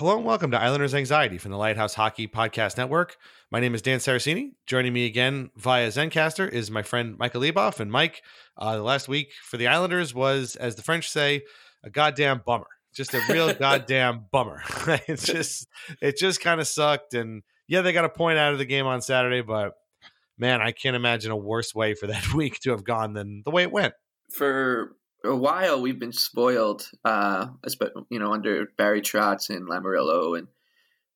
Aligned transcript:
Hello 0.00 0.16
and 0.16 0.24
welcome 0.24 0.50
to 0.50 0.58
Islanders 0.58 0.94
Anxiety 0.94 1.36
from 1.36 1.50
the 1.50 1.58
Lighthouse 1.58 1.92
Hockey 1.92 2.26
Podcast 2.26 2.78
Network. 2.78 3.18
My 3.50 3.60
name 3.60 3.74
is 3.74 3.82
Dan 3.82 3.98
Saraceni. 3.98 4.52
Joining 4.64 4.94
me 4.94 5.04
again 5.04 5.50
via 5.56 5.88
Zencastr 5.88 6.48
is 6.48 6.70
my 6.70 6.82
friend 6.82 7.18
Michael 7.18 7.42
Leboff. 7.42 7.80
And 7.80 7.92
Mike, 7.92 8.22
uh, 8.56 8.78
the 8.78 8.82
last 8.82 9.08
week 9.08 9.34
for 9.42 9.58
the 9.58 9.66
Islanders 9.66 10.14
was, 10.14 10.56
as 10.56 10.74
the 10.74 10.80
French 10.80 11.10
say, 11.10 11.42
a 11.84 11.90
goddamn 11.90 12.40
bummer. 12.46 12.68
Just 12.94 13.12
a 13.12 13.20
real 13.28 13.52
goddamn 13.58 14.24
bummer. 14.32 14.62
it's 15.06 15.26
just, 15.26 15.68
it 16.00 16.16
just 16.16 16.40
kind 16.40 16.62
of 16.62 16.66
sucked. 16.66 17.12
And 17.12 17.42
yeah, 17.68 17.82
they 17.82 17.92
got 17.92 18.06
a 18.06 18.08
point 18.08 18.38
out 18.38 18.54
of 18.54 18.58
the 18.58 18.64
game 18.64 18.86
on 18.86 19.02
Saturday, 19.02 19.42
but 19.42 19.74
man, 20.38 20.62
I 20.62 20.72
can't 20.72 20.96
imagine 20.96 21.30
a 21.30 21.36
worse 21.36 21.74
way 21.74 21.92
for 21.92 22.06
that 22.06 22.32
week 22.34 22.58
to 22.60 22.70
have 22.70 22.84
gone 22.84 23.12
than 23.12 23.42
the 23.44 23.50
way 23.50 23.64
it 23.64 23.70
went. 23.70 23.92
for 24.32 24.96
a 25.24 25.36
while 25.36 25.80
we've 25.80 25.98
been 25.98 26.12
spoiled, 26.12 26.88
uh, 27.04 27.48
you 28.10 28.18
know, 28.18 28.32
under 28.32 28.66
Barry 28.76 29.02
Trotz 29.02 29.50
and 29.50 29.68
Lamoriello 29.68 30.38
and 30.38 30.48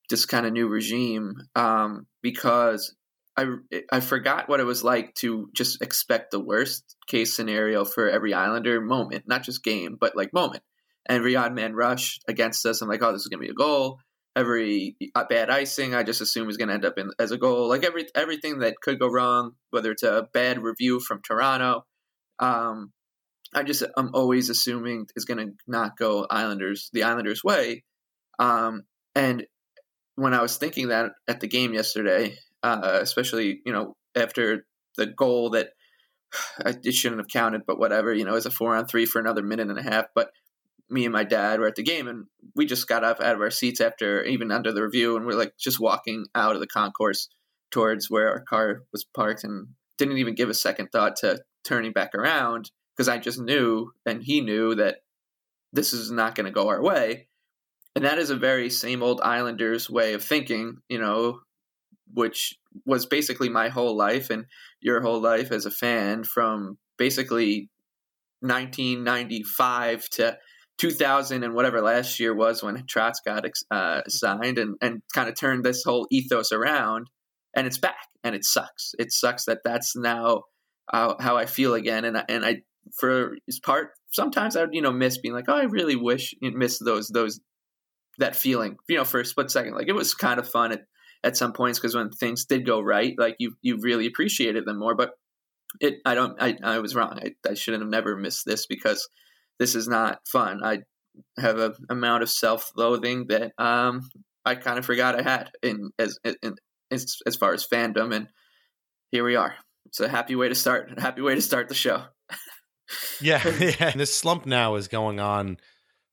this 0.09 0.25
kind 0.25 0.45
of 0.45 0.53
new 0.53 0.67
regime, 0.67 1.35
um, 1.55 2.05
because 2.21 2.95
I 3.37 3.45
I 3.91 3.99
forgot 3.99 4.47
what 4.47 4.59
it 4.59 4.65
was 4.65 4.83
like 4.83 5.13
to 5.15 5.49
just 5.55 5.81
expect 5.81 6.31
the 6.31 6.39
worst 6.39 6.95
case 7.07 7.35
scenario 7.35 7.85
for 7.85 8.09
every 8.09 8.33
Islander 8.33 8.79
moment, 8.81 9.25
not 9.27 9.43
just 9.43 9.63
game, 9.63 9.97
but 9.99 10.15
like 10.15 10.33
moment. 10.33 10.63
And 11.07 11.17
every 11.17 11.35
odd 11.35 11.53
man 11.53 11.73
rush 11.73 12.19
against 12.27 12.65
us, 12.65 12.81
I'm 12.81 12.89
like, 12.89 13.03
oh, 13.03 13.11
this 13.11 13.21
is 13.21 13.27
gonna 13.27 13.41
be 13.41 13.49
a 13.49 13.53
goal. 13.53 13.99
Every 14.35 14.97
uh, 15.15 15.23
bad 15.29 15.49
icing, 15.49 15.95
I 15.95 16.03
just 16.03 16.21
assume 16.21 16.49
is 16.49 16.57
to 16.57 16.69
end 16.69 16.85
up 16.85 16.97
in, 16.97 17.09
as 17.19 17.31
a 17.31 17.37
goal. 17.37 17.69
Like 17.69 17.83
every 17.83 18.05
everything 18.15 18.59
that 18.59 18.79
could 18.81 18.99
go 18.99 19.07
wrong, 19.07 19.53
whether 19.71 19.91
it's 19.91 20.03
a 20.03 20.27
bad 20.33 20.61
review 20.61 20.99
from 20.99 21.21
Toronto, 21.21 21.85
um, 22.39 22.91
I 23.53 23.63
just 23.63 23.83
I'm 23.97 24.11
always 24.13 24.49
assuming 24.49 25.07
is 25.15 25.25
going 25.25 25.37
to 25.37 25.53
not 25.67 25.97
go 25.97 26.25
Islanders 26.29 26.89
the 26.93 27.03
Islanders 27.03 27.43
way. 27.43 27.83
Um, 28.39 28.83
and 29.13 29.45
when 30.15 30.33
I 30.33 30.41
was 30.41 30.57
thinking 30.57 30.89
that 30.89 31.11
at 31.27 31.39
the 31.39 31.47
game 31.47 31.73
yesterday, 31.73 32.37
uh, 32.63 32.99
especially 33.01 33.61
you 33.65 33.73
know 33.73 33.95
after 34.15 34.65
the 34.97 35.07
goal 35.07 35.51
that 35.51 35.69
it 36.65 36.93
shouldn't 36.93 37.21
have 37.21 37.27
counted, 37.27 37.61
but 37.65 37.79
whatever, 37.79 38.13
you 38.13 38.25
know, 38.25 38.31
it 38.31 38.35
was 38.35 38.45
a 38.45 38.51
four 38.51 38.75
on 38.75 38.85
three 38.85 39.05
for 39.05 39.19
another 39.19 39.43
minute 39.43 39.69
and 39.69 39.79
a 39.79 39.83
half. 39.83 40.05
But 40.13 40.31
me 40.89 41.05
and 41.05 41.13
my 41.13 41.23
dad 41.23 41.59
were 41.59 41.67
at 41.67 41.75
the 41.75 41.83
game, 41.83 42.07
and 42.07 42.25
we 42.55 42.65
just 42.65 42.87
got 42.87 43.03
up 43.03 43.19
out 43.19 43.35
of 43.35 43.41
our 43.41 43.51
seats 43.51 43.81
after 43.81 44.23
even 44.23 44.51
under 44.51 44.71
the 44.71 44.83
review, 44.83 45.15
and 45.17 45.25
we're 45.25 45.33
like 45.33 45.53
just 45.57 45.79
walking 45.79 46.25
out 46.35 46.55
of 46.55 46.61
the 46.61 46.67
concourse 46.67 47.29
towards 47.71 48.09
where 48.09 48.29
our 48.29 48.41
car 48.41 48.83
was 48.91 49.05
parked, 49.05 49.43
and 49.43 49.67
didn't 49.97 50.17
even 50.17 50.35
give 50.35 50.49
a 50.49 50.53
second 50.53 50.89
thought 50.91 51.17
to 51.17 51.39
turning 51.63 51.91
back 51.91 52.13
around 52.13 52.69
because 52.95 53.07
I 53.09 53.17
just 53.17 53.39
knew, 53.39 53.91
and 54.05 54.23
he 54.23 54.41
knew 54.41 54.75
that 54.75 54.97
this 55.73 55.93
is 55.93 56.11
not 56.11 56.35
going 56.35 56.45
to 56.45 56.51
go 56.51 56.69
our 56.69 56.81
way. 56.81 57.27
And 57.95 58.05
that 58.05 58.17
is 58.19 58.29
a 58.29 58.35
very 58.35 58.69
same 58.69 59.03
old 59.03 59.21
Islanders 59.21 59.89
way 59.89 60.13
of 60.13 60.23
thinking, 60.23 60.77
you 60.89 60.99
know, 60.99 61.39
which 62.13 62.55
was 62.85 63.05
basically 63.05 63.49
my 63.49 63.69
whole 63.69 63.95
life 63.95 64.29
and 64.29 64.45
your 64.81 65.01
whole 65.01 65.21
life 65.21 65.51
as 65.51 65.65
a 65.65 65.71
fan 65.71 66.23
from 66.23 66.77
basically 66.97 67.69
1995 68.41 70.09
to 70.09 70.37
2000 70.77 71.43
and 71.43 71.53
whatever 71.53 71.81
last 71.81 72.19
year 72.19 72.33
was 72.35 72.61
when 72.61 72.75
Trotz 72.85 73.15
got 73.25 73.45
uh, 73.71 74.01
signed 74.07 74.57
and, 74.57 74.75
and 74.81 75.01
kind 75.13 75.29
of 75.29 75.35
turned 75.39 75.63
this 75.63 75.83
whole 75.83 76.05
ethos 76.11 76.51
around. 76.51 77.07
And 77.55 77.65
it's 77.65 77.77
back 77.77 78.07
and 78.23 78.35
it 78.35 78.43
sucks. 78.43 78.93
It 78.99 79.11
sucks 79.13 79.45
that 79.45 79.59
that's 79.63 79.95
now 79.95 80.43
uh, 80.91 81.13
how 81.19 81.37
I 81.37 81.45
feel 81.45 81.73
again. 81.73 82.03
And, 82.03 82.17
I- 82.17 82.25
and 82.27 82.45
I, 82.45 82.61
for 82.93 83.37
his 83.45 83.59
part, 83.59 83.91
sometimes 84.11 84.55
I 84.55 84.61
would, 84.61 84.73
you 84.73 84.81
know, 84.81 84.91
miss 84.91 85.17
being 85.17 85.33
like, 85.33 85.45
oh, 85.47 85.55
I 85.55 85.63
really 85.63 85.95
wish 85.95 86.33
you 86.41 86.51
miss 86.51 86.79
those, 86.79 87.07
those, 87.07 87.39
that 88.17 88.35
feeling, 88.35 88.77
you 88.87 88.97
know, 88.97 89.03
for 89.03 89.19
a 89.19 89.25
split 89.25 89.51
second. 89.51 89.75
Like 89.75 89.87
it 89.87 89.95
was 89.95 90.13
kind 90.13 90.39
of 90.39 90.47
fun 90.47 90.71
at, 90.71 90.81
at 91.23 91.37
some 91.37 91.53
points 91.53 91.79
because 91.79 91.95
when 91.95 92.09
things 92.11 92.45
did 92.45 92.65
go 92.65 92.79
right, 92.79 93.13
like 93.17 93.35
you, 93.39 93.55
you 93.61 93.77
really 93.79 94.05
appreciated 94.05 94.65
them 94.65 94.79
more. 94.79 94.95
But 94.95 95.11
it, 95.79 95.95
I 96.05 96.15
don't, 96.15 96.41
I, 96.41 96.57
I 96.63 96.79
was 96.79 96.95
wrong. 96.95 97.19
I, 97.21 97.49
I 97.49 97.53
shouldn't 97.55 97.83
have 97.83 97.89
never 97.89 98.15
missed 98.15 98.45
this 98.45 98.65
because 98.65 99.07
this 99.59 99.75
is 99.75 99.87
not 99.87 100.19
fun. 100.27 100.63
I 100.63 100.79
have 101.37 101.59
a 101.59 101.73
amount 101.89 102.23
of 102.23 102.29
self 102.29 102.71
loathing 102.75 103.27
that 103.27 103.53
um, 103.57 104.09
I 104.45 104.55
kind 104.55 104.77
of 104.77 104.85
forgot 104.85 105.19
I 105.19 105.23
had 105.23 105.51
in 105.61 105.91
as, 105.97 106.19
in, 106.23 106.55
as, 106.91 107.17
as 107.25 107.35
far 107.35 107.53
as 107.53 107.67
fandom. 107.67 108.13
And 108.15 108.27
here 109.11 109.23
we 109.23 109.35
are. 109.35 109.55
It's 109.85 109.99
a 109.99 110.09
happy 110.09 110.35
way 110.35 110.49
to 110.49 110.55
start. 110.55 110.99
Happy 110.99 111.21
way 111.21 111.35
to 111.35 111.41
start 111.41 111.69
the 111.69 111.75
show. 111.75 112.03
yeah, 113.21 113.47
yeah. 113.59 113.89
And 113.91 113.99
this 113.99 114.15
slump 114.15 114.45
now 114.45 114.75
is 114.75 114.87
going 114.87 115.19
on 115.19 115.57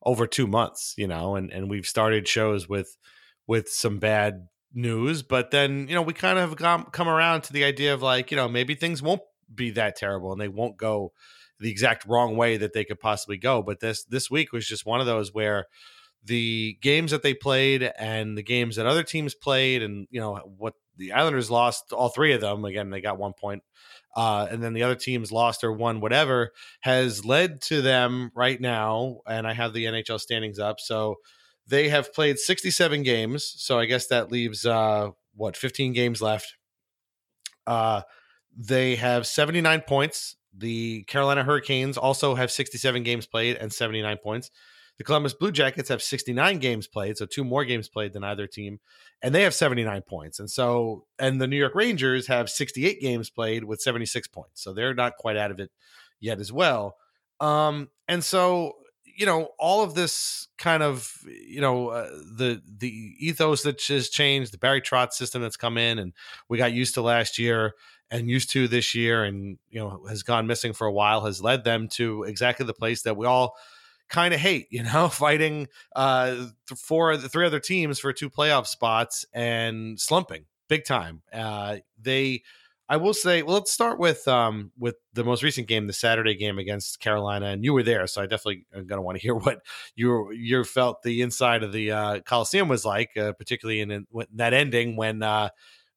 over 0.04 0.26
two 0.26 0.46
months, 0.46 0.94
you 0.96 1.06
know, 1.06 1.36
and 1.36 1.50
and 1.50 1.70
we've 1.70 1.86
started 1.86 2.26
shows 2.28 2.68
with 2.68 2.96
with 3.46 3.68
some 3.68 3.98
bad 3.98 4.48
news, 4.74 5.22
but 5.22 5.50
then 5.50 5.86
you 5.88 5.94
know 5.94 6.02
we 6.02 6.12
kind 6.12 6.38
of 6.38 6.48
have 6.48 6.58
come 6.58 6.84
come 6.92 7.08
around 7.08 7.42
to 7.42 7.52
the 7.52 7.64
idea 7.64 7.94
of 7.94 8.02
like 8.02 8.30
you 8.30 8.36
know 8.36 8.48
maybe 8.48 8.74
things 8.74 9.02
won't 9.02 9.22
be 9.54 9.70
that 9.70 9.96
terrible 9.96 10.32
and 10.32 10.40
they 10.40 10.48
won't 10.48 10.76
go 10.76 11.12
the 11.60 11.70
exact 11.70 12.06
wrong 12.06 12.36
way 12.36 12.56
that 12.56 12.72
they 12.72 12.84
could 12.84 13.00
possibly 13.00 13.36
go. 13.36 13.62
But 13.62 13.80
this 13.80 14.04
this 14.04 14.30
week 14.30 14.52
was 14.52 14.66
just 14.66 14.86
one 14.86 15.00
of 15.00 15.06
those 15.06 15.32
where 15.32 15.66
the 16.24 16.78
games 16.80 17.10
that 17.10 17.22
they 17.22 17.34
played 17.34 17.82
and 17.98 18.36
the 18.36 18.42
games 18.42 18.76
that 18.76 18.86
other 18.86 19.02
teams 19.02 19.34
played, 19.34 19.82
and 19.82 20.06
you 20.10 20.20
know 20.20 20.36
what 20.58 20.74
the 20.96 21.12
Islanders 21.12 21.50
lost 21.50 21.92
all 21.92 22.08
three 22.08 22.32
of 22.32 22.40
them. 22.40 22.64
Again, 22.64 22.90
they 22.90 23.00
got 23.00 23.18
one 23.18 23.32
point, 23.32 23.62
uh, 24.16 24.46
and 24.50 24.62
then 24.62 24.72
the 24.72 24.82
other 24.82 24.94
teams 24.94 25.32
lost 25.32 25.64
or 25.64 25.72
won, 25.72 26.00
whatever, 26.00 26.52
has 26.80 27.24
led 27.24 27.60
to 27.62 27.82
them 27.82 28.30
right 28.34 28.60
now. 28.60 29.20
And 29.26 29.46
I 29.46 29.52
have 29.52 29.72
the 29.72 29.86
NHL 29.86 30.20
standings 30.20 30.58
up, 30.58 30.80
so 30.80 31.16
they 31.66 31.88
have 31.88 32.12
played 32.12 32.38
67 32.38 33.02
games. 33.02 33.52
So 33.56 33.78
I 33.78 33.86
guess 33.86 34.06
that 34.08 34.30
leaves 34.30 34.66
uh, 34.66 35.10
what 35.34 35.56
15 35.56 35.92
games 35.92 36.20
left. 36.20 36.54
Uh, 37.66 38.02
they 38.56 38.96
have 38.96 39.26
79 39.26 39.82
points. 39.82 40.36
The 40.56 41.04
Carolina 41.04 41.44
Hurricanes 41.44 41.96
also 41.96 42.34
have 42.34 42.50
67 42.50 43.02
games 43.02 43.26
played 43.26 43.56
and 43.56 43.72
79 43.72 44.18
points. 44.22 44.50
The 45.02 45.06
Columbus 45.06 45.34
Blue 45.34 45.50
Jackets 45.50 45.88
have 45.88 46.00
69 46.00 46.60
games 46.60 46.86
played, 46.86 47.18
so 47.18 47.26
two 47.26 47.42
more 47.42 47.64
games 47.64 47.88
played 47.88 48.12
than 48.12 48.22
either 48.22 48.46
team, 48.46 48.78
and 49.20 49.34
they 49.34 49.42
have 49.42 49.52
79 49.52 50.02
points. 50.02 50.38
And 50.38 50.48
so, 50.48 51.06
and 51.18 51.40
the 51.40 51.48
New 51.48 51.56
York 51.56 51.74
Rangers 51.74 52.28
have 52.28 52.48
68 52.48 53.00
games 53.00 53.28
played 53.28 53.64
with 53.64 53.82
76 53.82 54.28
points, 54.28 54.62
so 54.62 54.72
they're 54.72 54.94
not 54.94 55.16
quite 55.16 55.36
out 55.36 55.50
of 55.50 55.58
it 55.58 55.72
yet 56.20 56.38
as 56.38 56.52
well. 56.52 56.98
Um, 57.40 57.88
and 58.06 58.22
so, 58.22 58.74
you 59.04 59.26
know, 59.26 59.48
all 59.58 59.82
of 59.82 59.96
this 59.96 60.46
kind 60.56 60.84
of, 60.84 61.12
you 61.26 61.60
know, 61.60 61.88
uh, 61.88 62.08
the 62.38 62.62
the 62.64 63.16
ethos 63.18 63.64
that 63.64 63.82
has 63.82 64.08
changed, 64.08 64.52
the 64.52 64.58
Barry 64.58 64.80
Trotz 64.80 65.14
system 65.14 65.42
that's 65.42 65.56
come 65.56 65.78
in, 65.78 65.98
and 65.98 66.12
we 66.48 66.58
got 66.58 66.72
used 66.72 66.94
to 66.94 67.02
last 67.02 67.40
year 67.40 67.72
and 68.08 68.30
used 68.30 68.52
to 68.52 68.68
this 68.68 68.94
year, 68.94 69.24
and 69.24 69.58
you 69.68 69.80
know, 69.80 70.04
has 70.08 70.22
gone 70.22 70.46
missing 70.46 70.72
for 70.72 70.86
a 70.86 70.92
while, 70.92 71.22
has 71.22 71.42
led 71.42 71.64
them 71.64 71.88
to 71.94 72.22
exactly 72.22 72.66
the 72.66 72.72
place 72.72 73.02
that 73.02 73.16
we 73.16 73.26
all 73.26 73.56
kind 74.12 74.32
of 74.32 74.38
hate, 74.40 74.68
you 74.70 74.84
know, 74.84 75.08
fighting 75.12 75.66
uh 75.96 76.46
four 76.76 77.16
the 77.16 77.28
three 77.28 77.46
other 77.46 77.60
teams 77.60 77.98
for 77.98 78.12
two 78.12 78.30
playoff 78.30 78.66
spots 78.66 79.24
and 79.32 79.98
slumping 79.98 80.44
big 80.68 80.84
time. 80.84 81.22
Uh 81.32 81.78
they 82.00 82.42
I 82.88 82.96
will 82.96 83.14
say, 83.14 83.42
well, 83.42 83.54
let's 83.54 83.72
start 83.72 83.98
with 83.98 84.28
um 84.28 84.70
with 84.78 84.96
the 85.14 85.24
most 85.24 85.42
recent 85.42 85.66
game, 85.66 85.86
the 85.86 85.94
Saturday 85.94 86.34
game 86.34 86.58
against 86.58 87.00
Carolina, 87.00 87.46
and 87.46 87.64
you 87.64 87.72
were 87.72 87.82
there, 87.82 88.06
so 88.06 88.20
I 88.20 88.26
definitely 88.26 88.66
am 88.74 88.86
going 88.86 88.98
to 88.98 89.02
want 89.02 89.16
to 89.16 89.22
hear 89.22 89.34
what 89.34 89.62
you 89.94 90.30
you 90.32 90.62
felt 90.62 91.02
the 91.02 91.22
inside 91.22 91.62
of 91.62 91.72
the 91.72 91.90
uh, 91.90 92.20
Coliseum 92.20 92.68
was 92.68 92.84
like, 92.84 93.16
uh, 93.16 93.32
particularly 93.32 93.80
in, 93.80 93.90
in, 93.90 94.06
that 94.34 94.52
ending 94.52 94.96
when 94.96 95.22
uh, 95.22 95.48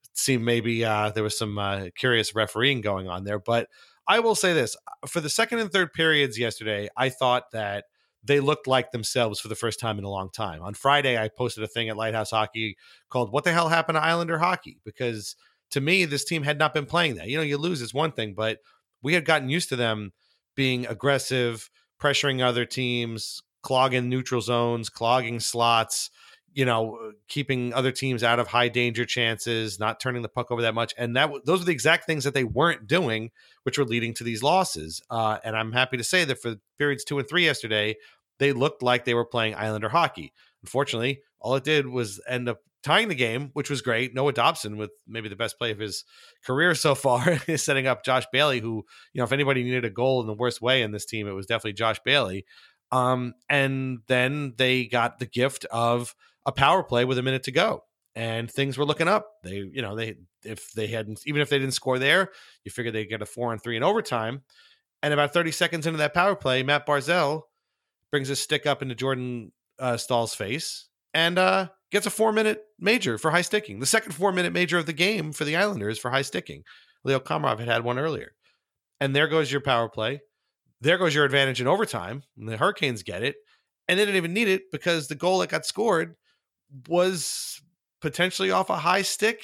it 0.06 0.18
seemed 0.18 0.46
maybe 0.46 0.86
uh, 0.86 1.10
there 1.10 1.24
was 1.24 1.38
some 1.38 1.58
uh, 1.58 1.88
curious 1.98 2.34
refereeing 2.34 2.80
going 2.80 3.10
on 3.10 3.26
there. 3.26 3.40
But 3.40 3.68
I 4.08 4.22
will 4.22 4.36
say 4.36 4.54
this: 4.54 4.78
for 5.06 5.20
the 5.20 5.30
second 5.30 5.60
and 5.60 5.72
third 5.72 5.92
periods 5.92 6.40
yesterday, 6.40 6.88
I 6.96 7.10
thought 7.10 7.52
that 7.52 7.86
they 8.26 8.40
looked 8.40 8.68
like 8.68 8.92
themselves 8.92 9.40
for 9.40 9.48
the 9.48 9.56
first 9.56 9.80
time 9.80 9.98
in 9.98 10.04
a 10.04 10.10
long 10.10 10.30
time. 10.32 10.62
On 10.62 10.74
Friday, 10.74 11.18
I 11.18 11.30
posted 11.30 11.64
a 11.64 11.68
thing 11.68 11.90
at 11.90 11.98
Lighthouse 11.98 12.32
Hockey 12.32 12.78
called 13.10 13.32
"What 13.32 13.44
the 13.44 13.54
hell 13.54 13.70
happened 13.70 13.96
to 13.98 14.04
Islander 14.04 14.40
hockey?" 14.40 14.80
because 14.84 15.36
to 15.72 15.82
me, 15.82 16.06
this 16.06 16.26
team 16.26 16.44
had 16.44 16.60
not 16.60 16.74
been 16.74 16.86
playing 16.86 17.16
that. 17.16 17.28
You 17.28 17.38
know, 17.38 17.44
you 17.44 17.58
lose 17.58 17.82
is 17.82 17.94
one 17.94 18.12
thing, 18.12 18.34
but 18.34 18.60
we 19.02 19.14
had 19.14 19.26
gotten 19.26 19.50
used 19.50 19.70
to 19.70 19.76
them 19.76 20.14
being 20.56 20.86
aggressive, 20.88 21.70
pressuring 22.02 22.42
other 22.42 22.66
teams, 22.66 23.42
clogging 23.62 24.10
neutral 24.10 24.42
zones, 24.42 24.90
clogging 24.90 25.40
slots, 25.40 26.10
you 26.54 26.64
know, 26.64 27.12
keeping 27.28 27.74
other 27.74 27.92
teams 27.92 28.24
out 28.24 28.40
of 28.40 28.48
high 28.48 28.70
danger 28.70 29.06
chances, 29.06 29.78
not 29.78 30.00
turning 30.00 30.22
the 30.22 30.30
puck 30.30 30.52
over 30.52 30.62
that 30.62 30.74
much. 30.74 30.94
And 30.98 31.16
that 31.18 31.30
those 31.46 31.62
are 31.62 31.66
the 31.66 31.74
exact 31.74 32.06
things 32.06 32.24
that 32.24 32.34
they 32.34 32.46
weren't 32.46 32.88
doing, 32.88 33.32
which 33.64 33.78
were 33.78 33.84
leading 33.84 34.14
to 34.16 34.24
these 34.24 34.42
losses. 34.42 35.02
Uh, 35.10 35.38
and 35.44 35.58
I'm 35.58 35.74
happy 35.74 35.98
to 35.98 36.04
say 36.04 36.24
that 36.24 36.42
for 36.42 36.56
periods 36.78 37.04
two 37.04 37.20
and 37.20 37.28
three 37.28 37.44
yesterday, 37.44 37.96
they 38.40 38.54
looked 38.54 38.84
like 38.84 39.06
they 39.06 39.14
were 39.14 39.26
playing 39.26 39.56
Islander 39.56 39.90
hockey. 39.90 40.34
Unfortunately, 40.64 41.22
all 41.40 41.56
it 41.56 41.64
did 41.64 41.88
was 41.88 42.20
end 42.28 42.50
up 42.50 42.60
tying 42.86 43.08
the 43.08 43.16
game, 43.16 43.50
which 43.54 43.70
was 43.70 43.82
great. 43.82 44.14
Noah 44.14 44.32
Dobson 44.32 44.78
with 44.78 44.92
maybe 45.08 45.28
the 45.28 45.36
best 45.36 45.58
play 45.58 45.72
of 45.72 45.80
his 45.80 46.06
career 46.46 46.76
so 46.76 46.94
far 46.94 47.40
is 47.48 47.64
setting 47.64 47.88
up 47.88 48.06
Josh 48.06 48.26
Bailey, 48.32 48.60
who, 48.60 48.86
you 49.12 49.20
know, 49.20 49.24
if 49.24 49.32
anybody 49.32 49.64
needed 49.64 49.86
a 49.86 49.90
goal 49.90 50.22
in 50.22 50.28
the 50.28 50.34
worst 50.34 50.62
way 50.62 50.84
in 50.84 50.92
this 50.92 51.06
team, 51.06 51.28
it 51.28 51.32
was 51.34 51.48
definitely 51.48 51.74
Josh 51.74 52.00
Bailey. 52.06 52.46
Um, 52.92 53.34
and 53.50 54.00
then 54.08 54.54
they 54.58 54.86
got 54.86 55.18
the 55.18 55.26
gift 55.26 55.66
of 55.72 56.14
a 56.46 56.52
power 56.52 56.84
play 56.84 57.06
with 57.06 57.18
a 57.18 57.24
minute 57.24 57.44
to 57.44 57.52
go. 57.52 57.82
And 58.16 58.50
things 58.50 58.78
were 58.78 58.86
looking 58.86 59.08
up. 59.08 59.28
They, 59.44 59.56
you 59.56 59.82
know, 59.82 59.96
they 59.96 60.16
if 60.44 60.72
they 60.72 60.88
hadn't 60.88 61.20
even 61.26 61.42
if 61.42 61.50
they 61.50 61.60
didn't 61.60 61.74
score 61.74 62.00
there, 62.00 62.30
you 62.64 62.72
figure 62.72 62.92
they'd 62.92 63.10
get 63.10 63.22
a 63.22 63.26
four 63.26 63.52
and 63.52 63.62
three 63.62 63.76
in 63.76 63.84
overtime. 63.84 64.44
And 65.04 65.14
about 65.14 65.34
30 65.34 65.52
seconds 65.52 65.86
into 65.86 65.98
that 65.98 66.14
power 66.14 66.36
play, 66.36 66.64
Matt 66.64 66.88
Barzal 66.88 67.42
brings 68.16 68.30
his 68.30 68.40
stick 68.40 68.66
up 68.66 68.82
into 68.82 68.96
Jordan 68.96 69.52
uh, 69.78 69.98
Staal's 69.98 70.34
face 70.34 70.88
and 71.14 71.38
uh, 71.38 71.68
gets 71.92 72.06
a 72.06 72.10
four 72.10 72.32
minute 72.32 72.64
major 72.80 73.18
for 73.18 73.30
high 73.30 73.42
sticking. 73.42 73.82
The 73.82 73.86
second 73.86 74.14
four 74.14 74.32
minute 74.32 74.54
major 74.54 74.78
of 74.78 74.86
the 74.86 74.94
game 74.94 75.34
for 75.34 75.44
the 75.44 75.58
Islanders 75.58 76.00
for 76.00 76.10
high 76.10 76.22
sticking. 76.22 76.64
Leo 77.04 77.20
Komarov 77.20 77.60
had 77.60 77.68
had 77.68 77.84
one 77.84 78.00
earlier. 78.00 78.32
And 79.02 79.14
there 79.14 79.28
goes 79.28 79.52
your 79.52 79.60
power 79.60 79.90
play. 79.90 80.22
There 80.80 80.98
goes 80.98 81.14
your 81.14 81.26
advantage 81.26 81.60
in 81.60 81.68
overtime. 81.68 82.24
And 82.38 82.48
the 82.48 82.56
Hurricanes 82.56 83.04
get 83.04 83.22
it. 83.22 83.36
And 83.90 84.00
they 84.00 84.06
didn't 84.06 84.16
even 84.16 84.34
need 84.34 84.48
it 84.48 84.72
because 84.72 85.10
the 85.10 85.16
goal 85.16 85.40
that 85.40 85.50
got 85.50 85.66
scored 85.66 86.16
was 86.88 87.62
potentially 88.00 88.50
off 88.50 88.70
a 88.70 88.78
high 88.78 89.02
stick. 89.02 89.42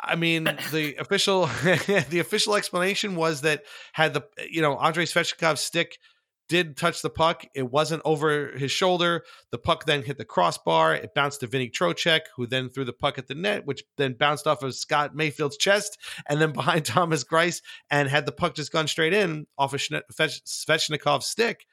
I 0.00 0.14
mean, 0.14 0.44
the 0.44 0.94
official 1.00 1.46
the 2.08 2.20
official 2.20 2.54
explanation 2.54 3.16
was 3.16 3.40
that 3.40 3.64
had 3.94 4.14
the 4.14 4.22
you 4.48 4.62
know 4.62 4.78
Andrei 4.78 5.06
Svechnikov's 5.06 5.60
stick 5.60 5.98
did 6.48 6.76
touch 6.76 7.02
the 7.02 7.10
puck. 7.10 7.44
It 7.54 7.70
wasn't 7.70 8.02
over 8.04 8.52
his 8.56 8.70
shoulder. 8.70 9.24
The 9.50 9.58
puck 9.58 9.84
then 9.84 10.02
hit 10.02 10.18
the 10.18 10.24
crossbar. 10.24 10.94
It 10.94 11.14
bounced 11.14 11.40
to 11.40 11.46
Vinny 11.46 11.70
Trocheck, 11.70 12.22
who 12.36 12.46
then 12.46 12.68
threw 12.68 12.84
the 12.84 12.92
puck 12.92 13.18
at 13.18 13.26
the 13.26 13.34
net, 13.34 13.66
which 13.66 13.82
then 13.96 14.14
bounced 14.14 14.46
off 14.46 14.62
of 14.62 14.74
Scott 14.74 15.14
Mayfield's 15.14 15.56
chest 15.56 15.98
and 16.28 16.40
then 16.40 16.52
behind 16.52 16.84
Thomas 16.84 17.24
Greiss. 17.24 17.62
And 17.90 18.08
had 18.08 18.26
the 18.26 18.32
puck 18.32 18.54
just 18.54 18.72
gone 18.72 18.88
straight 18.88 19.12
in 19.12 19.46
off 19.58 19.74
of 19.74 19.80
Svechnikov's 19.80 21.26
stick, 21.26 21.66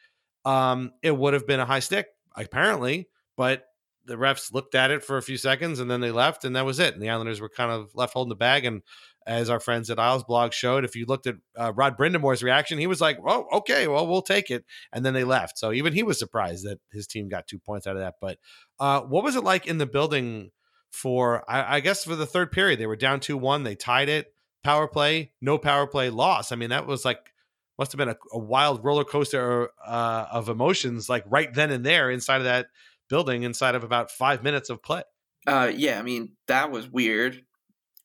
um, 0.46 0.92
it 1.02 1.16
would 1.16 1.34
have 1.34 1.48
been 1.48 1.60
a 1.60 1.66
high 1.66 1.80
stick, 1.80 2.08
apparently. 2.36 3.08
But 3.36 3.66
the 4.06 4.16
refs 4.16 4.54
looked 4.54 4.76
at 4.76 4.92
it 4.92 5.04
for 5.04 5.18
a 5.18 5.22
few 5.22 5.38
seconds 5.38 5.80
and 5.80 5.90
then 5.90 6.02
they 6.02 6.12
left, 6.12 6.46
and 6.46 6.56
that 6.56 6.66
was 6.66 6.80
it. 6.80 6.94
And 6.94 7.02
the 7.02 7.10
Islanders 7.10 7.40
were 7.40 7.50
kind 7.50 7.72
of 7.72 7.92
left 7.96 8.14
holding 8.14 8.30
the 8.30 8.36
bag. 8.36 8.66
And 8.66 8.82
as 9.26 9.50
our 9.50 9.60
friends 9.60 9.90
at 9.90 10.00
Isles 10.00 10.24
Blog 10.24 10.54
showed. 10.54 10.86
If 10.86 10.96
you 10.96 11.06
looked 11.06 11.28
at 11.28 11.36
uh, 11.58 11.74
Rod 11.74 11.98
Brind'Amour's 11.98 12.44
reaction, 12.44 12.78
he 12.78 12.88
was 12.88 13.02
like, 13.02 13.18
"Oh, 13.26 13.46
okay, 13.54 13.88
well, 13.88 14.08
we'll 14.08 14.22
take 14.22 14.50
it," 14.50 14.66
and 14.92 15.06
then 15.06 15.14
they 15.14 15.24
left. 15.24 15.58
So 15.58 15.72
even 15.72 15.94
he 15.94 16.04
was 16.04 16.20
surprised 16.20 16.66
that 16.66 16.80
his 16.92 17.08
team 17.08 17.30
got 17.30 17.48
two 17.48 17.60
points 17.60 17.88
out 17.88 17.96
of 17.96 18.02
that. 18.02 18.16
But 18.22 18.38
uh, 18.80 19.02
what 19.02 19.24
was 19.24 19.36
it 19.36 19.44
like 19.44 19.68
in 19.68 19.78
the 19.78 19.86
building 19.86 20.52
for? 20.92 21.50
I, 21.50 21.78
I 21.78 21.80
guess 21.80 22.04
for 22.04 22.16
the 22.16 22.26
third 22.26 22.52
period, 22.52 22.80
they 22.80 22.88
were 22.88 22.96
down 22.96 23.20
two 23.20 23.38
one, 23.38 23.64
they 23.64 23.76
tied 23.76 24.10
it. 24.10 24.28
Power 24.64 24.88
play, 24.88 25.34
no 25.42 25.58
power 25.58 25.88
play, 25.88 26.10
loss. 26.10 26.52
I 26.52 26.56
mean, 26.56 26.70
that 26.70 26.88
was 26.88 27.04
like 27.04 27.34
must 27.78 27.92
have 27.92 27.98
been 27.98 28.10
a, 28.10 28.18
a 28.32 28.40
wild 28.40 28.84
roller 28.84 29.04
coaster 29.04 29.70
uh, 29.86 30.26
of 30.32 30.50
emotions, 30.50 31.10
like 31.10 31.24
right 31.28 31.54
then 31.54 31.72
and 31.72 31.86
there 31.86 32.10
inside 32.12 32.38
of 32.38 32.44
that 32.44 32.68
building, 33.10 33.44
inside 33.44 33.76
of 33.76 33.84
about 33.84 34.12
five 34.12 34.44
minutes 34.44 34.70
of 34.70 34.82
play. 34.82 35.04
Uh, 35.46 35.72
yeah, 35.74 36.00
I 36.00 36.04
mean 36.04 36.34
that 36.48 36.72
was 36.72 36.90
weird 36.90 37.44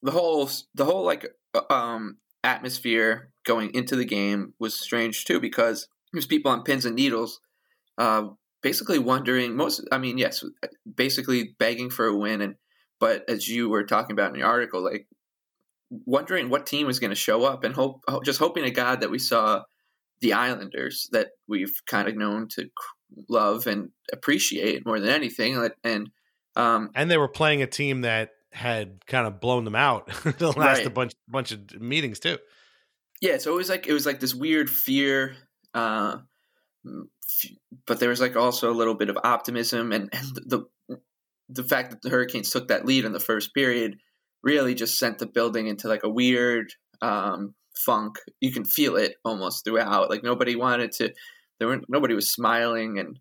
the 0.02 0.10
whole 0.10 0.48
the 0.74 0.84
whole 0.84 1.04
like 1.04 1.26
uh, 1.54 1.72
um 1.72 2.18
atmosphere 2.44 3.30
going 3.44 3.74
into 3.74 3.96
the 3.96 4.04
game 4.04 4.54
was 4.58 4.78
strange 4.78 5.24
too 5.24 5.40
because 5.40 5.88
there's 6.12 6.26
people 6.26 6.50
on 6.50 6.62
pins 6.62 6.84
and 6.84 6.96
needles 6.96 7.40
uh 7.98 8.24
basically 8.62 8.98
wondering 8.98 9.56
most 9.56 9.86
i 9.90 9.98
mean 9.98 10.18
yes 10.18 10.44
basically 10.96 11.54
begging 11.58 11.90
for 11.90 12.06
a 12.06 12.16
win 12.16 12.40
and 12.40 12.54
but 13.00 13.24
as 13.28 13.48
you 13.48 13.68
were 13.68 13.84
talking 13.84 14.12
about 14.12 14.32
in 14.32 14.40
the 14.40 14.46
article 14.46 14.82
like 14.82 15.06
wondering 15.90 16.48
what 16.48 16.66
team 16.66 16.86
was 16.86 17.00
going 17.00 17.10
to 17.10 17.16
show 17.16 17.44
up 17.44 17.64
and 17.64 17.74
hope 17.74 18.02
just 18.24 18.38
hoping 18.38 18.64
to 18.64 18.70
god 18.70 19.00
that 19.00 19.10
we 19.10 19.18
saw 19.18 19.62
the 20.20 20.32
islanders 20.32 21.08
that 21.12 21.28
we've 21.46 21.80
kind 21.86 22.08
of 22.08 22.16
known 22.16 22.48
to 22.48 22.68
love 23.28 23.66
and 23.66 23.90
appreciate 24.12 24.84
more 24.86 25.00
than 25.00 25.10
anything 25.10 25.68
and 25.82 26.10
um 26.56 26.90
and 26.94 27.10
they 27.10 27.18
were 27.18 27.28
playing 27.28 27.62
a 27.62 27.66
team 27.66 28.02
that 28.02 28.30
had 28.52 29.04
kind 29.06 29.26
of 29.26 29.40
blown 29.40 29.64
them 29.64 29.74
out 29.74 30.06
the 30.38 30.52
last 30.56 30.78
right. 30.78 30.86
a 30.86 30.90
bunch 30.90 31.14
bunch 31.28 31.52
of 31.52 31.80
meetings 31.80 32.18
too. 32.18 32.38
Yeah, 33.20 33.38
so 33.38 33.52
it 33.52 33.56
was 33.56 33.68
like 33.68 33.86
it 33.86 33.92
was 33.92 34.06
like 34.06 34.20
this 34.20 34.34
weird 34.34 34.70
fear, 34.70 35.36
uh, 35.74 36.18
but 37.86 38.00
there 38.00 38.08
was 38.08 38.20
like 38.20 38.36
also 38.36 38.70
a 38.70 38.74
little 38.74 38.94
bit 38.94 39.10
of 39.10 39.18
optimism, 39.22 39.92
and, 39.92 40.08
and 40.12 40.26
the 40.46 40.64
the 41.48 41.64
fact 41.64 41.90
that 41.90 42.02
the 42.02 42.10
Hurricanes 42.10 42.50
took 42.50 42.68
that 42.68 42.84
lead 42.84 43.04
in 43.04 43.12
the 43.12 43.20
first 43.20 43.54
period 43.54 43.96
really 44.42 44.74
just 44.74 44.98
sent 44.98 45.18
the 45.18 45.26
building 45.26 45.66
into 45.66 45.88
like 45.88 46.04
a 46.04 46.08
weird 46.08 46.72
um, 47.02 47.54
funk. 47.74 48.18
You 48.40 48.52
can 48.52 48.64
feel 48.64 48.96
it 48.96 49.14
almost 49.24 49.64
throughout. 49.64 50.10
Like 50.10 50.22
nobody 50.22 50.56
wanted 50.56 50.92
to. 50.92 51.12
There 51.58 51.68
were 51.68 51.80
nobody 51.88 52.14
was 52.14 52.30
smiling, 52.30 52.98
and 52.98 53.18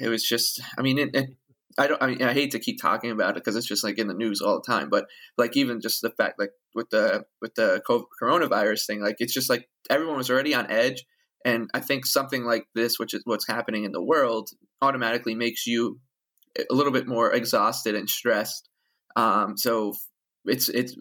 it 0.00 0.08
was 0.08 0.22
just. 0.22 0.60
I 0.78 0.82
mean, 0.82 0.98
it, 0.98 1.10
it, 1.14 1.30
I 1.78 1.86
don't. 1.86 2.02
I 2.02 2.06
mean, 2.08 2.22
I 2.22 2.32
hate 2.32 2.50
to 2.52 2.58
keep 2.58 2.80
talking 2.80 3.10
about 3.10 3.30
it 3.30 3.34
because 3.36 3.56
it's 3.56 3.66
just 3.66 3.84
like 3.84 3.98
in 3.98 4.08
the 4.08 4.14
news 4.14 4.40
all 4.40 4.60
the 4.60 4.72
time. 4.72 4.88
But 4.90 5.06
like 5.38 5.56
even 5.56 5.80
just 5.80 6.02
the 6.02 6.10
fact, 6.10 6.38
like 6.38 6.50
with 6.74 6.90
the 6.90 7.24
with 7.40 7.54
the 7.54 7.82
coronavirus 8.20 8.86
thing, 8.86 9.02
like 9.02 9.16
it's 9.18 9.34
just 9.34 9.48
like 9.50 9.68
everyone 9.90 10.16
was 10.16 10.30
already 10.30 10.54
on 10.54 10.70
edge, 10.70 11.04
And 11.44 11.70
I 11.74 11.80
think 11.80 12.06
something 12.06 12.44
like 12.44 12.66
this, 12.74 12.98
which 12.98 13.14
is 13.14 13.22
what's 13.24 13.46
happening 13.46 13.84
in 13.84 13.92
the 13.92 14.02
world, 14.02 14.50
automatically 14.80 15.34
makes 15.34 15.66
you 15.66 15.98
a 16.58 16.74
little 16.74 16.92
bit 16.92 17.06
more 17.06 17.32
exhausted 17.32 17.94
and 17.94 18.08
stressed. 18.08 18.68
Um, 19.16 19.56
so 19.56 19.94
it's 20.44 20.68
it's 20.68 20.96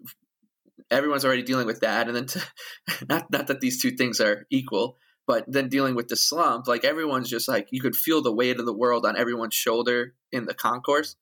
everyone's 0.90 1.26
already 1.26 1.44
dealing 1.44 1.68
with 1.68 1.82
that, 1.82 2.08
and 2.08 2.16
then 2.16 2.26
to, 2.28 2.44
not 3.10 3.32
not 3.32 3.48
that 3.48 3.62
these 3.62 3.82
two 3.82 3.92
things 3.92 4.20
are 4.20 4.46
equal, 4.50 4.98
but 5.28 5.46
then 5.48 5.70
dealing 5.70 5.96
with 5.96 6.08
the 6.08 6.16
slump, 6.16 6.68
like 6.68 6.84
everyone's 6.84 7.30
just 7.30 7.48
like 7.48 7.68
you 7.72 7.82
could 7.82 7.96
feel 7.96 8.22
the 8.22 8.34
weight 8.34 8.60
of 8.60 8.66
the 8.66 8.74
world 8.74 9.06
on 9.06 9.18
everyone's 9.18 9.54
shoulder 9.54 10.14
in 10.32 10.46
the 10.46 10.54
concourse, 10.54 11.16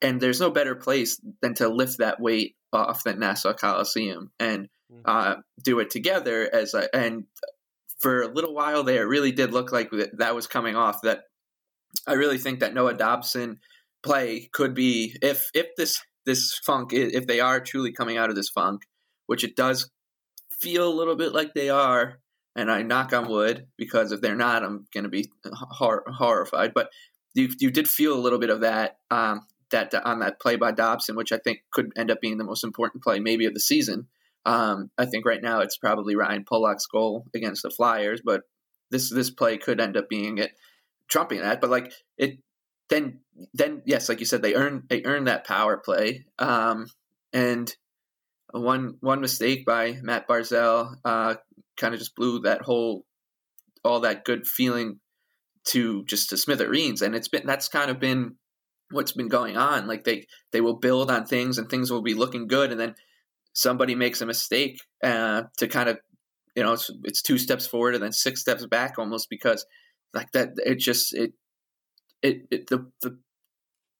and 0.00 0.20
there's 0.20 0.40
no 0.40 0.50
better 0.50 0.74
place 0.74 1.20
than 1.42 1.54
to 1.54 1.68
lift 1.68 1.98
that 1.98 2.20
weight 2.20 2.56
off 2.72 3.04
the 3.04 3.14
Nassau 3.14 3.52
Coliseum 3.52 4.30
and 4.38 4.68
uh, 5.04 5.36
do 5.62 5.78
it 5.80 5.90
together 5.90 6.48
as 6.52 6.74
a, 6.74 6.94
and 6.94 7.24
for 7.98 8.22
a 8.22 8.32
little 8.32 8.54
while 8.54 8.82
there, 8.82 9.02
it 9.02 9.08
really 9.08 9.32
did 9.32 9.52
look 9.52 9.72
like 9.72 9.90
that 10.14 10.34
was 10.34 10.46
coming 10.46 10.76
off. 10.76 11.02
That 11.02 11.24
I 12.06 12.14
really 12.14 12.38
think 12.38 12.60
that 12.60 12.74
Noah 12.74 12.94
Dobson 12.94 13.58
play 14.02 14.48
could 14.52 14.74
be 14.74 15.16
if 15.22 15.50
if 15.54 15.66
this 15.76 16.00
this 16.26 16.58
funk 16.64 16.92
if 16.92 17.26
they 17.26 17.40
are 17.40 17.60
truly 17.60 17.92
coming 17.92 18.16
out 18.16 18.30
of 18.30 18.36
this 18.36 18.48
funk, 18.48 18.82
which 19.26 19.44
it 19.44 19.56
does 19.56 19.90
feel 20.50 20.88
a 20.88 20.94
little 20.94 21.16
bit 21.16 21.32
like 21.32 21.54
they 21.54 21.68
are, 21.70 22.19
and 22.56 22.70
I 22.70 22.82
knock 22.82 23.12
on 23.12 23.28
wood 23.28 23.66
because 23.76 24.12
if 24.12 24.20
they're 24.20 24.36
not, 24.36 24.64
I'm 24.64 24.86
going 24.92 25.04
to 25.04 25.10
be 25.10 25.30
hor- 25.52 26.04
horrified. 26.06 26.72
But 26.74 26.90
you 27.34 27.48
you 27.58 27.70
did 27.70 27.88
feel 27.88 28.14
a 28.14 28.20
little 28.20 28.38
bit 28.38 28.50
of 28.50 28.60
that 28.60 28.98
um, 29.10 29.46
that 29.70 29.94
on 29.94 30.20
that 30.20 30.40
play 30.40 30.56
by 30.56 30.72
Dobson, 30.72 31.16
which 31.16 31.32
I 31.32 31.38
think 31.38 31.60
could 31.70 31.92
end 31.96 32.10
up 32.10 32.20
being 32.20 32.38
the 32.38 32.44
most 32.44 32.64
important 32.64 33.02
play 33.02 33.20
maybe 33.20 33.46
of 33.46 33.54
the 33.54 33.60
season. 33.60 34.08
Um, 34.46 34.90
I 34.96 35.06
think 35.06 35.26
right 35.26 35.42
now 35.42 35.60
it's 35.60 35.76
probably 35.76 36.16
Ryan 36.16 36.44
Pulock's 36.50 36.86
goal 36.86 37.26
against 37.34 37.62
the 37.62 37.70
Flyers, 37.70 38.20
but 38.24 38.42
this 38.90 39.10
this 39.10 39.30
play 39.30 39.58
could 39.58 39.80
end 39.80 39.96
up 39.96 40.08
being 40.08 40.38
it, 40.38 40.52
trumping 41.08 41.40
that. 41.40 41.60
But 41.60 41.70
like 41.70 41.92
it, 42.16 42.38
then 42.88 43.20
then 43.54 43.82
yes, 43.84 44.08
like 44.08 44.20
you 44.20 44.26
said, 44.26 44.42
they 44.42 44.54
earn 44.54 44.84
they 44.88 45.02
earn 45.04 45.24
that 45.24 45.46
power 45.46 45.76
play, 45.76 46.24
um, 46.38 46.86
and 47.32 47.74
one 48.52 48.96
one 49.00 49.20
mistake 49.20 49.64
by 49.64 49.98
Matt 50.02 50.26
Barzal 50.26 50.96
uh, 51.04 51.34
kind 51.80 51.94
of 51.94 52.00
just 52.00 52.14
blew 52.14 52.40
that 52.40 52.62
whole 52.62 53.04
all 53.82 54.00
that 54.00 54.24
good 54.24 54.46
feeling 54.46 55.00
to 55.64 56.04
just 56.04 56.30
to 56.30 56.36
smithereens, 56.36 57.02
and 57.02 57.14
it's 57.14 57.28
been 57.28 57.46
that's 57.46 57.68
kind 57.68 57.90
of 57.90 57.98
been 57.98 58.36
what's 58.90 59.12
been 59.12 59.28
going 59.28 59.56
on. 59.56 59.86
Like 59.86 60.04
they 60.04 60.26
they 60.52 60.60
will 60.60 60.76
build 60.76 61.10
on 61.10 61.26
things, 61.26 61.58
and 61.58 61.68
things 61.68 61.90
will 61.90 62.02
be 62.02 62.14
looking 62.14 62.46
good, 62.46 62.70
and 62.70 62.80
then 62.80 62.94
somebody 63.52 63.94
makes 63.94 64.20
a 64.20 64.26
mistake 64.26 64.80
uh, 65.02 65.42
to 65.58 65.66
kind 65.66 65.88
of 65.88 65.98
you 66.56 66.62
know 66.62 66.72
it's, 66.72 66.90
it's 67.04 67.22
two 67.22 67.38
steps 67.38 67.66
forward 67.66 67.94
and 67.94 68.02
then 68.02 68.12
six 68.12 68.40
steps 68.40 68.66
back 68.66 68.98
almost 68.98 69.30
because 69.30 69.64
like 70.12 70.30
that 70.32 70.50
it 70.58 70.76
just 70.76 71.14
it 71.14 71.32
it, 72.22 72.42
it 72.50 72.66
the 72.68 72.90
the 73.02 73.18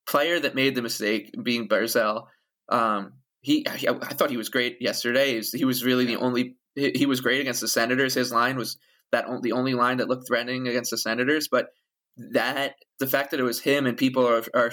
player 0.07 0.41
that 0.41 0.55
made 0.55 0.75
the 0.75 0.83
mistake 0.83 1.33
being 1.43 1.69
Barzal 1.69 2.27
um 2.69 3.15
he 3.41 3.67
I, 3.69 3.79
I 4.03 4.15
thought 4.15 4.31
he 4.31 4.37
was 4.37 4.49
great 4.49 4.79
yesterday 4.81 5.31
he 5.31 5.37
was, 5.37 5.53
he 5.53 5.65
was 5.65 5.85
really 5.85 6.07
the 6.07 6.17
only 6.17 6.57
he, 6.75 6.93
he 6.95 7.07
was 7.07 7.21
great 7.21 7.41
against 7.41 7.61
the 7.61 7.69
Senators 7.69 8.15
his 8.15 8.33
line 8.33 8.57
was 8.57 8.79
that 9.13 9.27
the 9.43 9.53
only 9.53 9.75
line 9.75 9.99
that 9.99 10.09
looked 10.09 10.27
threatening 10.27 10.69
against 10.69 10.91
the 10.91 10.99
Senators 10.99 11.49
but 11.51 11.69
that 12.17 12.75
the 12.99 13.07
fact 13.07 13.31
that 13.31 13.41
it 13.41 13.45
was 13.45 13.61
him 13.61 13.87
and 13.87 13.97
people 13.97 14.27
are, 14.27 14.43
are 14.55 14.73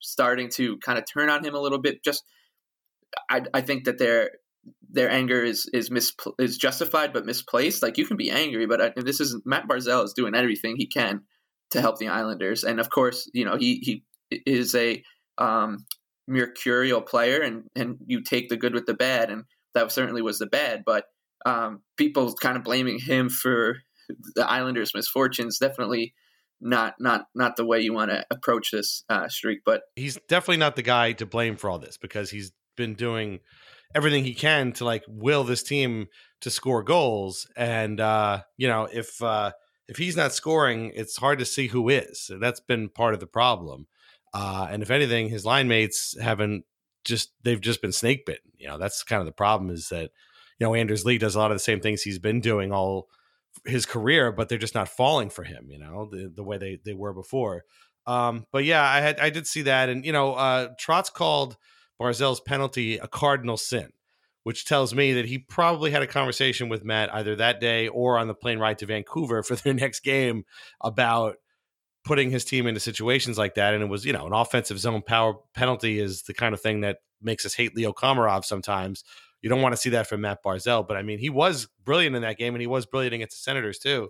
starting 0.00 0.48
to 0.48 0.76
kind 0.78 0.98
of 0.98 1.04
turn 1.12 1.28
on 1.28 1.44
him 1.44 1.54
a 1.54 1.60
little 1.60 1.80
bit 1.80 2.04
just 2.04 2.24
I, 3.30 3.42
I 3.52 3.60
think 3.60 3.84
that 3.84 3.98
their 3.98 4.30
their 4.90 5.10
anger 5.10 5.42
is 5.42 5.66
is 5.72 5.90
mispl- 5.90 6.34
is 6.38 6.56
justified 6.56 7.12
but 7.12 7.26
misplaced. 7.26 7.82
Like 7.82 7.98
you 7.98 8.06
can 8.06 8.16
be 8.16 8.30
angry, 8.30 8.66
but 8.66 8.80
I, 8.80 8.92
this 8.96 9.20
is 9.20 9.40
Matt 9.44 9.68
Barzal 9.68 10.04
is 10.04 10.12
doing 10.12 10.34
everything 10.34 10.76
he 10.76 10.86
can 10.86 11.22
to 11.70 11.80
help 11.80 11.98
the 11.98 12.08
Islanders, 12.08 12.64
and 12.64 12.80
of 12.80 12.90
course, 12.90 13.28
you 13.34 13.44
know 13.44 13.56
he 13.56 13.80
he 14.30 14.40
is 14.46 14.74
a 14.74 15.02
um, 15.38 15.86
mercurial 16.26 17.02
player, 17.02 17.40
and 17.40 17.64
and 17.74 17.98
you 18.06 18.22
take 18.22 18.48
the 18.48 18.56
good 18.56 18.74
with 18.74 18.86
the 18.86 18.94
bad, 18.94 19.30
and 19.30 19.44
that 19.74 19.90
certainly 19.92 20.22
was 20.22 20.38
the 20.38 20.46
bad. 20.46 20.82
But 20.86 21.04
um, 21.44 21.82
people 21.96 22.32
kind 22.34 22.56
of 22.56 22.64
blaming 22.64 22.98
him 22.98 23.28
for 23.28 23.76
the 24.34 24.48
Islanders' 24.48 24.94
misfortunes. 24.94 25.58
Definitely 25.58 26.14
not 26.60 26.94
not 26.98 27.26
not 27.34 27.56
the 27.56 27.66
way 27.66 27.80
you 27.80 27.92
want 27.92 28.10
to 28.10 28.24
approach 28.30 28.70
this 28.70 29.04
uh, 29.08 29.28
streak. 29.28 29.60
But 29.64 29.82
he's 29.96 30.18
definitely 30.28 30.58
not 30.58 30.76
the 30.76 30.82
guy 30.82 31.12
to 31.12 31.26
blame 31.26 31.56
for 31.56 31.70
all 31.70 31.78
this 31.78 31.98
because 31.98 32.30
he's 32.30 32.52
been 32.76 32.94
doing 32.94 33.40
everything 33.94 34.24
he 34.24 34.34
can 34.34 34.72
to 34.72 34.84
like 34.84 35.04
will 35.06 35.44
this 35.44 35.62
team 35.62 36.06
to 36.40 36.50
score 36.50 36.82
goals. 36.82 37.46
And 37.56 38.00
uh 38.00 38.42
you 38.56 38.68
know 38.68 38.88
if 38.92 39.22
uh 39.22 39.52
if 39.86 39.96
he's 39.96 40.16
not 40.16 40.32
scoring 40.32 40.92
it's 40.94 41.16
hard 41.16 41.38
to 41.38 41.44
see 41.44 41.68
who 41.68 41.88
is. 41.88 42.30
That's 42.40 42.60
been 42.60 42.88
part 42.88 43.14
of 43.14 43.20
the 43.20 43.26
problem. 43.26 43.86
Uh 44.32 44.66
and 44.70 44.82
if 44.82 44.90
anything 44.90 45.28
his 45.28 45.44
line 45.44 45.68
mates 45.68 46.16
haven't 46.20 46.64
just 47.04 47.32
they've 47.42 47.60
just 47.60 47.82
been 47.82 47.92
snake 47.92 48.26
bitten. 48.26 48.50
You 48.56 48.68
know 48.68 48.78
that's 48.78 49.02
kind 49.02 49.20
of 49.20 49.26
the 49.26 49.32
problem 49.32 49.70
is 49.70 49.88
that 49.90 50.10
know 50.64 50.74
Anders 50.74 51.04
Lee 51.04 51.18
does 51.18 51.34
a 51.34 51.38
lot 51.38 51.50
of 51.50 51.56
the 51.56 51.60
same 51.60 51.80
things 51.80 52.02
he's 52.02 52.18
been 52.18 52.40
doing 52.40 52.72
all 52.72 53.08
his 53.64 53.86
career 53.86 54.32
but 54.32 54.48
they're 54.48 54.58
just 54.58 54.74
not 54.74 54.88
falling 54.88 55.30
for 55.30 55.44
him 55.44 55.66
you 55.70 55.78
know 55.78 56.08
the, 56.10 56.32
the 56.34 56.42
way 56.42 56.58
they 56.58 56.80
they 56.84 56.92
were 56.92 57.14
before 57.14 57.62
um 58.04 58.44
but 58.50 58.64
yeah 58.64 58.82
i 58.82 59.00
had 59.00 59.20
i 59.20 59.30
did 59.30 59.46
see 59.46 59.62
that 59.62 59.88
and 59.88 60.04
you 60.04 60.12
know 60.12 60.34
uh 60.34 60.68
trotz 60.80 61.12
called 61.12 61.56
Barzal's 62.00 62.40
penalty 62.40 62.98
a 62.98 63.08
cardinal 63.08 63.56
sin, 63.56 63.90
which 64.42 64.64
tells 64.64 64.94
me 64.94 65.12
that 65.14 65.26
he 65.26 65.38
probably 65.38 65.90
had 65.90 66.02
a 66.02 66.06
conversation 66.06 66.68
with 66.68 66.84
Matt 66.84 67.14
either 67.14 67.36
that 67.36 67.60
day 67.60 67.88
or 67.88 68.18
on 68.18 68.28
the 68.28 68.34
plane 68.34 68.58
ride 68.58 68.78
to 68.78 68.86
Vancouver 68.86 69.42
for 69.44 69.56
their 69.56 69.74
next 69.74 70.00
game 70.00 70.44
about 70.80 71.36
putting 72.04 72.30
his 72.30 72.44
team 72.44 72.66
into 72.66 72.80
situations 72.80 73.38
like 73.38 73.54
that. 73.54 73.74
And 73.74 73.82
it 73.82 73.88
was, 73.88 74.04
you 74.04 74.12
know, 74.12 74.26
an 74.26 74.34
offensive 74.34 74.78
zone 74.78 75.02
power 75.02 75.34
penalty 75.54 75.98
is 75.98 76.22
the 76.22 76.34
kind 76.34 76.52
of 76.52 76.60
thing 76.60 76.82
that 76.82 76.98
makes 77.22 77.46
us 77.46 77.54
hate 77.54 77.74
Leo 77.74 77.92
Komarov 77.92 78.44
sometimes. 78.44 79.04
You 79.44 79.50
don't 79.50 79.60
want 79.60 79.74
to 79.74 79.76
see 79.76 79.90
that 79.90 80.06
from 80.06 80.22
Matt 80.22 80.42
Barzal, 80.42 80.88
but 80.88 80.96
I 80.96 81.02
mean, 81.02 81.18
he 81.18 81.28
was 81.28 81.68
brilliant 81.84 82.16
in 82.16 82.22
that 82.22 82.38
game 82.38 82.54
and 82.54 82.62
he 82.62 82.66
was 82.66 82.86
brilliant 82.86 83.12
against 83.12 83.36
the 83.36 83.42
Senators 83.42 83.78
too. 83.78 84.08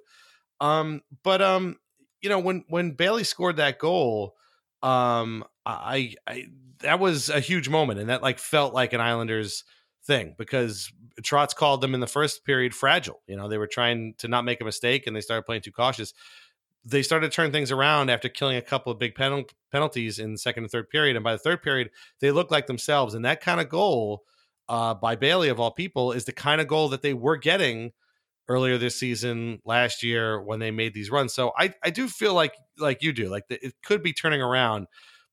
Um, 0.60 1.00
but 1.24 1.42
um, 1.42 1.76
you 2.22 2.28
know, 2.28 2.38
when 2.38 2.64
when 2.68 2.92
Bailey 2.92 3.24
scored 3.24 3.56
that 3.56 3.80
goal, 3.80 4.36
um, 4.80 5.42
I, 5.66 6.14
I 6.28 6.44
that 6.82 7.00
was 7.00 7.30
a 7.30 7.40
huge 7.40 7.68
moment, 7.68 7.98
and 7.98 8.10
that 8.10 8.22
like 8.22 8.38
felt 8.38 8.74
like 8.74 8.92
an 8.92 9.00
Islanders 9.00 9.64
thing 10.04 10.36
because 10.38 10.92
Trotz 11.20 11.52
called 11.52 11.80
them 11.80 11.94
in 11.94 12.00
the 12.00 12.06
first 12.06 12.44
period 12.44 12.72
fragile. 12.72 13.20
You 13.26 13.36
know, 13.36 13.48
they 13.48 13.58
were 13.58 13.66
trying 13.66 14.14
to 14.18 14.28
not 14.28 14.44
make 14.44 14.60
a 14.60 14.64
mistake, 14.64 15.04
and 15.08 15.16
they 15.16 15.20
started 15.20 15.46
playing 15.46 15.62
too 15.62 15.72
cautious. 15.72 16.14
They 16.84 17.02
started 17.02 17.32
to 17.32 17.34
turn 17.34 17.50
things 17.50 17.72
around 17.72 18.08
after 18.08 18.28
killing 18.28 18.56
a 18.56 18.62
couple 18.62 18.92
of 18.92 19.00
big 19.00 19.16
penal- 19.16 19.50
penalties 19.72 20.20
in 20.20 20.30
the 20.30 20.38
second 20.38 20.62
and 20.62 20.70
third 20.70 20.90
period, 20.90 21.16
and 21.16 21.24
by 21.24 21.32
the 21.32 21.38
third 21.38 21.60
period, 21.60 21.90
they 22.20 22.30
looked 22.30 22.52
like 22.52 22.68
themselves. 22.68 23.14
And 23.14 23.24
that 23.24 23.40
kind 23.40 23.60
of 23.60 23.68
goal 23.68 24.22
uh, 24.68 24.94
by 24.94 25.16
Bailey 25.16 25.48
of 25.48 25.60
all 25.60 25.70
people 25.70 26.12
is 26.12 26.24
the 26.24 26.32
kind 26.32 26.60
of 26.60 26.68
goal 26.68 26.88
that 26.90 27.02
they 27.02 27.14
were 27.14 27.36
getting 27.36 27.92
earlier 28.48 28.76
this 28.76 28.98
season 28.98 29.60
last 29.64 30.02
year 30.02 30.40
when 30.40 30.58
they 30.58 30.70
made 30.70 30.92
these 30.94 31.10
runs. 31.10 31.32
So 31.32 31.52
i 31.58 31.72
i 31.82 31.90
do 31.90 32.08
feel 32.08 32.34
like 32.34 32.54
like 32.78 33.02
you 33.02 33.12
do 33.12 33.28
like 33.28 33.48
the, 33.48 33.64
it 33.64 33.74
could 33.82 34.02
be 34.02 34.12
turning 34.12 34.42
around 34.42 34.86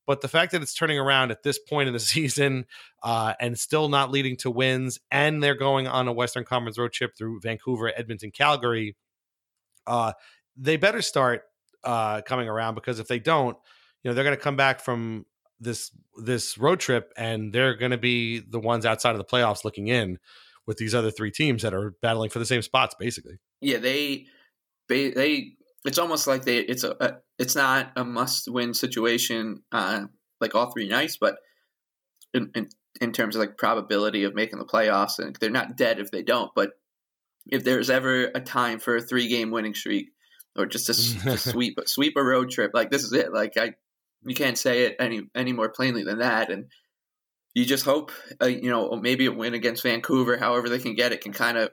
but 0.06 0.20
the 0.20 0.28
fact 0.28 0.52
that 0.52 0.62
it's 0.62 0.74
turning 0.74 0.98
around 0.98 1.30
at 1.30 1.42
this 1.42 1.58
point 1.58 1.86
in 1.86 1.92
the 1.92 2.00
season 2.14 2.66
uh, 3.02 3.34
and 3.40 3.58
still 3.58 3.88
not 3.88 4.10
leading 4.10 4.36
to 4.38 4.50
wins, 4.50 4.98
and 5.10 5.42
they're 5.42 5.54
going 5.54 5.86
on 5.86 6.08
a 6.08 6.12
Western 6.12 6.44
Conference 6.44 6.78
road 6.78 6.92
trip 6.92 7.12
through 7.16 7.40
Vancouver, 7.40 7.92
Edmonton, 7.96 8.30
Calgary, 8.30 8.96
uh, 9.86 10.12
they 10.56 10.76
better 10.76 11.02
start 11.02 11.42
uh, 11.84 12.20
coming 12.22 12.48
around 12.48 12.74
because 12.74 12.98
if 12.98 13.08
they 13.08 13.18
don't, 13.18 13.56
you 14.02 14.10
know, 14.10 14.14
they're 14.14 14.24
going 14.24 14.36
to 14.36 14.42
come 14.42 14.56
back 14.56 14.80
from 14.80 15.24
this 15.62 15.90
this 16.22 16.58
road 16.58 16.80
trip 16.80 17.12
and 17.16 17.52
they're 17.52 17.74
going 17.74 17.92
to 17.92 17.98
be 17.98 18.40
the 18.40 18.60
ones 18.60 18.84
outside 18.84 19.12
of 19.12 19.18
the 19.18 19.24
playoffs 19.24 19.64
looking 19.64 19.88
in 19.88 20.18
with 20.66 20.76
these 20.76 20.94
other 20.94 21.10
three 21.10 21.30
teams 21.30 21.62
that 21.62 21.74
are 21.74 21.94
battling 22.02 22.30
for 22.30 22.38
the 22.38 22.46
same 22.46 22.62
spots, 22.62 22.94
basically. 22.98 23.38
Yeah, 23.60 23.78
they 23.78 24.26
they, 24.88 25.10
they 25.10 25.52
it's 25.84 25.98
almost 25.98 26.26
like 26.26 26.44
they 26.44 26.58
it's 26.58 26.84
a, 26.84 26.96
a 27.00 27.14
it's 27.38 27.56
not 27.56 27.92
a 27.96 28.04
must 28.04 28.50
win 28.50 28.74
situation 28.74 29.62
uh, 29.72 30.04
like 30.40 30.54
all 30.54 30.70
three 30.70 30.88
nights, 30.88 31.16
but 31.20 31.36
in, 32.34 32.50
in, 32.54 32.68
in 33.00 33.12
terms 33.12 33.36
of 33.36 33.40
like 33.40 33.56
probability 33.56 34.24
of 34.24 34.34
making 34.34 34.58
the 34.58 34.64
playoffs, 34.64 35.18
and 35.18 35.36
they're 35.40 35.50
not 35.50 35.76
dead 35.76 35.98
if 35.98 36.10
they 36.10 36.22
don't. 36.22 36.50
But 36.54 36.70
if 37.46 37.64
there's 37.64 37.90
ever 37.90 38.24
a 38.34 38.40
time 38.40 38.78
for 38.78 38.96
a 38.96 39.02
three 39.02 39.28
game 39.28 39.50
winning 39.50 39.74
streak 39.74 40.10
or 40.56 40.66
just 40.66 40.88
a, 40.88 40.94
sweep 41.38 41.78
sweep 41.86 42.14
a 42.16 42.22
road 42.22 42.50
trip, 42.50 42.72
like 42.74 42.90
this 42.90 43.04
is 43.04 43.12
it. 43.12 43.32
Like 43.32 43.56
I, 43.56 43.74
you 44.24 44.34
can't 44.34 44.58
say 44.58 44.84
it 44.84 44.96
any 44.98 45.22
any 45.34 45.52
more 45.52 45.68
plainly 45.68 46.02
than 46.04 46.18
that, 46.18 46.50
and. 46.50 46.66
You 47.54 47.66
just 47.66 47.84
hope, 47.84 48.12
uh, 48.40 48.46
you 48.46 48.70
know, 48.70 48.96
maybe 48.96 49.26
a 49.26 49.30
win 49.30 49.52
against 49.52 49.82
Vancouver, 49.82 50.38
however 50.38 50.70
they 50.70 50.78
can 50.78 50.94
get 50.94 51.12
it, 51.12 51.20
can 51.20 51.34
kind 51.34 51.58
of 51.58 51.68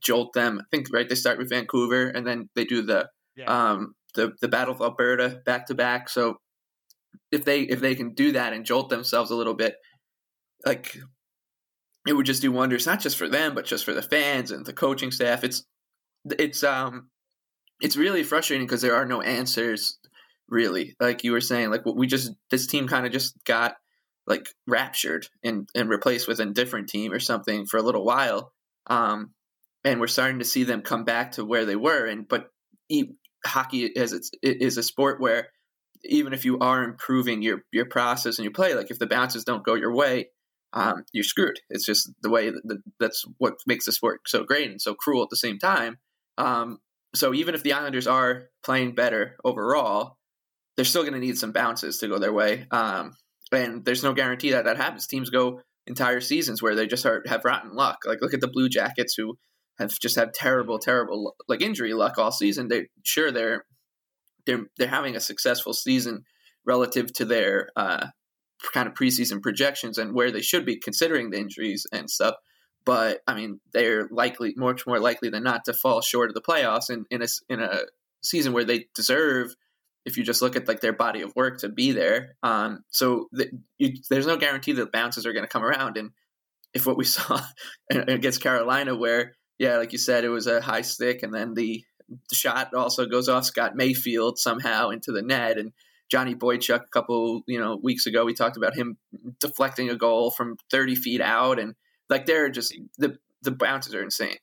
jolt 0.00 0.32
them. 0.32 0.60
I 0.60 0.64
think 0.70 0.88
right 0.92 1.08
they 1.08 1.14
start 1.14 1.38
with 1.38 1.50
Vancouver 1.50 2.08
and 2.08 2.26
then 2.26 2.48
they 2.54 2.64
do 2.64 2.82
the 2.82 3.08
yeah. 3.36 3.44
um, 3.44 3.94
the 4.14 4.32
the 4.40 4.48
Battle 4.48 4.74
of 4.74 4.80
Alberta 4.80 5.40
back 5.44 5.66
to 5.66 5.74
back. 5.74 6.08
So 6.08 6.36
if 7.30 7.44
they 7.44 7.62
if 7.62 7.80
they 7.80 7.94
can 7.94 8.14
do 8.14 8.32
that 8.32 8.52
and 8.52 8.64
jolt 8.64 8.88
themselves 8.88 9.30
a 9.30 9.36
little 9.36 9.54
bit, 9.54 9.76
like 10.64 10.96
it 12.06 12.12
would 12.12 12.26
just 12.26 12.42
do 12.42 12.52
wonders, 12.52 12.86
not 12.86 13.00
just 13.00 13.16
for 13.16 13.28
them, 13.28 13.54
but 13.54 13.64
just 13.64 13.84
for 13.84 13.94
the 13.94 14.02
fans 14.02 14.50
and 14.50 14.64
the 14.64 14.72
coaching 14.72 15.10
staff. 15.10 15.44
It's 15.44 15.64
it's 16.38 16.62
um 16.62 17.08
it's 17.80 17.96
really 17.96 18.22
frustrating 18.22 18.66
because 18.66 18.82
there 18.82 18.96
are 18.96 19.06
no 19.06 19.20
answers 19.20 19.98
really. 20.48 20.94
Like 21.00 21.24
you 21.24 21.32
were 21.32 21.40
saying, 21.40 21.70
like 21.70 21.82
we 21.84 22.06
just 22.06 22.32
this 22.50 22.66
team 22.66 22.88
kind 22.88 23.06
of 23.06 23.12
just 23.12 23.36
got 23.44 23.76
like 24.26 24.48
raptured 24.66 25.26
and 25.42 25.68
and 25.74 25.88
replaced 25.88 26.28
with 26.28 26.40
a 26.40 26.46
different 26.46 26.88
team 26.88 27.12
or 27.12 27.20
something 27.20 27.66
for 27.66 27.78
a 27.78 27.82
little 27.82 28.04
while. 28.04 28.52
Um, 28.86 29.32
and 29.84 30.00
we're 30.00 30.06
starting 30.06 30.38
to 30.38 30.44
see 30.44 30.64
them 30.64 30.82
come 30.82 31.04
back 31.04 31.32
to 31.32 31.44
where 31.44 31.64
they 31.64 31.76
were. 31.76 32.06
And 32.06 32.26
but 32.26 32.48
e- 32.88 33.12
hockey 33.46 33.84
is 33.84 34.12
it's, 34.12 34.30
it 34.42 34.62
is 34.62 34.78
a 34.78 34.82
sport 34.82 35.20
where 35.20 35.48
even 36.04 36.32
if 36.32 36.44
you 36.44 36.58
are 36.58 36.82
improving 36.82 37.42
your 37.42 37.60
your 37.72 37.86
process 37.86 38.38
and 38.38 38.44
your 38.44 38.52
play, 38.52 38.74
like 38.74 38.90
if 38.90 38.98
the 38.98 39.06
bounces 39.06 39.44
don't 39.44 39.64
go 39.64 39.74
your 39.74 39.94
way, 39.94 40.28
um, 40.72 41.04
you're 41.12 41.24
screwed. 41.24 41.60
It's 41.70 41.86
just 41.86 42.10
the 42.22 42.30
way 42.30 42.50
that, 42.50 42.82
that's 42.98 43.24
what 43.38 43.54
makes 43.66 43.86
the 43.86 43.92
sport 43.92 44.20
so 44.26 44.44
great 44.44 44.70
and 44.70 44.80
so 44.80 44.94
cruel 44.94 45.22
at 45.22 45.30
the 45.30 45.36
same 45.36 45.58
time. 45.58 45.98
Um, 46.36 46.78
so 47.14 47.32
even 47.32 47.54
if 47.54 47.62
the 47.62 47.74
Islanders 47.74 48.06
are 48.06 48.48
playing 48.64 48.94
better 48.94 49.36
overall, 49.44 50.18
they're 50.76 50.84
still 50.84 51.02
going 51.02 51.14
to 51.14 51.20
need 51.20 51.38
some 51.38 51.52
bounces 51.52 51.98
to 51.98 52.08
go 52.08 52.18
their 52.18 52.32
way. 52.32 52.66
Um, 52.70 53.12
and 53.52 53.84
there's 53.84 54.02
no 54.02 54.12
guarantee 54.12 54.52
that 54.52 54.64
that 54.64 54.76
happens. 54.76 55.06
Teams 55.06 55.30
go 55.30 55.60
entire 55.86 56.20
seasons 56.20 56.62
where 56.62 56.74
they 56.74 56.86
just 56.86 57.06
are, 57.06 57.22
have 57.26 57.44
rotten 57.44 57.74
luck. 57.74 57.98
Like 58.04 58.20
look 58.20 58.34
at 58.34 58.40
the 58.40 58.48
Blue 58.48 58.68
Jackets 58.68 59.14
who 59.14 59.36
have 59.78 59.98
just 60.00 60.16
had 60.16 60.34
terrible, 60.34 60.78
terrible 60.78 61.34
like 61.48 61.62
injury 61.62 61.94
luck 61.94 62.18
all 62.18 62.32
season. 62.32 62.68
They 62.68 62.86
sure 63.04 63.30
they're 63.30 63.64
they're 64.46 64.66
they're 64.78 64.88
having 64.88 65.16
a 65.16 65.20
successful 65.20 65.72
season 65.72 66.24
relative 66.66 67.12
to 67.14 67.24
their 67.24 67.68
uh, 67.76 68.06
kind 68.72 68.88
of 68.88 68.94
preseason 68.94 69.42
projections 69.42 69.98
and 69.98 70.14
where 70.14 70.30
they 70.30 70.40
should 70.40 70.64
be 70.64 70.78
considering 70.78 71.30
the 71.30 71.38
injuries 71.38 71.86
and 71.92 72.10
stuff. 72.10 72.34
But 72.84 73.20
I 73.26 73.34
mean, 73.34 73.60
they're 73.72 74.08
likely 74.10 74.54
much 74.56 74.86
more 74.86 75.00
likely 75.00 75.30
than 75.30 75.42
not 75.42 75.64
to 75.64 75.72
fall 75.72 76.00
short 76.00 76.30
of 76.30 76.34
the 76.34 76.42
playoffs 76.42 76.90
in, 76.90 77.04
in 77.10 77.22
a 77.22 77.26
in 77.48 77.60
a 77.60 77.80
season 78.22 78.52
where 78.52 78.64
they 78.64 78.86
deserve. 78.94 79.54
If 80.04 80.16
you 80.16 80.24
just 80.24 80.42
look 80.42 80.56
at 80.56 80.68
like 80.68 80.80
their 80.80 80.92
body 80.92 81.22
of 81.22 81.34
work 81.34 81.60
to 81.60 81.68
be 81.68 81.92
there, 81.92 82.36
um, 82.42 82.84
so 82.90 83.28
you, 83.78 83.94
there's 84.10 84.26
no 84.26 84.36
guarantee 84.36 84.72
that 84.72 84.92
bounces 84.92 85.24
are 85.26 85.32
going 85.32 85.44
to 85.44 85.50
come 85.50 85.64
around. 85.64 85.96
And 85.96 86.10
if 86.74 86.86
what 86.86 86.96
we 86.96 87.04
saw 87.04 87.40
against 87.90 88.42
Carolina, 88.42 88.94
where 88.94 89.34
yeah, 89.58 89.76
like 89.78 89.92
you 89.92 89.98
said, 89.98 90.24
it 90.24 90.28
was 90.28 90.46
a 90.46 90.60
high 90.60 90.82
stick, 90.82 91.22
and 91.22 91.32
then 91.32 91.54
the 91.54 91.84
the 92.08 92.34
shot 92.34 92.74
also 92.74 93.06
goes 93.06 93.28
off 93.28 93.46
Scott 93.46 93.76
Mayfield 93.76 94.38
somehow 94.38 94.90
into 94.90 95.12
the 95.12 95.22
net, 95.22 95.58
and 95.58 95.72
Johnny 96.10 96.34
Boychuk 96.34 96.82
a 96.82 96.90
couple 96.92 97.42
you 97.46 97.58
know 97.58 97.78
weeks 97.82 98.06
ago 98.06 98.24
we 98.24 98.34
talked 98.34 98.56
about 98.56 98.76
him 98.76 98.98
deflecting 99.40 99.90
a 99.90 99.96
goal 99.96 100.30
from 100.30 100.56
30 100.70 100.96
feet 100.96 101.20
out, 101.20 101.58
and 101.58 101.74
like 102.10 102.26
they're 102.26 102.50
just 102.50 102.74
the 102.98 103.18
the 103.42 103.52
bounces 103.52 103.94
are 103.94 104.02
insane. 104.02 104.36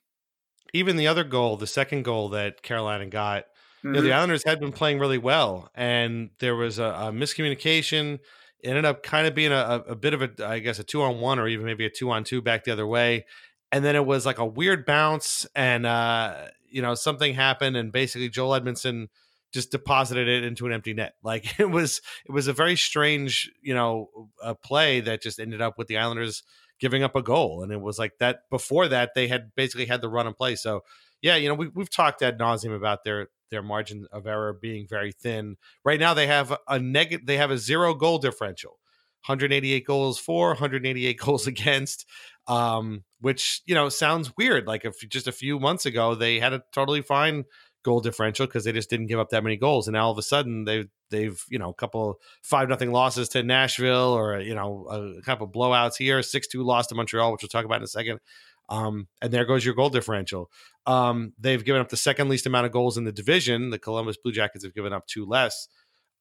Even 0.72 0.96
the 0.96 1.06
other 1.06 1.24
goal, 1.24 1.56
the 1.56 1.66
second 1.66 2.02
goal 2.02 2.30
that 2.30 2.62
Carolina 2.62 3.06
got, 3.06 3.44
mm-hmm. 3.84 3.94
you 3.94 4.00
know, 4.00 4.00
the. 4.02 4.12
Islanders 4.12 4.44
had 4.44 4.60
been 4.60 4.72
playing 4.72 4.98
really 4.98 5.18
well, 5.18 5.70
and 5.74 6.30
there 6.38 6.56
was 6.56 6.78
a, 6.78 6.84
a 6.84 7.12
miscommunication. 7.12 8.18
It 8.60 8.68
ended 8.68 8.84
up 8.84 9.02
kind 9.02 9.26
of 9.26 9.34
being 9.34 9.52
a, 9.52 9.82
a 9.88 9.96
bit 9.96 10.14
of 10.14 10.22
a, 10.22 10.30
I 10.46 10.60
guess, 10.60 10.78
a 10.78 10.84
two 10.84 11.02
on 11.02 11.20
one 11.20 11.38
or 11.38 11.48
even 11.48 11.66
maybe 11.66 11.84
a 11.84 11.90
two 11.90 12.10
on 12.10 12.22
two 12.22 12.40
back 12.40 12.64
the 12.64 12.72
other 12.72 12.86
way 12.86 13.24
and 13.72 13.82
then 13.84 13.96
it 13.96 14.04
was 14.04 14.24
like 14.26 14.38
a 14.38 14.46
weird 14.46 14.84
bounce 14.84 15.46
and 15.56 15.86
uh 15.86 16.46
you 16.70 16.82
know 16.82 16.94
something 16.94 17.34
happened 17.34 17.76
and 17.76 17.90
basically 17.90 18.28
joel 18.28 18.60
Edmundson 18.60 19.08
just 19.52 19.70
deposited 19.70 20.28
it 20.28 20.44
into 20.44 20.66
an 20.66 20.72
empty 20.72 20.94
net 20.94 21.14
like 21.24 21.58
it 21.58 21.70
was 21.70 22.00
it 22.26 22.30
was 22.30 22.46
a 22.46 22.52
very 22.52 22.76
strange 22.76 23.50
you 23.62 23.74
know 23.74 24.10
a 24.42 24.54
play 24.54 25.00
that 25.00 25.22
just 25.22 25.40
ended 25.40 25.60
up 25.60 25.78
with 25.78 25.88
the 25.88 25.96
islanders 25.96 26.44
giving 26.78 27.02
up 27.02 27.16
a 27.16 27.22
goal 27.22 27.62
and 27.62 27.72
it 27.72 27.80
was 27.80 27.98
like 27.98 28.12
that 28.18 28.40
before 28.50 28.88
that 28.88 29.12
they 29.14 29.28
had 29.28 29.54
basically 29.56 29.86
had 29.86 30.00
the 30.00 30.08
run 30.08 30.26
and 30.26 30.36
play 30.36 30.54
so 30.54 30.82
yeah 31.22 31.36
you 31.36 31.48
know 31.48 31.54
we, 31.54 31.68
we've 31.68 31.90
talked 31.90 32.22
ad 32.22 32.38
nauseum 32.38 32.76
about 32.76 33.04
their 33.04 33.28
their 33.50 33.62
margin 33.62 34.06
of 34.12 34.26
error 34.26 34.52
being 34.52 34.86
very 34.88 35.12
thin 35.12 35.56
right 35.84 36.00
now 36.00 36.14
they 36.14 36.26
have 36.26 36.56
a 36.68 36.78
negative 36.78 37.26
they 37.26 37.36
have 37.36 37.50
a 37.50 37.58
zero 37.58 37.94
goal 37.94 38.18
differential 38.18 38.78
188 39.26 39.86
goals 39.86 40.18
for 40.18 40.48
188 40.48 41.18
goals 41.18 41.46
against 41.46 42.06
um, 42.48 43.04
which 43.20 43.62
you 43.66 43.74
know 43.74 43.88
sounds 43.88 44.32
weird. 44.36 44.66
Like 44.66 44.84
if 44.84 44.98
just 45.08 45.28
a 45.28 45.32
few 45.32 45.58
months 45.58 45.86
ago 45.86 46.14
they 46.14 46.40
had 46.40 46.52
a 46.52 46.62
totally 46.72 47.02
fine 47.02 47.44
goal 47.84 48.00
differential 48.00 48.46
because 48.46 48.64
they 48.64 48.72
just 48.72 48.90
didn't 48.90 49.06
give 49.06 49.18
up 49.18 49.30
that 49.30 49.44
many 49.44 49.56
goals, 49.56 49.86
and 49.86 49.94
now 49.94 50.06
all 50.06 50.12
of 50.12 50.18
a 50.18 50.22
sudden 50.22 50.64
they 50.64 50.86
they've 51.10 51.42
you 51.48 51.58
know 51.58 51.70
a 51.70 51.74
couple 51.74 52.20
five 52.42 52.68
nothing 52.68 52.90
losses 52.90 53.28
to 53.30 53.42
Nashville 53.42 54.12
or 54.12 54.40
you 54.40 54.54
know 54.54 54.86
a 55.18 55.22
couple 55.22 55.48
blowouts 55.48 55.96
here, 55.96 56.22
six 56.22 56.48
two 56.48 56.62
loss 56.62 56.88
to 56.88 56.94
Montreal, 56.94 57.32
which 57.32 57.42
we'll 57.42 57.48
talk 57.48 57.64
about 57.64 57.78
in 57.78 57.84
a 57.84 57.88
second. 57.88 58.18
Um, 58.68 59.08
and 59.20 59.32
there 59.32 59.44
goes 59.44 59.64
your 59.64 59.74
goal 59.74 59.90
differential. 59.90 60.50
Um, 60.86 61.32
they've 61.38 61.64
given 61.64 61.80
up 61.80 61.88
the 61.88 61.96
second 61.96 62.28
least 62.28 62.46
amount 62.46 62.66
of 62.66 62.72
goals 62.72 62.96
in 62.96 63.04
the 63.04 63.12
division. 63.12 63.70
The 63.70 63.78
Columbus 63.78 64.16
Blue 64.22 64.32
Jackets 64.32 64.64
have 64.64 64.74
given 64.74 64.92
up 64.92 65.06
two 65.06 65.26
less. 65.26 65.68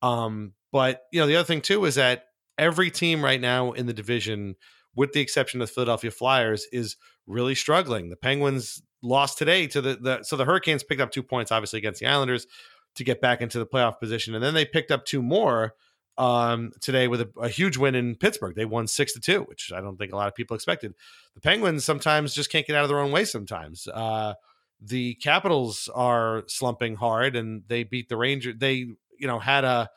Um, 0.01 0.53
but 0.71 1.01
you 1.11 1.19
know 1.19 1.27
the 1.27 1.35
other 1.35 1.45
thing 1.45 1.61
too 1.61 1.85
is 1.85 1.95
that 1.95 2.25
every 2.57 2.91
team 2.91 3.23
right 3.23 3.39
now 3.39 3.71
in 3.71 3.85
the 3.85 3.93
division 3.93 4.55
with 4.95 5.13
the 5.13 5.21
exception 5.21 5.61
of 5.61 5.67
the 5.67 5.73
Philadelphia 5.73 6.11
Flyers, 6.11 6.67
is 6.71 6.97
really 7.27 7.55
struggling. 7.55 8.09
The 8.09 8.15
Penguins 8.15 8.81
lost 9.01 9.37
today 9.37 9.67
to 9.67 9.81
the, 9.81 9.95
the 9.95 10.23
so 10.23 10.35
the 10.35 10.45
Hurricanes 10.45 10.83
picked 10.83 11.01
up 11.01 11.11
two 11.11 11.23
points, 11.23 11.51
obviously 11.51 11.79
against 11.79 11.99
the 11.99 12.07
Islanders, 12.07 12.47
to 12.95 13.03
get 13.03 13.21
back 13.21 13.41
into 13.41 13.59
the 13.59 13.65
playoff 13.65 13.99
position, 13.99 14.35
and 14.35 14.43
then 14.43 14.53
they 14.53 14.65
picked 14.65 14.91
up 14.91 15.05
two 15.05 15.21
more 15.21 15.73
um, 16.17 16.71
today 16.81 17.07
with 17.07 17.21
a, 17.21 17.29
a, 17.41 17.49
huge 17.49 17.77
win 17.77 17.95
in 17.95 18.15
Pittsburgh. 18.15 18.55
They 18.55 18.65
won 18.65 18.87
six 18.87 19.13
to 19.13 19.19
two, 19.19 19.41
which 19.43 19.71
I 19.73 19.81
don't 19.81 19.97
think 19.97 20.11
a 20.11 20.15
lot 20.15 20.27
of 20.27 20.35
people 20.35 20.55
expected. 20.55 20.93
The 21.35 21.41
Penguins 21.41 21.85
sometimes 21.85 22.33
just 22.33 22.51
can't 22.51 22.67
get 22.67 22.75
out 22.75 22.83
of 22.83 22.89
their 22.89 22.99
own 22.99 23.11
way. 23.11 23.25
Sometimes 23.25 23.87
uh, 23.87 24.33
the 24.81 25.15
Capitals 25.15 25.89
are 25.93 26.43
slumping 26.47 26.95
hard, 26.95 27.35
and 27.35 27.63
they 27.67 27.83
beat 27.83 28.09
the 28.09 28.17
Rangers. 28.17 28.55
They 28.57 28.73
you 28.73 29.27
know 29.27 29.39
had 29.39 29.63
a 29.63 29.89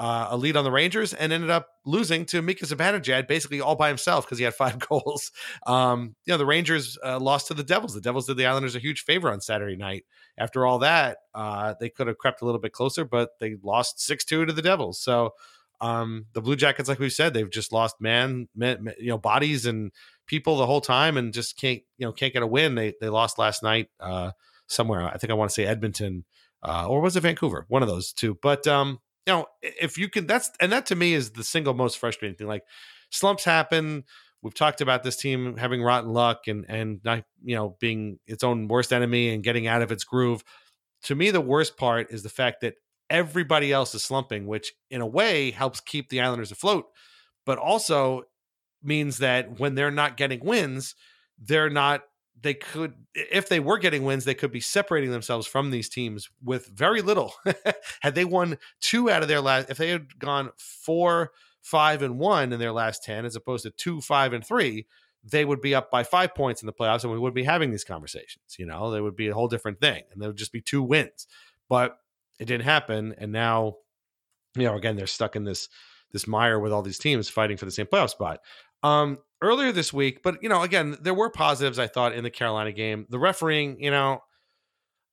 uh, 0.00 0.28
a 0.30 0.36
lead 0.36 0.56
on 0.56 0.64
the 0.64 0.70
Rangers 0.70 1.12
and 1.12 1.30
ended 1.30 1.50
up 1.50 1.68
losing 1.84 2.24
to 2.24 2.40
Mika 2.40 2.64
Zibanejad 2.64 3.28
basically 3.28 3.60
all 3.60 3.76
by 3.76 3.88
himself 3.88 4.24
because 4.24 4.38
he 4.38 4.44
had 4.44 4.54
five 4.64 4.78
goals. 4.78 5.30
Um, 5.66 6.16
you 6.24 6.32
know, 6.32 6.38
the 6.38 6.46
Rangers 6.46 6.98
uh, 7.04 7.20
lost 7.20 7.48
to 7.48 7.54
the 7.54 7.62
Devils. 7.62 7.92
The 7.92 8.00
Devils 8.00 8.26
did 8.26 8.38
the 8.38 8.46
Islanders 8.46 8.74
a 8.74 8.78
huge 8.78 9.04
favor 9.04 9.30
on 9.30 9.42
Saturday 9.42 9.76
night. 9.76 10.06
After 10.38 10.66
all 10.66 10.78
that, 10.78 11.18
uh, 11.34 11.74
they 11.78 11.90
could 11.90 12.06
have 12.06 12.16
crept 12.16 12.40
a 12.40 12.46
little 12.46 12.60
bit 12.60 12.72
closer, 12.72 13.04
but 13.04 13.38
they 13.40 13.56
lost 13.62 14.00
6 14.00 14.24
2 14.24 14.46
to 14.46 14.52
the 14.54 14.62
Devils. 14.62 14.98
So 14.98 15.34
um, 15.80 16.26
the 16.32 16.42
Blue 16.42 16.56
Jackets, 16.56 16.88
like 16.88 16.98
we 16.98 17.10
said, 17.10 17.32
they've 17.32 17.50
just 17.50 17.72
lost 17.72 18.00
man, 18.00 18.48
man, 18.54 18.92
you 18.98 19.08
know, 19.08 19.18
bodies 19.18 19.66
and 19.66 19.92
people 20.26 20.56
the 20.58 20.66
whole 20.66 20.80
time 20.80 21.16
and 21.16 21.32
just 21.32 21.56
can't, 21.56 21.82
you 21.98 22.06
know, 22.06 22.12
can't 22.12 22.32
get 22.32 22.42
a 22.42 22.46
win. 22.46 22.74
They, 22.74 22.94
they 23.00 23.08
lost 23.08 23.38
last 23.38 23.62
night 23.62 23.88
uh, 23.98 24.32
somewhere. 24.66 25.02
I 25.02 25.16
think 25.16 25.30
I 25.30 25.34
want 25.34 25.50
to 25.50 25.54
say 25.54 25.64
Edmonton. 25.64 26.24
Uh, 26.62 26.86
or 26.86 27.00
was 27.00 27.16
it 27.16 27.22
Vancouver? 27.22 27.64
One 27.68 27.82
of 27.82 27.88
those 27.88 28.12
two. 28.12 28.38
But 28.42 28.66
um, 28.66 29.00
you 29.26 29.32
know, 29.32 29.46
if 29.62 29.96
you 29.96 30.08
can, 30.08 30.26
that's 30.26 30.50
and 30.60 30.72
that 30.72 30.86
to 30.86 30.94
me 30.96 31.14
is 31.14 31.30
the 31.30 31.44
single 31.44 31.74
most 31.74 31.98
frustrating 31.98 32.36
thing. 32.36 32.46
Like 32.46 32.64
slumps 33.10 33.44
happen. 33.44 34.04
We've 34.42 34.54
talked 34.54 34.80
about 34.80 35.02
this 35.02 35.16
team 35.16 35.56
having 35.56 35.82
rotten 35.82 36.10
luck 36.10 36.48
and 36.48 36.66
and 36.68 37.00
not 37.04 37.24
you 37.42 37.54
know 37.54 37.76
being 37.80 38.18
its 38.26 38.44
own 38.44 38.68
worst 38.68 38.92
enemy 38.92 39.30
and 39.30 39.42
getting 39.42 39.66
out 39.66 39.82
of 39.82 39.90
its 39.90 40.04
groove. 40.04 40.44
To 41.04 41.14
me, 41.14 41.30
the 41.30 41.40
worst 41.40 41.78
part 41.78 42.10
is 42.10 42.22
the 42.22 42.28
fact 42.28 42.60
that 42.60 42.74
everybody 43.10 43.72
else 43.72 43.94
is 43.94 44.02
slumping, 44.02 44.46
which 44.46 44.72
in 44.88 45.00
a 45.00 45.06
way 45.06 45.50
helps 45.50 45.80
keep 45.80 46.08
the 46.08 46.20
Islanders 46.20 46.52
afloat, 46.52 46.86
but 47.44 47.58
also 47.58 48.22
means 48.82 49.18
that 49.18 49.58
when 49.58 49.74
they're 49.74 49.90
not 49.90 50.16
getting 50.16 50.44
wins, 50.44 50.94
they're 51.38 51.70
not 51.70 52.02
they 52.42 52.54
could 52.54 52.94
if 53.14 53.48
they 53.48 53.60
were 53.60 53.78
getting 53.78 54.04
wins 54.04 54.24
they 54.24 54.34
could 54.34 54.52
be 54.52 54.60
separating 54.60 55.10
themselves 55.10 55.46
from 55.46 55.70
these 55.70 55.88
teams 55.88 56.30
with 56.42 56.66
very 56.66 57.02
little. 57.02 57.34
Had 58.00 58.14
they 58.14 58.24
won 58.24 58.58
two 58.80 59.10
out 59.10 59.22
of 59.22 59.28
their 59.28 59.40
last 59.40 59.70
if 59.70 59.76
they 59.76 59.90
had 59.90 60.18
gone 60.18 60.50
four 60.56 61.32
five 61.60 62.02
and 62.02 62.18
one 62.18 62.52
in 62.52 62.58
their 62.58 62.72
last 62.72 63.04
10 63.04 63.26
as 63.26 63.36
opposed 63.36 63.64
to 63.64 63.70
two 63.70 64.00
five 64.00 64.32
and 64.32 64.46
three 64.46 64.86
they 65.22 65.44
would 65.44 65.60
be 65.60 65.74
up 65.74 65.90
by 65.90 66.02
five 66.02 66.34
points 66.34 66.62
in 66.62 66.66
the 66.66 66.72
playoffs 66.72 67.02
and 67.02 67.12
we 67.12 67.18
would 67.18 67.34
be 67.34 67.44
having 67.44 67.70
these 67.70 67.84
conversations 67.84 68.56
you 68.58 68.64
know? 68.64 68.90
They 68.90 69.02
would 69.02 69.16
be 69.16 69.28
a 69.28 69.34
whole 69.34 69.48
different 69.48 69.80
thing 69.80 70.04
and 70.10 70.22
there 70.22 70.30
would 70.30 70.38
just 70.38 70.52
be 70.52 70.62
two 70.62 70.82
wins. 70.82 71.26
But 71.68 71.98
it 72.40 72.46
didn't 72.46 72.64
happen 72.64 73.14
and 73.18 73.30
now 73.30 73.76
you 74.56 74.64
know 74.64 74.74
again 74.74 74.96
they're 74.96 75.06
stuck 75.06 75.36
in 75.36 75.44
this 75.44 75.68
this 76.12 76.26
mire 76.26 76.58
with 76.58 76.72
all 76.72 76.82
these 76.82 76.98
teams 76.98 77.28
fighting 77.28 77.56
for 77.56 77.66
the 77.66 77.70
same 77.70 77.86
playoff 77.86 78.10
spot 78.10 78.40
um, 78.82 79.18
earlier 79.42 79.72
this 79.72 79.92
week, 79.92 80.22
but 80.22 80.42
you 80.42 80.48
know, 80.48 80.62
again, 80.62 80.96
there 81.00 81.14
were 81.14 81.30
positives 81.30 81.78
I 81.78 81.86
thought 81.86 82.14
in 82.14 82.24
the 82.24 82.30
Carolina 82.30 82.72
game. 82.72 83.06
The 83.08 83.18
refereeing, 83.18 83.82
you 83.82 83.90
know, 83.90 84.20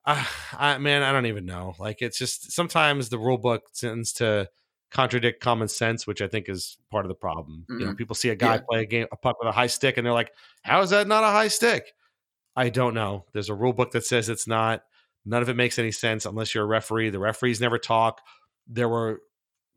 uh, 0.05 0.23
I 0.53 0.77
man, 0.77 1.03
I 1.03 1.11
don't 1.11 1.25
even 1.25 1.45
know. 1.45 1.75
Like 1.79 2.01
it's 2.01 2.17
just 2.17 2.51
sometimes 2.51 3.09
the 3.09 3.19
rule 3.19 3.37
book 3.37 3.63
tends 3.73 4.13
to 4.13 4.49
contradict 4.91 5.41
common 5.41 5.67
sense, 5.67 6.07
which 6.07 6.21
I 6.21 6.27
think 6.27 6.47
is 6.47 6.77
part 6.91 7.05
of 7.05 7.09
the 7.09 7.15
problem. 7.15 7.63
Mm-hmm. 7.63 7.73
You 7.73 7.79
know, 7.79 7.91
mm-hmm. 7.91 7.97
people 7.97 8.15
see 8.15 8.29
a 8.29 8.35
guy 8.35 8.55
yeah. 8.55 8.61
play 8.69 8.81
a 8.81 8.85
game 8.85 9.07
a 9.11 9.17
puck 9.17 9.37
with 9.39 9.49
a 9.49 9.53
high 9.53 9.67
stick 9.67 9.97
and 9.97 10.05
they're 10.05 10.13
like, 10.13 10.31
"How 10.63 10.81
is 10.81 10.91
that 10.91 11.07
not 11.07 11.23
a 11.23 11.27
high 11.27 11.49
stick?" 11.49 11.93
I 12.55 12.69
don't 12.69 12.93
know. 12.93 13.25
There's 13.33 13.49
a 13.49 13.55
rule 13.55 13.73
book 13.73 13.91
that 13.91 14.05
says 14.05 14.29
it's 14.29 14.47
not. 14.47 14.81
None 15.27 15.41
of 15.41 15.49
it 15.49 15.55
makes 15.55 15.77
any 15.77 15.91
sense 15.91 16.25
unless 16.25 16.55
you're 16.55 16.63
a 16.63 16.67
referee. 16.67 17.09
The 17.09 17.19
referees 17.19 17.59
never 17.59 17.77
talk. 17.77 18.21
There 18.65 18.87
were 18.87 19.19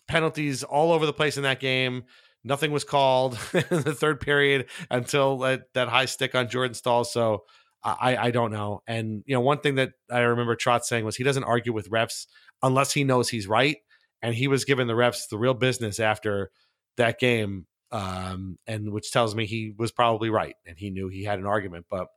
penalties 0.06 0.62
all 0.62 0.92
over 0.92 1.06
the 1.06 1.12
place 1.12 1.36
in 1.36 1.42
that 1.42 1.60
game. 1.60 2.04
Nothing 2.44 2.70
was 2.70 2.84
called 2.84 3.38
in 3.52 3.82
the 3.82 3.94
third 3.94 4.20
period 4.20 4.66
until 4.90 5.38
that, 5.38 5.64
that 5.74 5.88
high 5.88 6.04
stick 6.04 6.34
on 6.34 6.48
Jordan 6.48 6.74
Staal. 6.74 7.04
So 7.04 7.44
I, 7.82 8.16
I 8.16 8.30
don't 8.30 8.52
know. 8.52 8.82
And 8.86 9.22
you 9.26 9.34
know, 9.34 9.40
one 9.40 9.58
thing 9.58 9.76
that 9.76 9.92
I 10.10 10.20
remember 10.20 10.54
Trotz 10.54 10.84
saying 10.84 11.04
was 11.04 11.16
he 11.16 11.24
doesn't 11.24 11.44
argue 11.44 11.72
with 11.72 11.90
refs 11.90 12.26
unless 12.62 12.92
he 12.92 13.04
knows 13.04 13.28
he's 13.28 13.48
right. 13.48 13.78
And 14.22 14.34
he 14.34 14.48
was 14.48 14.64
giving 14.64 14.86
the 14.86 14.92
refs 14.92 15.28
the 15.30 15.38
real 15.38 15.54
business 15.54 15.98
after 15.98 16.50
that 16.98 17.18
game, 17.18 17.66
um, 17.90 18.58
and 18.66 18.92
which 18.92 19.10
tells 19.10 19.34
me 19.34 19.46
he 19.46 19.72
was 19.76 19.92
probably 19.92 20.28
right 20.28 20.54
and 20.66 20.76
he 20.78 20.90
knew 20.90 21.08
he 21.08 21.24
had 21.24 21.38
an 21.38 21.46
argument. 21.46 21.86
But 21.88 22.08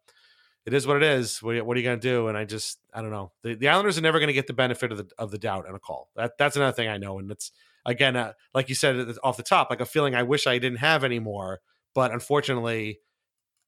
it 0.65 0.73
is 0.73 0.87
what 0.87 0.97
it 0.97 1.03
is. 1.03 1.41
What, 1.43 1.55
are 1.55 1.57
you 1.57 1.83
going 1.83 1.99
to 1.99 2.07
do? 2.07 2.27
And 2.27 2.37
I 2.37 2.45
just 2.45 2.79
I 2.93 3.01
don't 3.01 3.11
know. 3.11 3.31
The, 3.41 3.55
the 3.55 3.69
Islanders 3.69 3.97
are 3.97 4.01
never 4.01 4.19
going 4.19 4.27
to 4.27 4.33
get 4.33 4.47
the 4.47 4.53
benefit 4.53 4.91
of 4.91 4.97
the 4.97 5.09
of 5.17 5.31
the 5.31 5.37
doubt 5.37 5.67
on 5.67 5.75
a 5.75 5.79
call. 5.79 6.09
That 6.15 6.37
that's 6.37 6.55
another 6.55 6.73
thing 6.73 6.87
I 6.87 6.97
know. 6.97 7.19
And 7.19 7.29
it's 7.31 7.51
again, 7.85 8.15
uh, 8.15 8.33
like 8.53 8.69
you 8.69 8.75
said 8.75 9.15
off 9.23 9.37
the 9.37 9.43
top, 9.43 9.69
like 9.69 9.81
a 9.81 9.85
feeling 9.85 10.15
I 10.15 10.23
wish 10.23 10.47
I 10.47 10.57
didn't 10.59 10.79
have 10.79 11.03
anymore. 11.03 11.59
But 11.93 12.11
unfortunately, 12.11 12.99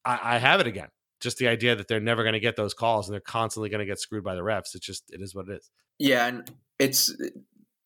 I, 0.03 0.35
I 0.35 0.37
have 0.39 0.59
it 0.59 0.67
again 0.67 0.89
just 1.21 1.37
the 1.37 1.47
idea 1.47 1.75
that 1.75 1.87
they're 1.87 1.99
never 1.99 2.23
going 2.23 2.33
to 2.33 2.39
get 2.39 2.55
those 2.55 2.73
calls 2.73 3.07
and 3.07 3.13
they're 3.13 3.19
constantly 3.19 3.69
going 3.69 3.79
to 3.79 3.85
get 3.85 3.99
screwed 3.99 4.23
by 4.23 4.35
the 4.35 4.41
refs. 4.41 4.75
It's 4.75 4.85
just 4.85 5.03
it 5.11 5.21
is 5.21 5.33
what 5.33 5.49
it 5.49 5.57
is. 5.57 5.69
Yeah, 5.97 6.27
and 6.27 6.51
it's 6.79 7.13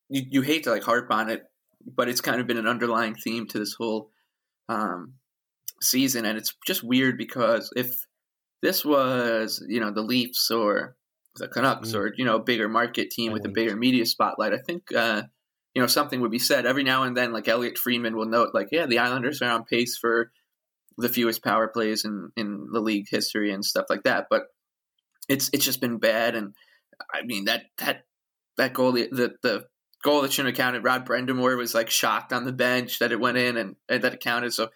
you, 0.08 0.22
you 0.30 0.42
hate 0.42 0.64
to 0.64 0.70
like 0.70 0.82
harp 0.82 1.10
on 1.10 1.30
it, 1.30 1.44
but 1.84 2.08
it's 2.08 2.20
kind 2.20 2.40
of 2.40 2.46
been 2.46 2.58
an 2.58 2.66
underlying 2.66 3.14
theme 3.14 3.46
to 3.48 3.58
this 3.58 3.74
whole 3.74 4.10
um, 4.68 5.14
season, 5.80 6.24
and 6.24 6.36
it's 6.36 6.54
just 6.66 6.82
weird 6.82 7.16
because 7.18 7.72
if 7.76 8.06
this 8.62 8.84
was 8.84 9.64
you 9.68 9.80
know 9.80 9.90
the 9.90 10.02
Leafs 10.02 10.50
or 10.50 10.96
the 11.36 11.48
Canucks 11.48 11.92
mm. 11.92 11.94
or 11.94 12.14
you 12.16 12.24
know 12.24 12.36
a 12.36 12.42
bigger 12.42 12.68
market 12.68 13.10
team 13.10 13.32
with 13.32 13.44
a 13.44 13.48
bigger 13.48 13.76
media 13.76 14.06
spotlight, 14.06 14.52
I 14.52 14.58
think 14.58 14.92
uh, 14.94 15.22
you 15.74 15.82
know 15.82 15.88
something 15.88 16.20
would 16.20 16.30
be 16.30 16.38
said 16.38 16.66
every 16.66 16.84
now 16.84 17.04
and 17.04 17.16
then. 17.16 17.32
Like 17.32 17.48
Elliotte 17.48 17.78
Friedman 17.78 18.16
will 18.16 18.26
note, 18.26 18.50
like 18.54 18.68
yeah, 18.72 18.86
the 18.86 18.98
Islanders 18.98 19.42
are 19.42 19.50
on 19.50 19.64
pace 19.64 19.96
for 19.96 20.30
the 20.98 21.08
fewest 21.08 21.42
power 21.42 21.68
plays 21.68 22.04
in 22.04 22.30
in 22.36 22.68
the 22.72 22.80
league 22.80 23.06
history 23.08 23.52
and 23.52 23.64
stuff 23.64 23.86
like 23.88 24.02
that. 24.04 24.26
But 24.30 24.44
it's 25.28 25.50
it's 25.52 25.64
just 25.64 25.80
been 25.80 25.98
bad, 25.98 26.34
and 26.34 26.54
I 27.12 27.22
mean 27.22 27.46
that 27.46 27.62
that 27.78 28.04
that 28.56 28.74
goal 28.74 28.92
the 28.92 29.08
the, 29.10 29.34
the 29.42 29.66
goal 30.02 30.22
that 30.22 30.32
shouldn't 30.32 30.56
have 30.56 30.64
counted. 30.64 30.84
Rod 30.84 31.06
Brind'Amour 31.06 31.56
was 31.56 31.74
like 31.74 31.90
shocked 31.90 32.32
on 32.32 32.44
the 32.44 32.52
bench 32.52 32.98
that 32.98 33.12
it 33.12 33.20
went 33.20 33.36
in 33.36 33.56
and, 33.56 33.76
and 33.88 34.02
that 34.02 34.14
it 34.14 34.20
counted. 34.20 34.52
So 34.52 34.70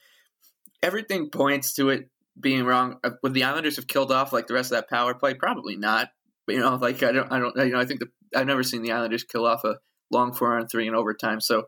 everything 0.82 1.30
points 1.30 1.74
to 1.74 1.88
it 1.88 2.10
being 2.38 2.64
wrong. 2.64 2.98
Uh, 3.04 3.10
would 3.22 3.34
the 3.34 3.44
Islanders 3.44 3.76
have 3.76 3.86
killed 3.86 4.12
off 4.12 4.32
like 4.32 4.46
the 4.46 4.54
rest 4.54 4.72
of 4.72 4.76
that 4.76 4.90
power 4.90 5.14
play? 5.14 5.34
Probably 5.34 5.76
not. 5.76 6.08
But, 6.46 6.56
you 6.56 6.60
know, 6.60 6.74
like 6.76 7.02
I 7.02 7.12
don't, 7.12 7.32
I 7.32 7.38
don't, 7.38 7.56
you 7.56 7.72
know, 7.72 7.80
I 7.80 7.86
think 7.86 8.00
the 8.00 8.08
I've 8.36 8.46
never 8.46 8.62
seen 8.62 8.82
the 8.82 8.92
Islanders 8.92 9.24
kill 9.24 9.46
off 9.46 9.64
a 9.64 9.76
long 10.10 10.34
four 10.34 10.58
on 10.58 10.66
three 10.66 10.86
in 10.86 10.94
overtime. 10.94 11.40
So 11.40 11.64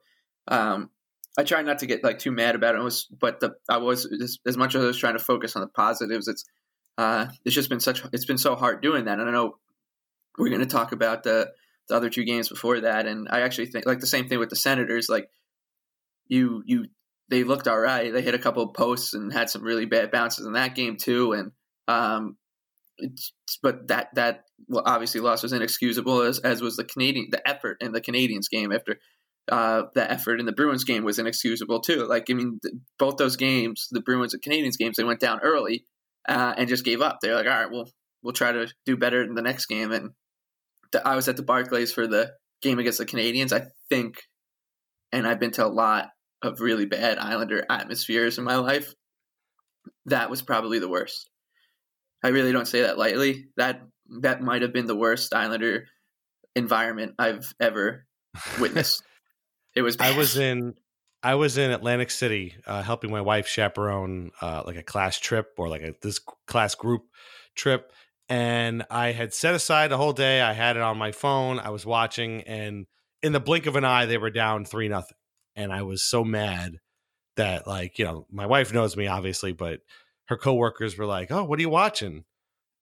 um, 0.49 0.91
I 1.39 1.45
try 1.45 1.63
not 1.63 1.79
to 1.81 1.87
get 1.87 2.05
like 2.05 2.19
too 2.19 2.33
mad 2.33 2.55
about 2.55 2.75
it. 2.75 2.81
it 2.81 2.85
was, 2.85 3.07
but 3.07 3.41
the 3.41 3.55
I 3.69 3.79
was 3.79 4.07
as, 4.07 4.39
as, 4.47 4.57
much 4.57 4.75
as 4.75 4.83
I 4.83 4.87
was 4.87 4.99
trying 4.99 5.19
to 5.19 5.25
focus 5.25 5.57
on 5.57 5.63
the 5.63 5.69
positives. 5.69 6.29
It's 6.29 6.45
uh, 6.99 7.27
it's 7.45 7.55
just 7.55 7.69
been 7.69 7.81
such 7.81 8.03
it's 8.13 8.25
been 8.25 8.39
so 8.39 8.55
hard 8.55 8.83
doing 8.83 9.05
that. 9.05 9.19
And 9.19 9.29
I 9.29 9.33
know 9.33 9.59
we're 10.39 10.49
going 10.49 10.61
to 10.61 10.67
talk 10.67 10.93
about 10.93 11.23
the 11.23 11.51
the 11.89 11.95
other 11.95 12.11
two 12.11 12.25
games 12.25 12.49
before 12.49 12.81
that, 12.81 13.07
and 13.07 13.29
I 13.31 13.41
actually 13.43 13.67
think 13.67 13.87
like 13.87 14.01
the 14.01 14.07
same 14.07 14.29
thing 14.29 14.39
with 14.39 14.51
the 14.51 14.57
Senators. 14.57 15.09
Like 15.09 15.29
you 16.27 16.63
you 16.67 16.87
they 17.29 17.45
looked 17.45 17.69
all 17.69 17.79
right. 17.79 18.13
They 18.13 18.23
hit 18.23 18.35
a 18.35 18.39
couple 18.39 18.63
of 18.63 18.75
posts 18.75 19.15
and 19.15 19.33
had 19.33 19.51
some 19.51 19.63
really 19.63 19.87
bad 19.87 20.11
bounces 20.11 20.47
in 20.47 20.53
that 20.53 20.75
game 20.75 20.97
too. 20.97 21.33
And 21.33 21.53
um, 21.89 22.37
but 23.63 23.89
that 23.89 24.15
that 24.15 24.45
well, 24.69 24.83
obviously 24.87 25.21
loss 25.21 25.43
was 25.43 25.53
inexcusable 25.53 26.23
as 26.23 26.39
as 26.39 26.63
was 26.63 26.77
the 26.77 26.85
Canadian 26.85 27.29
the 27.31 27.47
effort 27.47 27.79
in 27.81 27.93
the 27.93 28.01
Canadiens 28.01 28.49
game 28.51 28.73
after 28.73 28.99
uh, 29.51 29.85
the 29.95 30.11
effort 30.11 30.41
in 30.41 30.47
the 30.47 30.53
Bruins 30.53 30.85
game 30.85 31.05
was 31.05 31.19
inexcusable 31.19 31.81
too. 31.81 32.07
Like 32.07 32.27
I 32.31 32.35
mean, 32.35 32.61
both 32.99 33.17
those 33.17 33.37
games, 33.37 33.89
the 33.91 34.01
Bruins 34.01 34.35
and 34.35 34.43
Canadiens 34.43 34.79
games, 34.79 34.97
they 34.97 35.05
went 35.05 35.21
down 35.21 35.41
early 35.41 35.85
uh, 36.29 36.55
and 36.57 36.69
just 36.69 36.85
gave 36.85 37.01
up. 37.01 37.19
They're 37.21 37.35
like, 37.35 37.47
all 37.47 37.53
right, 37.53 37.71
well, 37.71 37.89
we'll 38.23 38.33
try 38.33 38.53
to 38.53 38.69
do 38.85 38.97
better 38.97 39.23
in 39.23 39.35
the 39.35 39.43
next 39.43 39.67
game. 39.67 39.93
And 39.93 40.11
the, 40.93 41.07
I 41.07 41.15
was 41.15 41.29
at 41.29 41.37
the 41.37 41.43
Barclays 41.43 41.93
for 41.93 42.07
the 42.07 42.33
game 42.63 42.79
against 42.79 42.99
the 42.99 43.07
Canadiens, 43.07 43.53
I 43.53 43.67
think, 43.89 44.23
and 45.13 45.27
I've 45.27 45.39
been 45.41 45.53
to 45.53 45.67
a 45.67 45.69
lot 45.69 46.09
of 46.47 46.61
really 46.61 46.87
bad 46.87 47.19
Islander 47.19 47.65
atmospheres 47.69 48.39
in 48.39 48.45
my 48.45 48.57
life. 48.57 48.95
That 50.07 50.31
was 50.31 50.43
probably 50.43 50.79
the 50.79 50.89
worst. 50.89 51.29
I 52.23 52.29
really 52.29 52.53
don't 52.53 52.67
say 52.67 52.83
that 52.83 52.99
lightly. 52.99 53.47
That 53.57 53.83
that 54.21 54.43
might 54.43 54.63
have 54.63 54.73
been 54.73 54.87
the 54.87 54.97
worst 54.97 55.35
Islander 55.35 55.87
environment 56.55 57.15
I've 57.19 57.53
ever 57.61 58.07
witnessed. 58.61 59.03
It 59.75 59.83
was. 59.83 59.97
Bad. 59.97 60.15
I 60.15 60.17
was 60.17 60.37
in. 60.37 60.75
I 61.23 61.35
was 61.35 61.59
in 61.59 61.71
Atlantic 61.71 62.11
City 62.11 62.55
uh, 62.67 62.83
helping 62.83 63.11
my 63.11 63.21
wife 63.21 63.49
chaperone 63.49 64.31
uh, 64.41 64.63
like 64.65 64.77
a 64.77 64.83
class 64.83 65.19
trip 65.19 65.55
or 65.57 65.69
like 65.69 65.83
a 65.83 65.95
this 66.01 66.21
class 66.47 66.75
group 66.75 67.05
trip, 67.55 67.93
and 68.29 68.85
I 68.91 69.13
had 69.13 69.35
set 69.35 69.55
aside 69.55 69.91
the 69.91 69.97
whole 69.97 70.13
day. 70.13 70.41
I 70.41 70.53
had 70.53 70.77
it 70.77 70.83
on 70.83 70.99
my 70.99 71.13
phone. 71.13 71.59
I 71.59 71.71
was 71.71 71.85
watching, 71.85 72.43
and 72.43 72.87
in 73.23 73.33
the 73.33 73.41
blink 73.41 73.67
of 73.67 73.77
an 73.77 73.85
eye, 73.85 74.07
they 74.07 74.19
were 74.19 74.31
down 74.31 74.65
three 74.65 74.89
nothing, 74.89 75.17
and 75.57 75.73
I 75.73 75.83
was 75.83 76.03
so 76.03 76.25
mad 76.25 76.79
that 77.37 77.67
like 77.67 77.99
you 77.99 78.05
know 78.05 78.27
my 78.31 78.47
wife 78.47 78.73
knows 78.73 78.97
me 78.97 79.07
obviously, 79.09 79.53
but 79.53 79.81
her 80.27 80.37
coworkers 80.37 80.97
were 80.99 81.07
like, 81.07 81.31
"Oh, 81.33 81.45
what 81.45 81.59
are 81.59 81.63
you 81.63 81.71
watching?" 81.71 82.25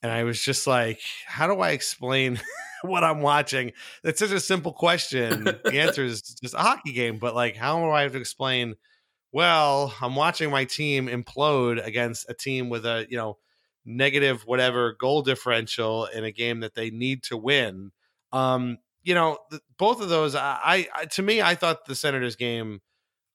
And 0.03 0.13
I 0.13 0.25
was 0.25 0.41
just 0.43 0.67
like, 0.67 1.01
"How 1.27 1.47
do 1.47 1.61
I 1.61 1.71
explain?" 1.71 2.41
what 2.85 3.05
I'm 3.05 3.21
watching. 3.21 3.73
It's 4.03 4.19
such 4.19 4.31
a 4.31 4.41
simple 4.41 4.73
question. 4.73 5.45
the 5.45 5.73
answer 5.75 6.05
is 6.05 6.23
just 6.23 6.55
a 6.55 6.59
hockey 6.59 6.93
game, 6.93 7.19
but 7.19 7.35
like, 7.35 7.57
how 7.57 7.81
do 7.81 7.91
I 7.91 8.03
have 8.03 8.13
to 8.13 8.19
explain? 8.19 8.75
Well, 9.33 9.95
I'm 10.01 10.15
watching 10.15 10.51
my 10.51 10.65
team 10.65 11.09
implode 11.09 11.85
against 11.85 12.29
a 12.29 12.35
team 12.35 12.69
with 12.69 12.87
a 12.87 13.07
you 13.09 13.17
know 13.17 13.39
negative 13.85 14.43
whatever 14.47 14.95
goal 14.99 15.23
differential 15.23 16.07
in 16.07 16.25
a 16.25 16.31
game 16.31 16.61
that 16.61 16.75
they 16.75 16.91
need 16.91 17.23
to 17.25 17.37
win. 17.37 17.91
Um, 18.33 18.79
you 19.05 19.15
know, 19.15 19.39
the, 19.51 19.61
both 19.79 20.01
of 20.01 20.09
those, 20.09 20.35
I, 20.35 20.89
I 20.93 21.05
to 21.07 21.23
me, 21.23 21.41
I 21.41 21.55
thought 21.55 21.87
the 21.87 21.95
Senators 21.95 22.37
game. 22.37 22.81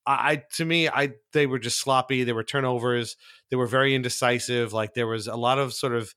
I 0.07 0.41
to 0.55 0.65
me, 0.65 0.89
I 0.89 1.11
they 1.33 1.45
were 1.45 1.59
just 1.59 1.79
sloppy. 1.79 2.23
They 2.23 2.33
were 2.33 2.43
turnovers. 2.43 3.15
They 3.51 3.55
were 3.55 3.67
very 3.67 3.93
indecisive. 3.93 4.73
Like 4.73 4.95
there 4.95 5.05
was 5.05 5.27
a 5.27 5.35
lot 5.35 5.59
of 5.59 5.73
sort 5.73 5.93
of 5.93 6.15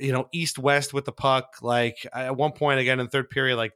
you 0.00 0.12
know, 0.12 0.28
east 0.32 0.58
west 0.58 0.92
with 0.92 1.04
the 1.04 1.12
puck. 1.12 1.56
Like 1.62 2.06
at 2.12 2.36
one 2.36 2.52
point, 2.52 2.80
again 2.80 3.00
in 3.00 3.08
third 3.08 3.30
period, 3.30 3.56
like 3.56 3.72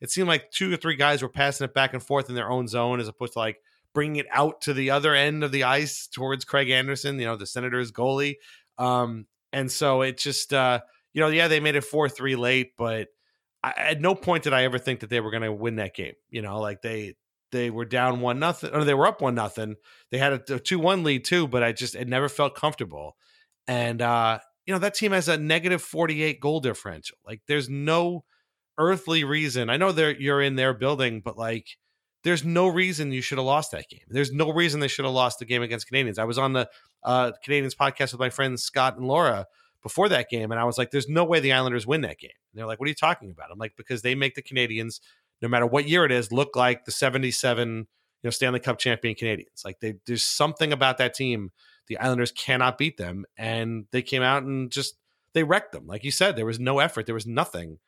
it 0.00 0.10
seemed 0.10 0.28
like 0.28 0.50
two 0.50 0.72
or 0.72 0.76
three 0.76 0.96
guys 0.96 1.22
were 1.22 1.28
passing 1.28 1.64
it 1.64 1.74
back 1.74 1.92
and 1.92 2.02
forth 2.02 2.28
in 2.28 2.34
their 2.34 2.50
own 2.50 2.66
zone 2.66 3.00
as 3.00 3.08
opposed 3.08 3.34
to 3.34 3.38
like 3.38 3.58
bringing 3.94 4.16
it 4.16 4.26
out 4.30 4.60
to 4.62 4.74
the 4.74 4.90
other 4.90 5.14
end 5.14 5.44
of 5.44 5.52
the 5.52 5.64
ice 5.64 6.06
towards 6.06 6.44
Craig 6.44 6.70
Anderson, 6.70 7.18
you 7.18 7.26
know, 7.26 7.36
the 7.36 7.46
Senators 7.46 7.92
goalie. 7.92 8.34
Um, 8.78 9.26
and 9.52 9.70
so 9.70 10.02
it 10.02 10.18
just, 10.18 10.52
uh, 10.52 10.80
you 11.14 11.20
know, 11.20 11.28
yeah, 11.28 11.48
they 11.48 11.60
made 11.60 11.76
it 11.76 11.84
4 11.84 12.08
3 12.08 12.36
late, 12.36 12.72
but 12.76 13.08
I, 13.62 13.74
at 13.76 14.00
no 14.00 14.14
point 14.14 14.44
did 14.44 14.52
I 14.52 14.64
ever 14.64 14.78
think 14.78 15.00
that 15.00 15.10
they 15.10 15.20
were 15.20 15.30
going 15.30 15.42
to 15.42 15.52
win 15.52 15.76
that 15.76 15.94
game. 15.94 16.14
You 16.30 16.42
know, 16.42 16.60
like 16.60 16.82
they, 16.82 17.14
they 17.52 17.70
were 17.70 17.84
down 17.84 18.20
one 18.20 18.38
nothing 18.38 18.70
or 18.72 18.84
they 18.84 18.94
were 18.94 19.06
up 19.06 19.20
one 19.20 19.34
nothing. 19.34 19.76
They 20.10 20.18
had 20.18 20.32
a, 20.50 20.58
two 20.58 20.78
one 20.78 21.04
lead 21.04 21.24
too, 21.24 21.48
but 21.48 21.62
I 21.62 21.72
just 21.72 21.94
it 21.94 22.08
never 22.08 22.28
felt 22.28 22.54
comfortable. 22.54 23.16
And 23.68 24.02
uh, 24.02 24.40
you 24.66 24.74
know, 24.74 24.80
that 24.80 24.94
team 24.94 25.12
has 25.12 25.28
a 25.28 25.36
negative 25.36 25.82
48 25.82 26.40
goal 26.40 26.60
differential. 26.60 27.18
Like 27.26 27.40
there's 27.46 27.68
no 27.68 28.24
earthly 28.78 29.24
reason. 29.24 29.70
I 29.70 29.76
know 29.76 29.90
you're 29.90 30.42
in 30.42 30.56
their 30.56 30.74
building, 30.74 31.20
but 31.24 31.38
like 31.38 31.66
there's 32.24 32.44
no 32.44 32.66
reason 32.66 33.12
you 33.12 33.22
should 33.22 33.38
have 33.38 33.46
lost 33.46 33.70
that 33.70 33.88
game. 33.88 34.00
There's 34.08 34.32
no 34.32 34.52
reason 34.52 34.80
they 34.80 34.88
should 34.88 35.04
have 35.04 35.14
lost 35.14 35.38
the 35.38 35.44
game 35.44 35.62
against 35.62 35.90
Canadiens. 35.90 36.18
I 36.18 36.24
was 36.24 36.38
on 36.38 36.52
the 36.52 36.68
uh, 37.04 37.32
Canadiens 37.46 37.76
podcast 37.76 38.12
with 38.12 38.20
my 38.20 38.30
friends 38.30 38.64
Scott 38.64 38.96
and 38.96 39.06
Laura 39.06 39.46
before 39.86 40.08
that 40.08 40.28
game, 40.28 40.50
and 40.50 40.60
I 40.60 40.64
was 40.64 40.78
like, 40.78 40.90
"There's 40.90 41.08
no 41.08 41.22
way 41.22 41.38
the 41.38 41.52
Islanders 41.52 41.86
win 41.86 42.00
that 42.00 42.18
game." 42.18 42.32
And 42.50 42.58
they're 42.58 42.66
like, 42.66 42.80
"What 42.80 42.86
are 42.86 42.88
you 42.88 42.96
talking 42.96 43.30
about?" 43.30 43.52
I'm 43.52 43.58
like, 43.58 43.76
"Because 43.76 44.02
they 44.02 44.16
make 44.16 44.34
the 44.34 44.42
Canadiens, 44.42 44.98
no 45.40 45.46
matter 45.46 45.64
what 45.64 45.88
year 45.88 46.04
it 46.04 46.10
is, 46.10 46.32
look 46.32 46.56
like 46.56 46.86
the 46.86 46.90
'77, 46.90 47.76
you 47.76 47.86
know, 48.24 48.30
Stanley 48.30 48.58
Cup 48.58 48.78
champion 48.78 49.14
Canadiens. 49.14 49.64
Like 49.64 49.78
they, 49.78 49.94
there's 50.04 50.24
something 50.24 50.72
about 50.72 50.98
that 50.98 51.14
team 51.14 51.52
the 51.86 51.98
Islanders 51.98 52.32
cannot 52.32 52.78
beat 52.78 52.96
them, 52.96 53.26
and 53.38 53.86
they 53.92 54.02
came 54.02 54.22
out 54.22 54.42
and 54.42 54.72
just 54.72 54.96
they 55.34 55.44
wrecked 55.44 55.70
them. 55.70 55.86
Like 55.86 56.02
you 56.02 56.10
said, 56.10 56.34
there 56.34 56.46
was 56.46 56.58
no 56.58 56.80
effort, 56.80 57.06
there 57.06 57.14
was 57.14 57.28
nothing, 57.28 57.78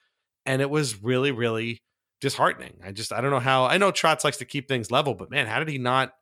and 0.47 0.63
it 0.63 0.71
was 0.71 1.03
really, 1.03 1.33
really 1.33 1.83
disheartening. 2.21 2.75
I 2.85 2.93
just 2.93 3.13
I 3.13 3.21
don't 3.21 3.33
know 3.33 3.41
how. 3.41 3.65
I 3.65 3.77
know 3.77 3.91
Trotz 3.91 4.23
likes 4.23 4.37
to 4.37 4.45
keep 4.45 4.69
things 4.69 4.93
level, 4.93 5.15
but 5.15 5.33
man, 5.33 5.49
how 5.49 5.59
did 5.59 5.69
he 5.69 5.79
not? 5.79 6.13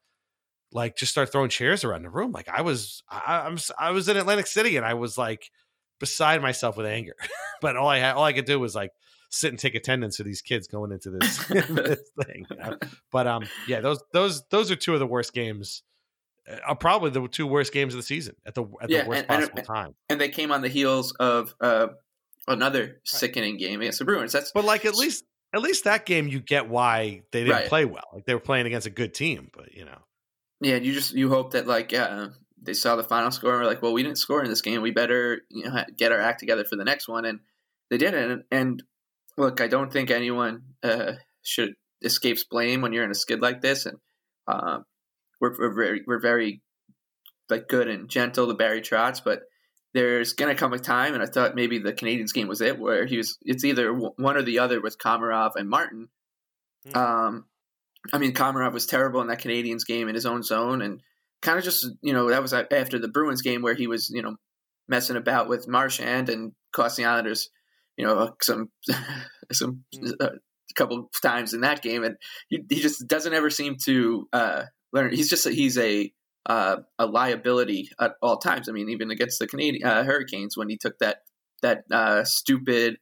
like 0.72 0.96
just 0.96 1.12
start 1.12 1.30
throwing 1.30 1.48
chairs 1.48 1.84
around 1.84 2.02
the 2.02 2.10
room. 2.10 2.32
Like 2.32 2.48
I 2.48 2.62
was, 2.62 3.02
I, 3.08 3.42
I'm, 3.46 3.58
I 3.78 3.90
was 3.90 4.08
in 4.08 4.16
Atlantic 4.16 4.46
City 4.46 4.76
and 4.76 4.84
I 4.84 4.94
was 4.94 5.16
like 5.16 5.50
beside 5.98 6.42
myself 6.42 6.76
with 6.76 6.86
anger. 6.86 7.14
but 7.60 7.76
all 7.76 7.88
I 7.88 7.98
had, 7.98 8.14
all 8.14 8.24
I 8.24 8.32
could 8.32 8.44
do 8.44 8.58
was 8.60 8.74
like 8.74 8.92
sit 9.30 9.50
and 9.50 9.58
take 9.58 9.74
attendance 9.74 10.20
of 10.20 10.26
these 10.26 10.42
kids 10.42 10.66
going 10.66 10.92
into 10.92 11.10
this, 11.10 11.44
this 11.48 12.10
thing. 12.24 12.46
You 12.50 12.56
know? 12.56 12.78
But 13.10 13.26
um, 13.26 13.44
yeah, 13.66 13.80
those 13.80 14.02
those 14.12 14.42
those 14.50 14.70
are 14.70 14.76
two 14.76 14.94
of 14.94 15.00
the 15.00 15.06
worst 15.06 15.32
games 15.32 15.82
are 16.64 16.76
probably 16.76 17.10
the 17.10 17.26
two 17.28 17.46
worst 17.46 17.72
games 17.72 17.92
of 17.94 17.98
the 17.98 18.06
season 18.06 18.36
at 18.46 18.54
the 18.54 18.64
at 18.80 18.88
yeah, 18.90 19.02
the 19.02 19.08
worst 19.08 19.20
and, 19.20 19.28
possible 19.28 19.58
and, 19.58 19.66
time. 19.66 19.94
And 20.08 20.20
they 20.20 20.28
came 20.28 20.52
on 20.52 20.62
the 20.62 20.68
heels 20.68 21.12
of 21.12 21.54
uh, 21.60 21.88
another 22.46 22.82
right. 22.82 22.94
sickening 23.04 23.56
game 23.56 23.80
against 23.80 23.98
the 23.98 24.04
Bruins. 24.04 24.32
That's 24.32 24.52
but 24.52 24.64
like 24.64 24.84
at 24.84 24.94
least 24.94 25.24
at 25.52 25.60
least 25.60 25.84
that 25.84 26.06
game 26.06 26.28
you 26.28 26.40
get 26.40 26.68
why 26.68 27.22
they 27.32 27.40
didn't 27.40 27.52
right. 27.52 27.68
play 27.68 27.84
well. 27.84 28.04
Like 28.12 28.26
they 28.26 28.34
were 28.34 28.40
playing 28.40 28.66
against 28.66 28.86
a 28.86 28.90
good 28.90 29.14
team, 29.14 29.50
but 29.56 29.74
you 29.74 29.84
know. 29.84 29.98
Yeah, 30.60 30.76
you 30.76 30.92
just 30.92 31.14
you 31.14 31.28
hope 31.28 31.52
that 31.52 31.66
like 31.66 31.92
uh, 31.92 32.28
they 32.60 32.74
saw 32.74 32.96
the 32.96 33.04
final 33.04 33.30
score 33.30 33.52
and 33.52 33.60
were 33.60 33.66
like, 33.66 33.82
"Well, 33.82 33.92
we 33.92 34.02
didn't 34.02 34.18
score 34.18 34.42
in 34.42 34.50
this 34.50 34.62
game. 34.62 34.82
We 34.82 34.90
better 34.90 35.42
you 35.50 35.64
know 35.64 35.84
get 35.96 36.12
our 36.12 36.20
act 36.20 36.40
together 36.40 36.64
for 36.64 36.76
the 36.76 36.84
next 36.84 37.08
one." 37.08 37.24
And 37.24 37.40
they 37.90 37.98
didn't. 37.98 38.30
And, 38.30 38.44
and 38.50 38.82
look, 39.36 39.60
I 39.60 39.68
don't 39.68 39.92
think 39.92 40.10
anyone 40.10 40.62
uh, 40.82 41.12
should 41.42 41.74
escapes 42.02 42.44
blame 42.44 42.80
when 42.80 42.92
you're 42.92 43.04
in 43.04 43.10
a 43.10 43.14
skid 43.14 43.40
like 43.40 43.60
this. 43.60 43.86
And 43.86 43.98
uh, 44.46 44.80
we're, 45.40 45.56
we're 45.58 45.74
very 45.74 46.02
we're 46.06 46.20
very 46.20 46.62
like 47.48 47.68
good 47.68 47.88
and 47.88 48.08
gentle 48.08 48.48
to 48.48 48.54
Barry 48.54 48.80
Trotz, 48.80 49.22
but 49.24 49.42
there's 49.94 50.34
going 50.34 50.54
to 50.54 50.58
come 50.58 50.72
a 50.72 50.78
time, 50.78 51.14
and 51.14 51.22
I 51.22 51.26
thought 51.26 51.54
maybe 51.54 51.78
the 51.78 51.92
Canadiens 51.92 52.34
game 52.34 52.48
was 52.48 52.60
it, 52.60 52.78
where 52.78 53.06
he 53.06 53.16
was. 53.16 53.38
It's 53.42 53.64
either 53.64 53.92
one 53.92 54.36
or 54.36 54.42
the 54.42 54.58
other 54.58 54.80
with 54.80 54.98
Komarov 54.98 55.52
and 55.56 55.70
Martin. 55.70 56.08
Mm-hmm. 56.86 56.98
Um, 56.98 57.44
I 58.12 58.18
mean, 58.18 58.34
Komarov 58.34 58.72
was 58.72 58.86
terrible 58.86 59.20
in 59.20 59.28
that 59.28 59.40
Canadiens 59.40 59.86
game 59.86 60.08
in 60.08 60.14
his 60.14 60.26
own 60.26 60.42
zone, 60.42 60.82
and 60.82 61.00
kind 61.42 61.58
of 61.58 61.64
just 61.64 61.86
you 62.02 62.12
know 62.12 62.30
that 62.30 62.42
was 62.42 62.52
after 62.52 62.98
the 62.98 63.08
Bruins 63.08 63.42
game 63.42 63.62
where 63.62 63.74
he 63.74 63.86
was 63.86 64.10
you 64.10 64.22
know 64.22 64.36
messing 64.88 65.16
about 65.16 65.48
with 65.48 65.68
Marchand 65.68 66.28
and 66.28 66.52
costing 66.72 67.06
Islanders 67.06 67.50
you 67.96 68.06
know 68.06 68.32
some 68.42 68.70
some 69.52 69.84
mm. 69.94 70.12
uh, 70.20 70.26
a 70.26 70.74
couple 70.74 71.10
times 71.22 71.54
in 71.54 71.60
that 71.62 71.82
game, 71.82 72.04
and 72.04 72.16
he, 72.48 72.62
he 72.68 72.80
just 72.80 73.06
doesn't 73.06 73.34
ever 73.34 73.50
seem 73.50 73.76
to 73.84 74.28
uh, 74.32 74.62
learn. 74.92 75.12
He's 75.12 75.30
just 75.30 75.48
he's 75.48 75.78
a 75.78 76.12
uh, 76.46 76.78
a 76.98 77.06
liability 77.06 77.90
at 78.00 78.12
all 78.22 78.38
times. 78.38 78.68
I 78.68 78.72
mean, 78.72 78.88
even 78.90 79.10
against 79.10 79.38
the 79.38 79.46
Canadian 79.46 79.86
uh, 79.86 80.04
Hurricanes 80.04 80.56
when 80.56 80.68
he 80.68 80.76
took 80.76 80.98
that 80.98 81.18
that 81.62 81.84
uh, 81.90 82.24
stupid 82.24 82.98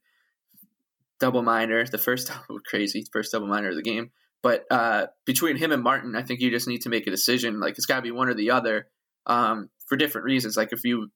double 1.19 1.43
minor, 1.43 1.85
the 1.85 1.97
first 1.97 2.27
double, 2.49 2.59
crazy 2.65 3.05
first 3.11 3.31
double 3.31 3.47
minor 3.47 3.69
of 3.69 3.75
the 3.75 3.83
game. 3.83 4.11
But 4.45 4.65
uh, 4.69 5.07
between 5.25 5.57
him 5.57 5.71
and 5.71 5.81
Martin, 5.81 6.15
I 6.15 6.21
think 6.21 6.39
you 6.39 6.51
just 6.51 6.67
need 6.67 6.81
to 6.81 6.89
make 6.89 7.07
a 7.07 7.09
decision. 7.09 7.59
Like 7.59 7.79
it's 7.79 7.87
got 7.87 7.95
to 7.95 8.01
be 8.03 8.11
one 8.11 8.29
or 8.29 8.35
the 8.35 8.51
other 8.51 8.85
um, 9.25 9.71
for 9.87 9.97
different 9.97 10.25
reasons. 10.25 10.55
Like 10.55 10.71
if 10.71 10.83
you, 10.83 11.09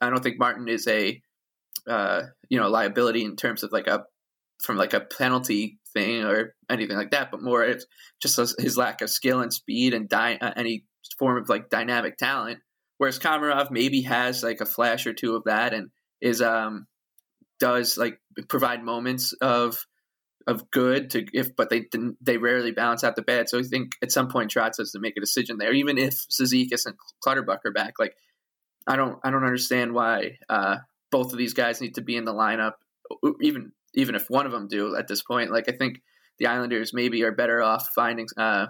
I 0.00 0.10
don't 0.10 0.24
think 0.24 0.40
Martin 0.40 0.66
is 0.66 0.88
a 0.88 1.22
uh, 1.88 2.22
you 2.48 2.58
know 2.58 2.68
liability 2.68 3.24
in 3.24 3.36
terms 3.36 3.62
of 3.62 3.70
like 3.70 3.86
a 3.86 4.06
from 4.60 4.76
like 4.76 4.92
a 4.92 4.98
penalty 4.98 5.78
thing 5.94 6.24
or 6.24 6.56
anything 6.68 6.96
like 6.96 7.12
that, 7.12 7.30
but 7.30 7.44
more 7.44 7.62
it's 7.62 7.86
just 8.20 8.40
his 8.58 8.76
lack 8.76 9.02
of 9.02 9.10
skill 9.10 9.40
and 9.40 9.54
speed 9.54 9.94
and 9.94 10.12
uh, 10.12 10.50
any 10.56 10.84
form 11.20 11.40
of 11.40 11.48
like 11.48 11.70
dynamic 11.70 12.16
talent. 12.16 12.58
Whereas 12.98 13.20
Komarov 13.20 13.70
maybe 13.70 14.00
has 14.02 14.42
like 14.42 14.60
a 14.60 14.66
flash 14.66 15.06
or 15.06 15.12
two 15.12 15.36
of 15.36 15.44
that 15.44 15.72
and 15.72 15.90
is 16.20 16.42
um 16.42 16.88
does 17.60 17.96
like 17.96 18.18
provide 18.48 18.82
moments 18.82 19.32
of 19.34 19.86
of 20.46 20.70
good 20.70 21.10
to 21.10 21.26
if 21.32 21.54
but 21.56 21.70
they 21.70 21.86
they 22.20 22.36
rarely 22.36 22.72
balance 22.72 23.04
out 23.04 23.16
the 23.16 23.22
bad. 23.22 23.48
So 23.48 23.58
I 23.58 23.62
think 23.62 23.92
at 24.02 24.12
some 24.12 24.28
point 24.28 24.50
Trotz 24.50 24.78
has 24.78 24.92
to 24.92 25.00
make 25.00 25.16
a 25.16 25.20
decision 25.20 25.58
there. 25.58 25.72
Even 25.72 25.98
if 25.98 26.14
Cizikas 26.28 26.86
and 26.86 26.96
Clutterbuck 27.24 27.60
are 27.64 27.72
back, 27.72 27.94
like 27.98 28.16
I 28.86 28.96
don't 28.96 29.18
I 29.22 29.30
don't 29.30 29.44
understand 29.44 29.92
why 29.92 30.38
uh, 30.48 30.78
both 31.10 31.32
of 31.32 31.38
these 31.38 31.54
guys 31.54 31.80
need 31.80 31.96
to 31.96 32.02
be 32.02 32.16
in 32.16 32.24
the 32.24 32.34
lineup. 32.34 32.72
Even 33.40 33.72
even 33.94 34.14
if 34.14 34.30
one 34.30 34.46
of 34.46 34.52
them 34.52 34.68
do 34.68 34.96
at 34.96 35.08
this 35.08 35.22
point, 35.22 35.52
like 35.52 35.68
I 35.68 35.72
think 35.72 36.00
the 36.38 36.46
Islanders 36.46 36.92
maybe 36.94 37.22
are 37.24 37.32
better 37.32 37.62
off 37.62 37.88
finding 37.94 38.26
uh, 38.36 38.66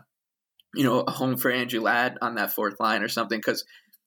you 0.74 0.84
know 0.84 1.00
a 1.00 1.10
home 1.10 1.36
for 1.36 1.50
Andrew 1.50 1.80
Ladd 1.80 2.18
on 2.20 2.34
that 2.36 2.52
fourth 2.52 2.80
line 2.80 3.02
or 3.02 3.08
something 3.08 3.38
because 3.38 3.64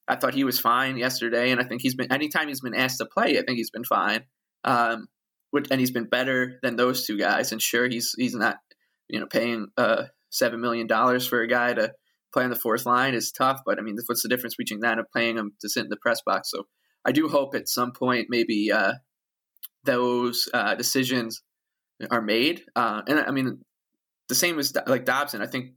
I 0.08 0.15
thought 0.15 0.34
he 0.34 0.43
was 0.43 0.60
fine 0.60 0.97
yesterday, 0.97 1.51
and 1.51 1.60
I 1.60 1.63
think 1.63 1.82
he's 1.82 1.95
been 1.95 2.12
anytime 2.12 2.47
he's 2.47 2.62
been 2.62 2.75
asked 2.75 2.99
to 2.99 3.06
play, 3.06 3.38
I 3.39 3.43
think 3.43 3.58
he's 3.58 3.71
been 3.71 3.84
fine. 3.84 4.23
Um, 4.63 5.08
which, 5.55 5.67
and 5.71 5.79
he's 5.79 5.91
been 5.91 6.09
better 6.09 6.59
than 6.61 6.75
those 6.75 7.05
two 7.05 7.17
guys. 7.17 7.53
And 7.53 7.61
sure, 7.61 7.87
he's 7.87 8.13
he's 8.17 8.35
not 8.35 8.57
you 9.07 9.21
know 9.21 9.25
paying 9.25 9.67
uh, 9.77 10.03
seven 10.29 10.59
million 10.59 10.85
dollars 10.85 11.25
for 11.25 11.41
a 11.41 11.47
guy 11.47 11.73
to 11.73 11.93
play 12.33 12.43
on 12.43 12.49
the 12.49 12.57
fourth 12.57 12.85
line 12.85 13.13
is 13.13 13.31
tough. 13.31 13.61
But 13.65 13.79
I 13.79 13.81
mean, 13.81 13.95
what's 14.05 14.21
the 14.21 14.27
difference 14.27 14.55
between 14.55 14.81
that 14.81 14.97
and 14.97 15.07
paying 15.15 15.37
him 15.37 15.53
to 15.61 15.69
sit 15.69 15.85
in 15.85 15.89
the 15.89 15.95
press 15.95 16.19
box? 16.25 16.51
So 16.51 16.63
I 17.05 17.13
do 17.13 17.29
hope 17.29 17.55
at 17.55 17.69
some 17.69 17.93
point 17.93 18.27
maybe 18.29 18.69
uh, 18.69 18.95
those 19.85 20.49
uh, 20.53 20.75
decisions 20.75 21.41
are 22.11 22.21
made. 22.21 22.63
Uh, 22.75 23.03
and 23.07 23.17
I 23.17 23.31
mean, 23.31 23.61
the 24.27 24.35
same 24.35 24.59
as 24.59 24.73
like 24.87 25.05
Dobson. 25.05 25.41
I 25.41 25.47
think 25.47 25.75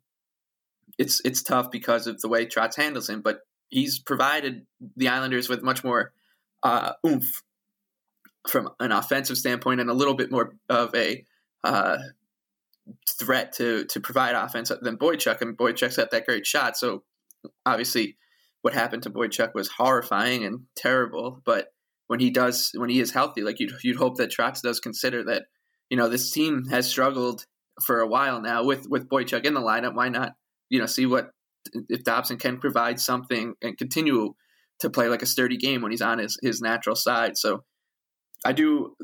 it's 0.99 1.21
it's 1.25 1.45
tough 1.45 1.71
because 1.71 2.09
of 2.09 2.21
the 2.21 2.29
way 2.29 2.47
Trotz 2.47 2.75
handles 2.75 3.09
him, 3.09 3.23
but 3.23 3.43
he's 3.69 4.01
provided 4.01 4.67
the 4.97 5.07
Islanders 5.07 5.49
with 5.49 5.63
much 5.63 5.85
more 5.85 6.13
uh, 6.65 6.95
oomph 7.07 7.45
from 8.47 8.71
an 8.81 8.93
offensive 8.93 9.37
standpoint 9.37 9.81
and 9.81 9.91
a 9.91 9.95
little 9.95 10.15
bit 10.15 10.31
more 10.31 10.55
of 10.69 10.95
a 10.95 11.25
uh, 11.65 11.99
threat 13.19 13.53
to 13.55 13.85
to 13.87 14.01
provide 14.01 14.35
offense 14.35 14.71
than 14.81 14.97
Boychuk. 14.97 15.41
And 15.41 15.57
Boychuk's 15.57 15.97
got 15.97 16.11
that 16.11 16.27
great 16.27 16.47
shot, 16.47 16.77
so 16.77 17.03
obviously 17.67 18.17
what 18.63 18.75
happened 18.75 19.05
to 19.05 19.11
Boychuk 19.11 19.55
was 19.55 19.69
horrifying 19.69 20.45
and 20.45 20.63
terrible. 20.77 21.41
But 21.45 21.69
when 22.07 22.21
he 22.21 22.31
does, 22.31 22.71
when 22.75 22.91
he 22.91 23.01
is 23.01 23.13
healthy, 23.13 23.43
like 23.43 23.61
you'd 23.61 23.73
you'd 23.83 23.97
hope 23.97 24.17
that 24.17 24.31
Trotz 24.31 24.63
does 24.63 24.81
consider 24.81 25.25
that. 25.25 25.45
You 25.91 25.97
know, 25.97 26.11
this 26.11 26.31
team 26.33 26.67
has 26.67 26.87
struggled 26.87 27.47
for 27.87 28.01
a 28.01 28.07
while 28.07 28.43
now 28.43 28.65
with 28.65 28.89
with 28.89 29.09
Boychuk 29.09 29.45
in 29.45 29.55
the 29.55 29.61
lineup. 29.61 29.95
Why 29.95 30.09
not? 30.09 30.33
You 30.69 30.81
know, 30.81 30.87
see 30.87 31.07
what 31.07 31.31
if 31.89 32.05
Dobson 32.05 32.39
can 32.39 32.59
provide 32.59 33.01
something 33.01 33.55
and 33.63 33.79
continue 33.79 34.35
to 34.81 34.91
play 34.91 35.09
like 35.09 35.23
a 35.23 35.27
sturdy 35.27 35.57
game 35.57 35.81
when 35.81 35.91
he's 35.91 36.03
on 36.03 36.19
his 36.19 36.39
his 36.43 36.61
natural 36.61 36.97
side. 36.97 37.39
So 37.39 37.65
I 38.45 38.53
do 38.53 38.97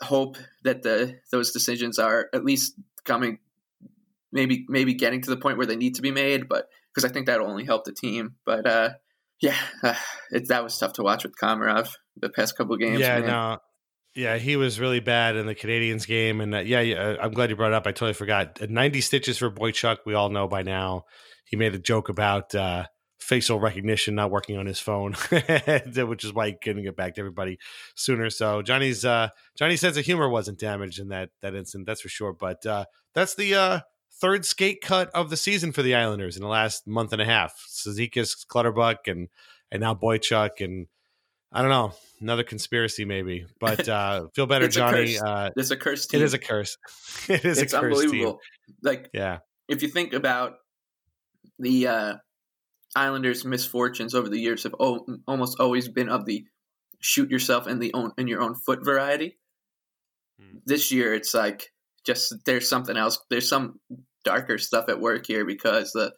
hope 0.00 0.36
that 0.64 0.82
the 0.82 1.18
those 1.30 1.52
decisions 1.52 1.98
are 1.98 2.28
at 2.32 2.44
least 2.44 2.74
coming 3.04 3.38
maybe 4.32 4.64
maybe 4.68 4.94
getting 4.94 5.22
to 5.22 5.30
the 5.30 5.36
point 5.36 5.58
where 5.58 5.66
they 5.66 5.76
need 5.76 5.96
to 5.96 6.02
be 6.02 6.10
made, 6.10 6.48
but 6.48 6.68
because 6.94 7.08
I 7.08 7.12
think 7.12 7.26
that'll 7.26 7.48
only 7.48 7.64
help 7.64 7.84
the 7.84 7.92
team. 7.92 8.36
But 8.44 8.66
uh, 8.66 8.90
yeah, 9.40 9.56
uh, 9.82 9.94
it, 10.30 10.48
that 10.48 10.62
was 10.62 10.78
tough 10.78 10.94
to 10.94 11.02
watch 11.02 11.24
with 11.24 11.34
Komarov 11.40 11.90
the 12.16 12.30
past 12.30 12.56
couple 12.56 12.76
games. 12.76 13.00
Yeah, 13.00 13.20
man. 13.20 13.26
no, 13.26 13.58
yeah, 14.14 14.38
he 14.38 14.56
was 14.56 14.80
really 14.80 15.00
bad 15.00 15.36
in 15.36 15.46
the 15.46 15.54
Canadiens 15.54 16.06
game, 16.06 16.40
and 16.40 16.54
uh, 16.54 16.58
yeah, 16.58 16.80
yeah, 16.80 17.00
uh, 17.00 17.16
I'm 17.20 17.32
glad 17.32 17.50
you 17.50 17.56
brought 17.56 17.72
it 17.72 17.74
up. 17.74 17.86
I 17.86 17.92
totally 17.92 18.14
forgot. 18.14 18.60
90 18.68 19.00
stitches 19.00 19.38
for 19.38 19.50
Boychuk. 19.50 19.98
We 20.04 20.14
all 20.14 20.30
know 20.30 20.48
by 20.48 20.62
now. 20.62 21.04
He 21.44 21.56
made 21.56 21.74
a 21.74 21.78
joke 21.78 22.08
about 22.08 22.54
uh, 22.54 22.84
facial 23.20 23.60
recognition 23.60 24.14
not 24.14 24.30
working 24.30 24.56
on 24.56 24.66
his 24.66 24.80
phone, 24.80 25.12
which 25.30 26.24
is 26.24 26.32
why 26.32 26.48
he 26.48 26.54
couldn't 26.54 26.82
get 26.82 26.96
back 26.96 27.14
to 27.14 27.20
everybody 27.20 27.58
sooner. 27.94 28.30
So 28.30 28.62
Johnny's 28.62 29.04
uh, 29.04 29.28
Johnny's 29.56 29.80
sense 29.80 29.96
of 29.96 30.04
humor 30.04 30.28
wasn't 30.28 30.58
damaged 30.58 30.98
in 30.98 31.08
that 31.08 31.30
that 31.42 31.54
instant, 31.54 31.86
that's 31.86 32.00
for 32.00 32.08
sure. 32.08 32.32
But 32.32 32.64
uh, 32.66 32.86
that's 33.14 33.34
the 33.34 33.54
uh, 33.54 33.80
third 34.20 34.44
skate 34.44 34.80
cut 34.80 35.10
of 35.10 35.30
the 35.30 35.36
season 35.36 35.72
for 35.72 35.82
the 35.82 35.94
Islanders 35.94 36.36
in 36.36 36.42
the 36.42 36.48
last 36.48 36.86
month 36.86 37.12
and 37.12 37.22
a 37.22 37.26
half. 37.26 37.64
Cizikas, 37.68 38.46
Clutterbuck, 38.46 39.06
and 39.06 39.28
and 39.70 39.80
now 39.80 39.94
Boychuk, 39.94 40.64
and 40.64 40.86
I 41.52 41.60
don't 41.60 41.70
know 41.70 41.92
another 42.20 42.42
conspiracy 42.42 43.04
maybe, 43.04 43.46
but 43.60 43.88
uh, 43.88 44.28
feel 44.34 44.46
better, 44.46 44.64
it's 44.64 44.76
Johnny. 44.76 45.16
A 45.16 45.22
uh, 45.22 45.50
it's 45.56 45.70
a 45.70 45.76
curse. 45.76 46.06
Team. 46.06 46.20
It 46.22 46.24
is 46.24 46.34
a 46.34 46.38
curse. 46.38 46.78
it 47.28 47.44
is 47.44 47.58
it's 47.58 47.72
a 47.72 47.80
curse 47.80 47.98
it's 47.98 48.02
unbelievable. 48.04 48.32
Team. 48.32 48.76
Like 48.82 49.10
yeah, 49.12 49.38
if 49.68 49.82
you 49.82 49.88
think 49.88 50.14
about 50.14 50.54
the 51.58 51.86
uh, 51.86 52.14
Islanders' 52.96 53.44
misfortunes 53.44 54.14
over 54.14 54.28
the 54.28 54.40
years, 54.40 54.64
have 54.64 54.74
o- 54.80 55.06
almost 55.26 55.60
always 55.60 55.88
been 55.88 56.08
of 56.08 56.26
the 56.26 56.44
shoot 57.00 57.30
yourself 57.30 57.66
in 57.66 57.78
the 57.78 57.92
own 57.94 58.12
in 58.18 58.26
your 58.26 58.42
own 58.42 58.54
foot 58.54 58.84
variety. 58.84 59.38
Hmm. 60.40 60.58
This 60.64 60.92
year, 60.92 61.14
it's 61.14 61.34
like 61.34 61.70
just 62.04 62.34
there's 62.46 62.68
something 62.68 62.96
else. 62.96 63.18
There's 63.30 63.48
some 63.48 63.80
darker 64.24 64.58
stuff 64.58 64.88
at 64.88 65.00
work 65.00 65.26
here 65.26 65.44
because 65.44 65.92
the 65.92 66.12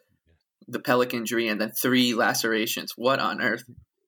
the 0.67 0.79
pelvic 0.79 1.13
injury 1.13 1.47
and 1.47 1.59
then 1.59 1.71
three 1.71 2.13
lacerations. 2.13 2.93
What 2.95 3.19
on 3.19 3.41
earth? 3.41 3.63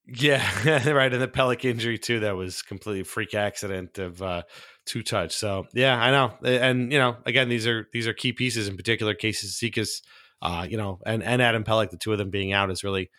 Yeah, 0.07 0.43
right. 0.91 1.11
And 1.11 1.21
the 1.21 1.27
pelvic 1.27 1.65
injury 1.65 1.97
too. 1.97 2.21
That 2.21 2.35
was 2.35 2.61
completely 2.61 3.03
freak 3.03 3.33
accident 3.33 3.97
of 3.97 4.21
uh, 4.21 4.43
two 4.85 5.03
touch. 5.03 5.35
So 5.35 5.65
yeah, 5.73 5.99
I 5.99 6.11
know. 6.11 6.33
And 6.43 6.91
you 6.91 6.99
know, 6.99 7.17
again, 7.25 7.49
these 7.49 7.67
are 7.67 7.87
these 7.91 8.07
are 8.07 8.13
key 8.13 8.33
pieces 8.33 8.67
in 8.67 8.77
particular 8.77 9.15
cases. 9.15 9.57
Cizikas, 9.59 10.01
uh, 10.41 10.67
you 10.69 10.77
know, 10.77 10.99
and 11.05 11.23
and 11.23 11.41
Adam 11.41 11.63
Pelech, 11.63 11.89
the 11.89 11.97
two 11.97 12.11
of 12.11 12.17
them 12.17 12.29
being 12.29 12.53
out 12.53 12.69
has 12.69 12.83
really 12.83 13.09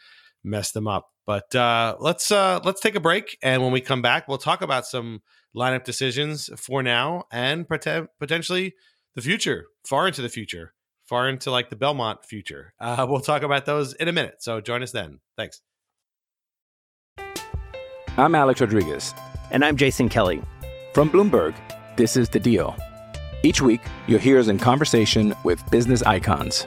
messed 0.45 0.75
them 0.75 0.89
up. 0.89 1.09
But 1.27 1.55
uh, 1.55 1.97
let's 1.99 2.31
uh, 2.31 2.61
let's 2.65 2.81
take 2.81 2.95
a 2.95 3.01
break, 3.01 3.37
and 3.43 3.63
when 3.63 3.73
we 3.73 3.81
come 3.81 4.03
back, 4.03 4.29
we'll 4.29 4.39
talk 4.39 4.63
about 4.63 4.87
some 4.87 5.23
lineup 5.57 5.85
decisions 5.85 6.51
for 6.57 6.83
now 6.83 7.25
and 7.33 7.69
pot- 7.69 8.09
potentially 8.21 8.75
the 9.15 9.23
future, 9.23 9.67
far 9.85 10.07
into 10.07 10.23
the 10.23 10.29
future, 10.29 10.75
far 11.05 11.29
into 11.29 11.51
like 11.51 11.71
the 11.71 11.77
Belmont 11.77 12.25
future. 12.25 12.75
Uh, 12.79 13.07
we'll 13.09 13.21
talk 13.21 13.43
about 13.43 13.67
those 13.67 13.95
in 13.95 14.09
a 14.09 14.13
minute. 14.13 14.37
So 14.41 14.61
join 14.61 14.83
us 14.83 14.93
then. 14.93 15.21
Thanks. 15.37 15.63
I'm 18.19 18.35
Alex 18.35 18.61
Rodriguez. 18.61 19.15
And 19.51 19.65
I'm 19.65 19.77
Jason 19.77 20.09
Kelly. 20.09 20.43
From 20.95 21.11
Bloomberg, 21.11 21.55
this 21.97 22.17
is 22.17 22.29
The 22.29 22.41
Deal. 22.41 22.77
Each 23.43 23.61
week, 23.61 23.81
you'll 24.07 24.21
hear 24.21 24.39
us 24.39 24.49
in 24.49 24.59
conversation 24.59 25.35
with 25.45 25.63
business 25.71 26.03
icons. 26.03 26.67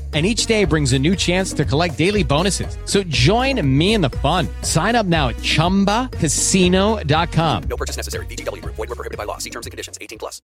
And 0.13 0.25
each 0.25 0.45
day 0.45 0.65
brings 0.65 0.91
a 0.91 0.99
new 0.99 1.15
chance 1.15 1.53
to 1.53 1.63
collect 1.63 1.97
daily 1.97 2.23
bonuses. 2.23 2.77
So 2.83 3.01
join 3.03 3.65
me 3.65 3.93
in 3.93 4.01
the 4.01 4.09
fun. 4.09 4.49
Sign 4.61 4.97
up 4.97 5.05
now 5.05 5.29
at 5.29 5.37
chumbacasino.com. 5.37 7.63
No 7.63 7.77
purchase 7.77 7.95
necessary. 7.95 8.25
VGW 8.25 8.61
Group. 8.61 8.75
Void 8.75 8.89
were 8.89 8.95
prohibited 8.95 9.17
by 9.17 9.23
law. 9.23 9.37
See 9.37 9.49
terms 9.49 9.67
and 9.67 9.71
conditions. 9.71 9.97
18 10.01 10.19
plus. 10.19 10.41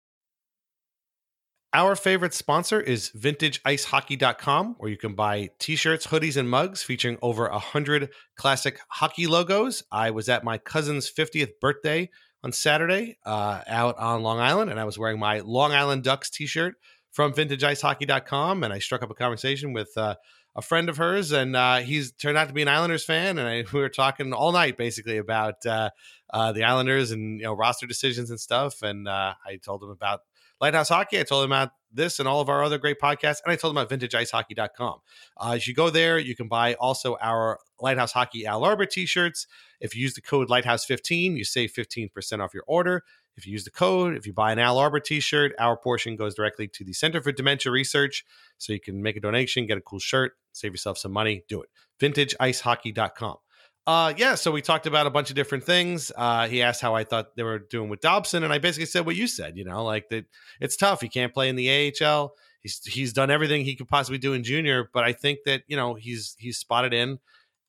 Our 1.76 1.96
favorite 1.96 2.36
sponsor 2.36 2.80
is 2.80 3.10
vintageicehockey.com, 3.18 4.76
where 4.78 4.92
you 4.92 4.98
can 4.98 5.16
buy 5.16 5.50
t-shirts, 5.58 6.06
hoodies, 6.06 6.38
and 6.38 6.48
mugs 6.48 6.84
featuring 6.84 7.18
over 7.24 7.48
a 7.48 7.58
hundred 7.58 8.12
classic 8.36 8.78
hockey 8.90 9.26
logos. 9.26 9.82
I 9.92 10.12
was 10.12 10.30
at 10.30 10.44
my 10.44 10.60
cousin's 10.60 11.12
50th 11.12 11.54
birthday 11.60 12.12
on 12.44 12.52
Saturday 12.52 13.18
uh, 13.26 13.62
out 13.66 13.98
on 13.98 14.22
Long 14.22 14.40
Island, 14.40 14.70
and 14.70 14.80
I 14.80 14.84
was 14.84 15.00
wearing 15.00 15.18
my 15.18 15.40
Long 15.40 15.72
Island 15.72 16.04
Ducks 16.04 16.30
t-shirt 16.30 16.76
from 17.14 17.32
vintageicehockey.com, 17.32 18.64
and 18.64 18.74
I 18.74 18.80
struck 18.80 19.04
up 19.04 19.12
a 19.12 19.14
conversation 19.14 19.72
with 19.72 19.96
uh, 19.96 20.16
a 20.56 20.62
friend 20.62 20.90
of 20.90 20.98
hers, 20.98 21.32
and 21.32 21.56
uh, 21.56 21.78
he's 21.78 22.12
turned 22.12 22.38
out 22.38 22.48
to 22.48 22.54
be 22.54 22.64
an 22.64 22.68
Islanders 22.68 23.06
fan, 23.06 23.38
and 23.38 23.48
I, 23.48 23.64
we 23.74 23.80
were 23.80 23.90
talking 23.90 24.34
all 24.34 24.52
night 24.52 24.78
basically 24.78 25.18
about 25.18 25.66
uh, 25.66 25.92
uh, 26.32 26.52
the 26.52 26.64
Islanders 26.64 27.12
and 27.12 27.40
you 27.40 27.46
know 27.46 27.54
roster 27.54 27.86
decisions 27.86 28.32
and 28.32 28.40
stuff, 28.40 28.82
and 28.82 29.08
uh, 29.08 29.36
I 29.46 29.58
told 29.58 29.84
him 29.84 29.90
about 29.90 30.22
Lighthouse 30.60 30.90
Hockey. 30.90 31.20
I 31.20 31.24
told 31.24 31.46
him 31.46 31.52
about 31.52 31.72
this 31.92 32.18
and 32.18 32.28
all 32.28 32.42
of 32.42 32.50
our 32.50 32.64
other 32.64 32.80
great 32.80 33.00
podcasts, 33.00 33.42
and 33.46 33.52
I 33.52 33.56
told 33.56 33.76
him 33.76 33.78
about 33.78 33.92
vintageicehockey.com. 33.92 35.00
Uh, 35.38 35.52
as 35.52 35.68
you 35.68 35.76
go 35.76 35.92
there, 35.92 36.18
you 36.18 36.36
can 36.36 36.48
buy 36.48 36.74
also 36.76 37.16
our 37.22 37.60
Lighthouse 37.80 38.12
Hockey 38.12 38.48
Al 38.48 38.64
Arbour 38.64 38.88
t-shirts. 38.88 39.46
If 39.80 39.96
you 39.96 40.02
use 40.02 40.16
the 40.16 40.22
code 40.22 40.50
Lighthouse15, 40.50 41.38
you 41.38 41.44
save 41.44 41.74
15% 41.74 42.40
off 42.40 42.56
your 42.56 42.64
order. 42.66 43.04
If 43.36 43.48
you 43.48 43.54
use 43.54 43.64
the 43.64 43.72
code, 43.72 44.16
if 44.16 44.28
you 44.28 44.34
buy 44.34 44.52
an 44.52 44.60
Al 44.60 44.78
Arbour 44.78 45.00
t-shirt, 45.00 45.54
our 45.60 45.76
portion 45.76 46.16
goes 46.16 46.36
directly 46.36 46.68
to 46.68 46.84
the 46.84 46.94
Center 46.94 47.22
for 47.22 47.32
Dementia 47.32 47.72
Research. 47.72 48.24
So 48.58 48.74
you 48.74 48.80
can 48.80 49.02
make 49.02 49.18
a 49.18 49.20
donation, 49.20 49.66
get 49.66 49.78
a 49.78 49.82
cool 49.82 50.00
shirt, 50.00 50.34
save 50.52 50.72
yourself 50.72 50.98
some 50.98 51.12
money, 51.12 51.44
do 51.48 51.62
it. 51.62 51.70
VintageIceHockey.com. 52.00 53.38
Uh, 53.86 54.14
yeah, 54.16 54.36
so 54.36 54.50
we 54.52 54.62
talked 54.62 54.88
about 54.88 55.08
a 55.08 55.10
bunch 55.10 55.30
of 55.30 55.36
different 55.36 55.66
things. 55.66 56.12
Uh, 56.16 56.48
he 56.48 56.62
asked 56.62 56.82
how 56.82 56.96
I 56.96 57.04
thought 57.04 57.36
they 57.36 57.44
were 57.44 57.60
doing 57.60 57.90
with 57.90 58.00
Dobson, 58.00 58.44
and 58.44 58.54
I 58.54 58.58
basically 58.58 58.86
said 58.86 59.06
what 59.06 59.18
you 59.18 59.28
said. 59.28 59.58
You 59.58 59.66
know, 59.66 59.84
like 59.84 60.08
that 60.10 60.26
it's 60.62 60.78
tough. 60.78 61.02
He 61.02 61.10
can't 61.10 61.34
play 61.34 61.50
in 61.50 61.58
the 61.58 61.94
AHL. 62.02 62.34
He's 62.62 62.82
he's 62.86 63.12
done 63.12 63.30
everything 63.30 63.66
he 63.66 63.76
could 63.76 63.90
possibly 63.90 64.20
do 64.20 64.32
in 64.32 64.44
junior, 64.44 64.90
but 64.94 65.04
I 65.04 65.12
think 65.12 65.40
that 65.46 65.64
you 65.68 65.76
know 65.76 65.96
he's 65.96 66.36
he's 66.40 66.58
spotted 66.58 66.94
in, 66.94 67.20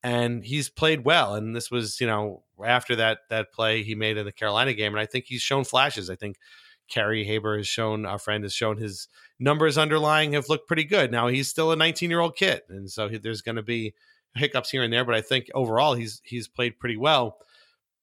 and 0.05 0.45
he's 0.45 0.71
played 0.71 1.05
well. 1.05 1.35
And 1.35 1.57
this 1.57 1.69
was 1.69 2.01
you 2.01 2.07
know 2.07 2.44
after 2.65 2.97
that 2.97 3.21
that 3.31 3.53
play 3.53 3.83
he 3.83 3.95
made 3.95 4.17
in 4.17 4.25
the 4.25 4.33
Carolina 4.33 4.75
game, 4.75 4.93
and 4.93 5.01
I 5.01 5.07
think 5.07 5.27
he's 5.27 5.43
shown 5.43 5.65
flashes. 5.65 6.11
I 6.11 6.17
think 6.17 6.37
Kerry 6.89 7.25
Haber 7.25 7.57
has 7.57 7.67
shown 7.67 8.07
our 8.07 8.19
friend 8.19 8.45
has 8.45 8.53
shown 8.53 8.77
his 8.77 9.09
numbers 9.39 9.79
underlying 9.79 10.33
have 10.33 10.49
looked 10.49 10.69
pretty 10.69 10.85
good. 10.85 11.11
Now 11.11 11.29
he's 11.29 11.49
still 11.49 11.73
a 11.73 11.77
19 11.77 12.11
year 12.11 12.21
old 12.21 12.37
kid, 12.37 12.63
and 12.69 12.91
so 12.91 13.09
he, 13.09 13.19
there's 13.19 13.43
going 13.43 13.57
to 13.57 13.63
be 13.63 13.95
hiccups 14.35 14.71
here 14.71 14.83
and 14.83 14.93
there, 14.93 15.05
but 15.05 15.15
I 15.15 15.21
think 15.21 15.47
overall 15.55 15.95
he's 15.95 16.21
he's 16.25 16.49
played 16.49 16.79
pretty 16.79 16.97
well. 16.97 17.39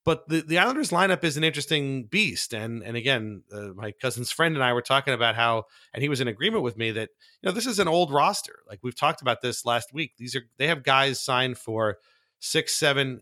But 0.03 0.27
the, 0.27 0.41
the 0.41 0.57
Islanders 0.57 0.89
lineup 0.89 1.23
is 1.23 1.37
an 1.37 1.43
interesting 1.43 2.05
beast, 2.05 2.53
and 2.53 2.81
and 2.81 2.97
again, 2.97 3.43
uh, 3.53 3.69
my 3.75 3.91
cousin's 3.91 4.31
friend 4.31 4.55
and 4.55 4.63
I 4.63 4.73
were 4.73 4.81
talking 4.81 5.13
about 5.13 5.35
how, 5.35 5.65
and 5.93 6.01
he 6.01 6.09
was 6.09 6.21
in 6.21 6.27
agreement 6.27 6.63
with 6.63 6.75
me 6.75 6.91
that 6.91 7.09
you 7.41 7.47
know 7.47 7.51
this 7.51 7.67
is 7.67 7.77
an 7.77 7.87
old 7.87 8.11
roster. 8.11 8.59
Like 8.67 8.79
we've 8.81 8.95
talked 8.95 9.21
about 9.21 9.41
this 9.41 9.63
last 9.63 9.93
week. 9.93 10.13
These 10.17 10.35
are 10.35 10.41
they 10.57 10.67
have 10.67 10.83
guys 10.83 11.19
signed 11.21 11.59
for 11.59 11.97
six, 12.39 12.73
seven, 12.73 13.21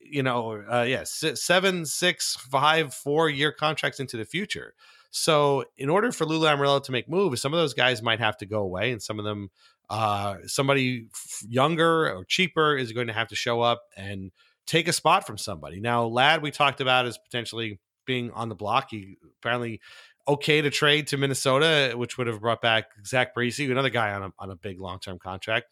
you 0.00 0.22
know, 0.22 0.62
uh, 0.70 0.84
yes, 0.88 1.20
yeah, 1.22 1.32
seven, 1.34 1.84
six, 1.86 2.36
five, 2.36 2.94
four 2.94 3.28
year 3.28 3.52
contracts 3.52 4.00
into 4.00 4.16
the 4.16 4.24
future. 4.24 4.74
So 5.10 5.64
in 5.76 5.88
order 5.88 6.12
for 6.12 6.26
Lou 6.26 6.40
Lamoriello 6.40 6.82
to 6.84 6.92
make 6.92 7.08
moves, 7.08 7.40
some 7.40 7.54
of 7.54 7.58
those 7.58 7.74
guys 7.74 8.02
might 8.02 8.20
have 8.20 8.36
to 8.38 8.46
go 8.46 8.60
away, 8.60 8.92
and 8.92 9.02
some 9.02 9.18
of 9.18 9.24
them 9.24 9.50
uh, 9.90 10.36
somebody 10.46 11.06
younger 11.48 12.12
or 12.14 12.24
cheaper 12.24 12.76
is 12.76 12.92
going 12.92 13.06
to 13.06 13.12
have 13.12 13.28
to 13.28 13.36
show 13.36 13.60
up 13.60 13.82
and 13.96 14.30
take 14.66 14.86
a 14.86 14.92
spot 14.92 15.26
from 15.26 15.38
somebody. 15.38 15.80
Now, 15.80 16.04
Ladd, 16.04 16.42
we 16.42 16.50
talked 16.50 16.80
about 16.80 17.06
as 17.06 17.16
potentially 17.16 17.80
being 18.04 18.30
on 18.32 18.48
the 18.48 18.54
block. 18.54 18.88
He 18.90 19.16
apparently 19.40 19.80
okay 20.26 20.60
to 20.60 20.70
trade 20.70 21.06
to 21.08 21.16
Minnesota, 21.16 21.94
which 21.96 22.18
would 22.18 22.26
have 22.26 22.40
brought 22.40 22.60
back 22.60 22.90
Zach 23.06 23.34
Parise, 23.34 23.70
another 23.70 23.88
guy 23.88 24.12
on 24.12 24.24
a, 24.24 24.30
on 24.38 24.50
a 24.50 24.56
big 24.56 24.78
long 24.78 25.00
term 25.00 25.18
contract. 25.18 25.66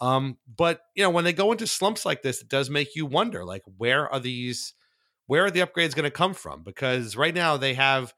Um, 0.00 0.38
but 0.56 0.80
you 0.94 1.02
know, 1.02 1.10
when 1.10 1.24
they 1.24 1.32
go 1.32 1.52
into 1.52 1.66
slumps 1.66 2.04
like 2.04 2.22
this, 2.22 2.42
it 2.42 2.48
does 2.48 2.68
make 2.68 2.96
you 2.96 3.06
wonder, 3.06 3.44
like, 3.44 3.62
where 3.76 4.12
are 4.12 4.20
these, 4.20 4.74
where 5.26 5.44
are 5.44 5.50
the 5.50 5.60
upgrades 5.60 5.94
going 5.94 6.04
to 6.04 6.10
come 6.10 6.34
from? 6.34 6.62
Because 6.62 7.16
right 7.16 7.34
now 7.34 7.56
they 7.56 7.74
have 7.74 8.12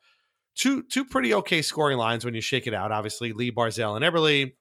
two 0.57 0.83
two 0.83 1.05
pretty 1.05 1.35
okay 1.35 1.63
scoring 1.63 1.99
lines 1.99 2.25
when 2.25 2.35
you 2.35 2.41
shake 2.41 2.67
it 2.67 2.75
out. 2.75 2.93
Obviously, 2.93 3.33
Lee 3.33 3.53
Barzal 3.53 3.95
and 3.95 4.05
Eberle, 4.05 4.53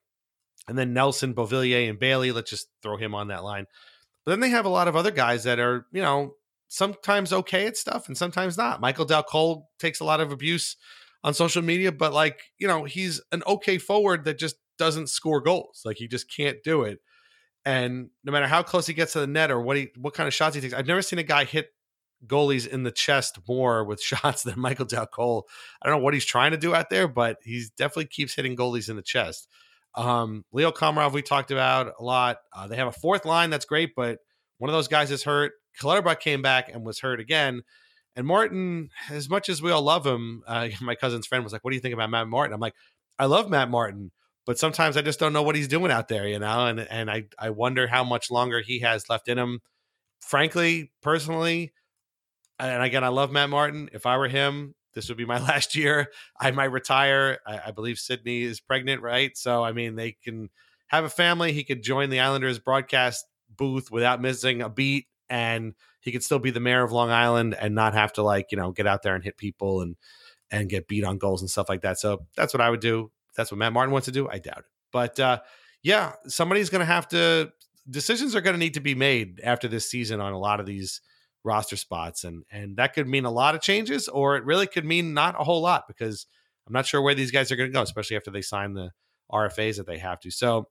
and 0.68 0.78
then 0.78 0.94
Nelson, 0.94 1.34
Beauvillier, 1.34 1.90
and 1.90 2.00
Bailey. 2.00 2.32
Let's 2.32 2.50
just 2.50 2.68
throw 2.84 2.98
him 2.98 3.16
on 3.16 3.30
that 3.30 3.44
line. 3.44 3.66
But 4.26 4.32
then 4.32 4.40
they 4.40 4.50
have 4.50 4.66
a 4.66 4.70
lot 4.70 4.88
of 4.88 4.96
other 4.96 5.12
guys 5.12 5.44
that 5.44 5.60
are, 5.60 5.86
you 5.92 6.02
know, 6.02 6.34
sometimes 6.68 7.32
okay 7.32 7.68
at 7.68 7.78
stuff 7.78 8.08
and 8.08 8.18
sometimes 8.18 8.58
not. 8.58 8.82
Michael 8.82 9.06
Dal 9.06 9.24
Colle 9.24 9.70
takes 9.80 10.00
a 10.00 10.04
lot 10.04 10.20
of 10.20 10.32
abuse 10.32 10.76
on 11.24 11.34
social 11.34 11.62
media, 11.62 11.92
but 11.92 12.14
like, 12.14 12.42
you 12.58 12.68
know, 12.68 12.84
he's 12.84 13.22
an 13.32 13.44
okay 13.48 13.78
forward 13.78 14.26
that 14.26 14.40
just 14.40 14.56
doesn't 14.78 15.10
score 15.10 15.42
goals. 15.42 15.82
Like 15.86 15.98
he 15.98 16.08
just 16.08 16.34
can't 16.34 16.58
do 16.64 16.84
it. 16.84 17.00
And 17.66 18.10
no 18.24 18.32
matter 18.32 18.48
how 18.48 18.62
close 18.62 18.86
he 18.86 18.94
gets 18.94 19.14
to 19.14 19.20
the 19.20 19.28
net 19.28 19.50
or 19.52 19.60
what 19.60 19.78
he 19.78 19.90
what 19.98 20.14
kind 20.14 20.28
of 20.28 20.34
shots 20.34 20.56
he 20.56 20.62
takes, 20.62 20.74
I've 20.74 20.88
never 20.88 21.02
seen 21.02 21.20
a 21.20 21.24
guy 21.24 21.46
hit 21.46 21.70
goalies 22.26 22.68
in 22.68 22.84
the 22.84 22.92
chest 22.92 23.40
more 23.48 23.84
with 23.84 24.02
shots 24.02 24.44
than 24.44 24.60
Michael 24.60 24.86
Dal 24.86 25.08
Colle. 25.08 25.48
I 25.82 25.88
don't 25.88 25.98
know 25.98 26.04
what 26.04 26.14
he's 26.14 26.26
trying 26.26 26.52
to 26.52 26.58
do 26.58 26.76
out 26.76 26.90
there, 26.90 27.08
but 27.08 27.38
he 27.44 27.66
definitely 27.78 28.06
keeps 28.06 28.36
hitting 28.36 28.56
goalies 28.56 28.90
in 28.90 28.96
the 28.96 29.02
chest. 29.02 29.48
Um, 29.96 30.44
Leo 30.52 30.72
Komarov, 30.72 31.14
we 31.14 31.22
talked 31.22 31.52
about 31.52 31.94
a 32.00 32.04
lot. 32.04 32.38
Uh, 32.54 32.68
they 32.68 32.76
have 32.76 32.88
a 32.88 32.92
fourth 32.92 33.26
line 33.26 33.50
that's 33.50 33.66
great, 33.66 33.92
but 33.96 34.20
one 34.58 34.70
of 34.70 34.76
those 34.76 34.90
guys 34.90 35.10
is 35.10 35.24
hurt. 35.24 35.54
Clutterbuck 35.80 36.20
came 36.20 36.42
back 36.42 36.70
and 36.74 36.86
was 36.86 37.00
hurt 37.00 37.20
again. 37.20 37.64
And 38.16 38.26
Martin, 38.26 38.90
as 39.10 39.30
much 39.30 39.50
as 39.50 39.62
we 39.62 39.72
all 39.72 39.82
love 39.82 40.06
him, 40.06 40.44
uh, 40.48 40.70
my 40.82 40.96
cousin's 40.96 41.28
friend 41.28 41.44
was 41.44 41.54
like, 41.54 41.64
"What 41.64 41.72
do 41.72 41.76
you 41.76 41.82
think 41.82 41.94
about 41.94 42.10
Matt 42.10 42.28
Martin?" 42.28 42.54
I'm 42.54 42.60
like, 42.60 42.76
"I 43.20 43.26
love 43.26 43.50
Matt 43.50 43.70
Martin, 43.70 44.12
but 44.46 44.60
sometimes 44.60 44.98
I 44.98 45.02
just 45.02 45.20
don't 45.20 45.34
know 45.34 45.44
what 45.44 45.56
he's 45.56 45.68
doing 45.68 45.92
out 45.92 46.08
there, 46.08 46.28
you 46.28 46.40
know." 46.40 46.66
And 46.68 46.80
and 46.80 47.10
I 47.10 47.26
I 47.38 47.50
wonder 47.52 47.88
how 47.88 48.04
much 48.04 48.32
longer 48.32 48.62
he 48.62 48.80
has 48.80 49.10
left 49.10 49.28
in 49.28 49.38
him. 49.38 49.62
Frankly, 50.22 50.92
personally, 51.02 51.74
and 52.60 52.84
again, 52.84 53.04
I 53.04 53.10
love 53.10 53.32
Matt 53.32 53.50
Martin. 53.50 53.90
If 53.94 54.06
I 54.06 54.18
were 54.18 54.28
him, 54.28 54.76
this 54.94 55.10
would 55.10 55.18
be 55.18 55.26
my 55.26 55.40
last 55.48 55.76
year. 55.76 56.12
I 56.40 56.52
might 56.52 56.72
retire. 56.72 57.40
I, 57.46 57.62
I, 57.68 57.72
believe 57.72 58.00
Sydney 58.00 58.42
is 58.42 58.60
pregnant, 58.60 59.02
right? 59.02 59.38
So, 59.38 59.64
I 59.64 59.74
mean, 59.74 59.96
they 59.96 60.14
can 60.24 60.50
have 60.88 61.04
a 61.04 61.10
family. 61.10 61.54
He 61.54 61.64
could 61.64 61.84
join 61.84 62.10
the 62.10 62.22
Islanders 62.22 62.60
broadcast 62.60 63.26
booth 63.56 63.92
without 63.92 64.22
missing 64.22 64.62
a 64.62 64.70
beat, 64.70 65.08
and 65.30 65.74
he 66.00 66.12
could 66.12 66.24
still 66.24 66.40
be 66.40 66.52
the 66.52 66.60
mayor 66.60 66.84
of 66.84 66.92
Long 66.92 67.12
Island 67.12 67.56
and 67.60 67.76
not 67.76 67.94
have 67.94 68.14
to 68.14 68.24
like 68.24 68.48
you 68.52 68.58
know 68.58 68.72
get 68.72 68.88
out 68.88 69.04
there 69.04 69.16
and 69.16 69.24
hit 69.24 69.38
people 69.38 69.82
and 69.82 69.96
and 70.52 70.70
get 70.70 70.88
beat 70.88 71.04
on 71.04 71.18
goals 71.18 71.42
and 71.42 71.50
stuff 71.50 71.70
like 71.70 71.82
that. 71.82 72.00
So 72.00 72.26
that's 72.36 72.54
what 72.54 72.62
I 72.62 72.70
would 72.70 72.80
do. 72.80 73.12
That's 73.36 73.52
what 73.52 73.58
Matt 73.58 73.74
Martin 73.74 73.92
wants 73.92 74.06
to 74.06 74.12
do. 74.12 74.28
I 74.30 74.40
doubt 74.40 74.60
it, 74.60 74.66
but 74.92 75.20
uh, 75.20 75.40
yeah, 75.84 76.14
somebody's 76.28 76.70
going 76.70 76.80
to 76.80 76.86
have 76.86 77.08
to. 77.10 77.52
Decisions 77.90 78.36
are 78.36 78.42
going 78.42 78.56
to 78.56 78.60
need 78.60 78.74
to 78.74 78.80
be 78.80 78.96
made 78.96 79.40
after 79.44 79.68
this 79.68 79.90
season 79.90 80.20
on 80.20 80.34
a 80.34 80.40
lot 80.40 80.60
of 80.60 80.66
these 80.66 81.02
roster 81.44 81.78
spots 81.78 82.24
and 82.24 82.44
and 82.52 82.78
that 82.78 82.96
could 82.96 83.08
mean 83.08 83.24
a 83.24 83.30
lot 83.30 83.54
of 83.54 83.62
changes 83.62 84.08
or 84.08 84.36
it 84.36 84.44
really 84.46 84.66
could 84.66 84.84
mean 84.84 85.14
not 85.14 85.40
a 85.40 85.44
whole 85.44 85.62
lot 85.62 85.88
because 85.88 86.26
I'm 86.66 86.74
not 86.74 86.88
sure 86.88 87.04
where 87.04 87.14
these 87.14 87.30
guys 87.30 87.52
are 87.52 87.56
going 87.56 87.70
to 87.70 87.74
go 87.74 87.84
especially 87.84 88.18
after 88.18 88.32
they 88.32 88.42
sign 88.42 88.74
the 88.74 88.90
RFAs 89.32 89.78
that 89.78 89.86
they 89.86 90.00
have 90.00 90.20
to. 90.22 90.32
So 90.32 90.70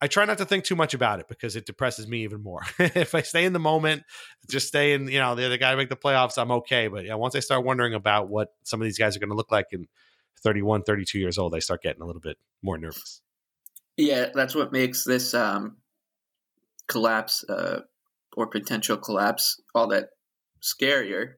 I 0.00 0.08
try 0.08 0.24
not 0.26 0.38
to 0.38 0.44
think 0.44 0.64
too 0.64 0.76
much 0.76 0.92
about 0.92 1.20
it 1.20 1.28
because 1.28 1.56
it 1.56 1.64
depresses 1.64 2.06
me 2.06 2.24
even 2.24 2.42
more. 2.42 2.60
if 2.78 3.14
I 3.14 3.22
stay 3.22 3.44
in 3.44 3.54
the 3.54 3.58
moment, 3.58 4.02
just 4.48 4.68
stay 4.68 4.92
in, 4.92 5.08
you 5.08 5.18
know, 5.18 5.34
the 5.34 5.46
other 5.46 5.56
guy 5.56 5.70
to 5.70 5.76
make 5.76 5.88
the 5.88 5.96
playoffs, 5.96 6.36
I'm 6.36 6.50
okay. 6.50 6.88
But 6.88 7.06
yeah, 7.06 7.14
once 7.14 7.34
I 7.34 7.40
start 7.40 7.64
wondering 7.64 7.94
about 7.94 8.28
what 8.28 8.48
some 8.62 8.80
of 8.80 8.84
these 8.84 8.98
guys 8.98 9.16
are 9.16 9.20
going 9.20 9.30
to 9.30 9.36
look 9.36 9.50
like 9.50 9.68
in 9.72 9.86
31, 10.42 10.82
32 10.82 11.18
years 11.18 11.38
old, 11.38 11.54
I 11.54 11.58
start 11.58 11.82
getting 11.82 12.02
a 12.02 12.06
little 12.06 12.20
bit 12.20 12.36
more 12.62 12.78
nervous. 12.78 13.20
Yeah, 13.96 14.26
that's 14.34 14.54
what 14.54 14.72
makes 14.72 15.04
this 15.04 15.34
um, 15.34 15.78
collapse 16.88 17.44
uh, 17.48 17.80
or 18.36 18.46
potential 18.46 18.96
collapse 18.96 19.60
all 19.74 19.88
that 19.88 20.10
scarier 20.62 21.34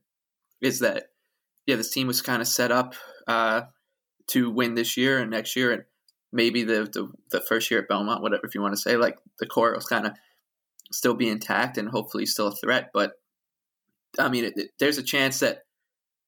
is 0.61 0.81
that 0.81 1.09
yeah 1.67 1.77
this 1.77 1.91
team 1.91 2.07
was 2.07 2.23
kind 2.23 2.43
of 2.43 2.49
set 2.49 2.73
up 2.73 2.95
uh, 3.27 3.63
to 4.27 4.51
win 4.51 4.75
this 4.75 4.97
year 4.97 5.19
and 5.19 5.31
next 5.31 5.55
year 5.55 5.73
and 5.73 5.83
maybe 6.33 6.65
the, 6.65 6.89
the, 6.93 7.11
the 7.31 7.41
first 7.41 7.71
year 7.71 7.81
at 7.81 7.89
Belmont 7.89 8.23
whatever 8.23 8.45
if 8.45 8.55
you 8.55 8.61
want 8.61 8.75
to 8.75 8.81
say 8.81 8.97
like 8.97 9.19
the 9.39 9.47
core 9.47 9.75
was 9.75 9.85
kind 9.85 10.07
of 10.07 10.13
still 10.91 11.15
be 11.15 11.29
intact 11.29 11.79
and 11.79 11.89
hopefully 11.89 12.27
still 12.27 12.49
a 12.49 12.55
threat 12.55 12.91
but 12.93 13.13
I 14.19 14.29
mean, 14.29 14.45
it, 14.45 14.53
it, 14.57 14.71
there's 14.79 14.99
a 14.99 15.03
chance 15.03 15.41
that 15.41 15.65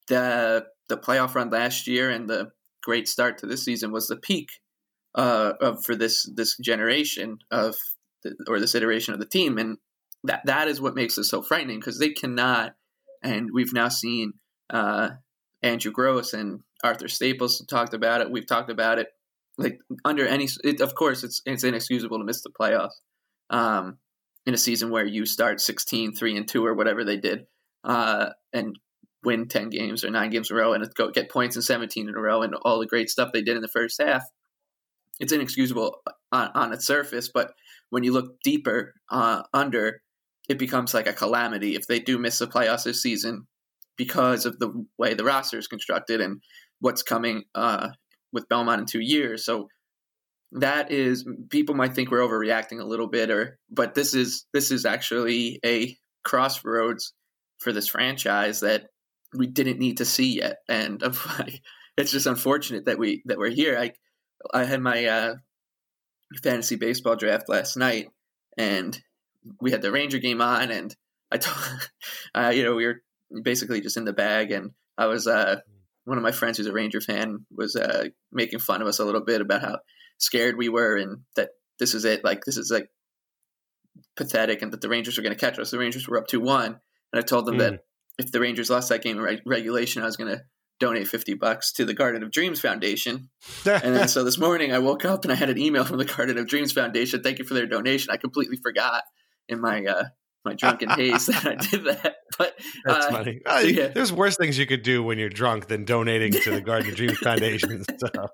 the 0.08 0.66
the 0.88 0.96
playoff 0.96 1.34
run 1.34 1.50
last 1.50 1.86
year 1.86 2.10
and 2.10 2.28
the 2.28 2.50
great 2.82 3.08
start 3.08 3.38
to 3.38 3.46
this 3.46 3.64
season 3.64 3.92
was 3.92 4.08
the 4.08 4.16
peak 4.16 4.48
uh, 5.14 5.52
of 5.60 5.84
for 5.84 5.94
this 5.94 6.28
this 6.34 6.56
generation 6.58 7.38
of 7.50 7.76
the, 8.22 8.34
or 8.48 8.60
this 8.60 8.74
iteration 8.74 9.14
of 9.14 9.20
the 9.20 9.26
team, 9.26 9.58
and 9.58 9.78
that 10.24 10.42
that 10.44 10.68
is 10.68 10.80
what 10.80 10.94
makes 10.94 11.18
it 11.18 11.24
so 11.24 11.42
frightening 11.42 11.78
because 11.78 11.98
they 11.98 12.10
cannot. 12.10 12.74
And 13.22 13.50
we've 13.52 13.72
now 13.72 13.88
seen 13.88 14.34
uh, 14.70 15.10
Andrew 15.62 15.92
Gross 15.92 16.32
and 16.32 16.60
Arthur 16.82 17.08
Staples 17.08 17.64
talked 17.68 17.94
about 17.94 18.20
it. 18.20 18.30
We've 18.30 18.46
talked 18.46 18.70
about 18.70 18.98
it. 18.98 19.08
Like 19.58 19.78
under 20.04 20.26
any, 20.26 20.48
it, 20.64 20.80
of 20.80 20.94
course, 20.94 21.22
it's 21.22 21.42
it's 21.44 21.64
inexcusable 21.64 22.18
to 22.18 22.24
miss 22.24 22.42
the 22.42 22.50
playoffs 22.50 22.96
um, 23.50 23.98
in 24.46 24.54
a 24.54 24.58
season 24.58 24.90
where 24.90 25.04
you 25.04 25.26
start 25.26 25.60
16, 25.60 26.14
3 26.14 26.36
and 26.36 26.48
two 26.48 26.64
or 26.64 26.74
whatever 26.74 27.04
they 27.04 27.18
did, 27.18 27.46
uh, 27.84 28.30
and 28.52 28.78
win 29.24 29.48
10 29.48 29.70
games 29.70 30.04
or 30.04 30.10
nine 30.10 30.30
games 30.30 30.50
in 30.50 30.56
a 30.56 30.60
row 30.60 30.72
and 30.72 30.94
go 30.94 31.10
get 31.10 31.30
points 31.30 31.56
in 31.56 31.62
17 31.62 32.08
in 32.08 32.14
a 32.14 32.20
row 32.20 32.42
and 32.42 32.54
all 32.54 32.78
the 32.78 32.86
great 32.86 33.10
stuff 33.10 33.32
they 33.32 33.42
did 33.42 33.56
in 33.56 33.62
the 33.62 33.68
first 33.68 34.00
half. 34.00 34.24
It's 35.18 35.32
inexcusable 35.32 35.96
on, 36.32 36.50
on 36.54 36.72
its 36.72 36.86
surface, 36.86 37.30
but 37.32 37.52
when 37.90 38.04
you 38.04 38.12
look 38.12 38.40
deeper 38.42 38.94
uh, 39.10 39.42
under, 39.52 40.00
it 40.48 40.58
becomes 40.58 40.94
like 40.94 41.06
a 41.06 41.12
calamity 41.12 41.76
if 41.76 41.86
they 41.86 42.00
do 42.00 42.18
miss 42.18 42.38
the 42.38 42.46
playoffs 42.46 42.84
this 42.84 43.02
season 43.02 43.46
because 43.96 44.46
of 44.46 44.58
the 44.58 44.86
way 44.96 45.12
the 45.14 45.24
roster 45.24 45.58
is 45.58 45.66
constructed 45.66 46.20
and 46.20 46.40
what's 46.80 47.02
coming 47.02 47.44
uh, 47.54 47.88
with 48.32 48.48
Belmont 48.48 48.80
in 48.80 48.86
two 48.86 49.00
years. 49.00 49.44
So 49.44 49.68
that 50.52 50.90
is 50.90 51.24
people 51.50 51.74
might 51.74 51.94
think 51.94 52.10
we're 52.10 52.26
overreacting 52.26 52.80
a 52.80 52.86
little 52.86 53.06
bit, 53.06 53.30
or 53.30 53.58
but 53.70 53.94
this 53.94 54.14
is 54.14 54.46
this 54.52 54.70
is 54.70 54.84
actually 54.84 55.60
a 55.64 55.96
crossroads 56.24 57.12
for 57.58 57.72
this 57.72 57.88
franchise 57.88 58.60
that 58.60 58.86
we 59.34 59.46
didn't 59.46 59.78
need 59.78 59.98
to 59.98 60.04
see 60.04 60.36
yet, 60.36 60.58
and 60.68 61.02
it's 61.96 62.12
just 62.12 62.26
unfortunate 62.26 62.86
that 62.86 62.98
we 62.98 63.22
that 63.26 63.38
we're 63.38 63.50
here. 63.50 63.78
I 63.78 63.92
I 64.52 64.64
had 64.64 64.80
my 64.80 65.04
uh, 65.04 65.34
fantasy 66.42 66.76
baseball 66.76 67.16
draft 67.16 67.48
last 67.48 67.76
night, 67.76 68.08
and 68.56 69.00
we 69.60 69.70
had 69.70 69.82
the 69.82 69.92
Ranger 69.92 70.18
game 70.18 70.40
on, 70.40 70.70
and 70.70 70.94
I 71.30 71.38
told 71.38 71.90
uh, 72.34 72.52
you 72.54 72.64
know 72.64 72.74
we 72.74 72.86
were 72.86 73.02
basically 73.42 73.80
just 73.80 73.96
in 73.96 74.04
the 74.04 74.12
bag, 74.12 74.50
and 74.50 74.72
I 74.98 75.06
was 75.06 75.26
uh, 75.26 75.60
one 76.04 76.18
of 76.18 76.24
my 76.24 76.32
friends 76.32 76.58
who's 76.58 76.66
a 76.66 76.72
Ranger 76.72 77.00
fan 77.00 77.46
was 77.54 77.76
uh, 77.76 78.06
making 78.32 78.58
fun 78.58 78.82
of 78.82 78.88
us 78.88 78.98
a 78.98 79.04
little 79.04 79.24
bit 79.24 79.40
about 79.40 79.62
how 79.62 79.78
scared 80.18 80.56
we 80.56 80.68
were 80.68 80.96
and 80.96 81.22
that 81.36 81.50
this 81.78 81.94
is 81.94 82.04
it, 82.04 82.24
like 82.24 82.44
this 82.44 82.56
is 82.56 82.70
like 82.70 82.90
pathetic, 84.16 84.62
and 84.62 84.72
that 84.72 84.80
the 84.80 84.88
Rangers 84.88 85.16
were 85.16 85.22
going 85.22 85.34
to 85.34 85.40
catch 85.40 85.58
us. 85.58 85.70
The 85.70 85.78
Rangers 85.78 86.08
were 86.08 86.18
up 86.18 86.26
two 86.26 86.40
one, 86.40 86.80
and 87.12 87.22
I 87.22 87.22
told 87.22 87.46
them 87.46 87.56
mm. 87.56 87.58
that 87.58 87.84
if 88.20 88.30
the 88.30 88.40
Rangers 88.40 88.70
lost 88.70 88.90
that 88.90 89.02
game 89.02 89.16
in 89.16 89.22
reg- 89.22 89.42
regulation, 89.46 90.02
I 90.02 90.06
was 90.06 90.16
going 90.16 90.30
to 90.30 90.42
donate 90.78 91.08
50 91.08 91.34
bucks 91.34 91.72
to 91.72 91.84
the 91.84 91.94
Garden 91.94 92.22
of 92.22 92.30
Dreams 92.30 92.60
Foundation. 92.60 93.28
and 93.66 93.94
then 93.96 94.08
so 94.14 94.24
this 94.24 94.38
morning 94.38 94.72
I 94.72 94.78
woke 94.78 95.04
up 95.04 95.24
and 95.24 95.32
I 95.32 95.36
had 95.36 95.50
an 95.50 95.58
email 95.58 95.84
from 95.84 95.98
the 95.98 96.04
Garden 96.04 96.38
of 96.38 96.46
Dreams 96.46 96.72
Foundation. 96.72 97.22
Thank 97.22 97.38
you 97.38 97.44
for 97.44 97.54
their 97.54 97.66
donation. 97.66 98.10
I 98.12 98.16
completely 98.16 98.56
forgot 98.56 99.02
in 99.48 99.60
my 99.60 99.84
uh, 99.84 100.04
my 100.44 100.54
drunken 100.54 100.88
haze 100.96 101.26
that 101.26 101.46
I 101.46 101.54
did 101.54 101.84
that. 101.84 102.16
But 102.38 102.58
that's 102.84 103.06
uh, 103.06 103.10
funny. 103.10 103.40
Yeah. 103.46 103.88
There's 103.88 104.12
worse 104.12 104.36
things 104.36 104.58
you 104.58 104.66
could 104.66 104.82
do 104.82 105.02
when 105.02 105.18
you're 105.18 105.28
drunk 105.28 105.66
than 105.66 105.84
donating 105.84 106.32
to 106.32 106.50
the 106.50 106.60
Garden 106.60 106.90
of 106.90 106.96
Dreams 106.96 107.18
Foundation. 107.22 107.84
So. 107.98 108.28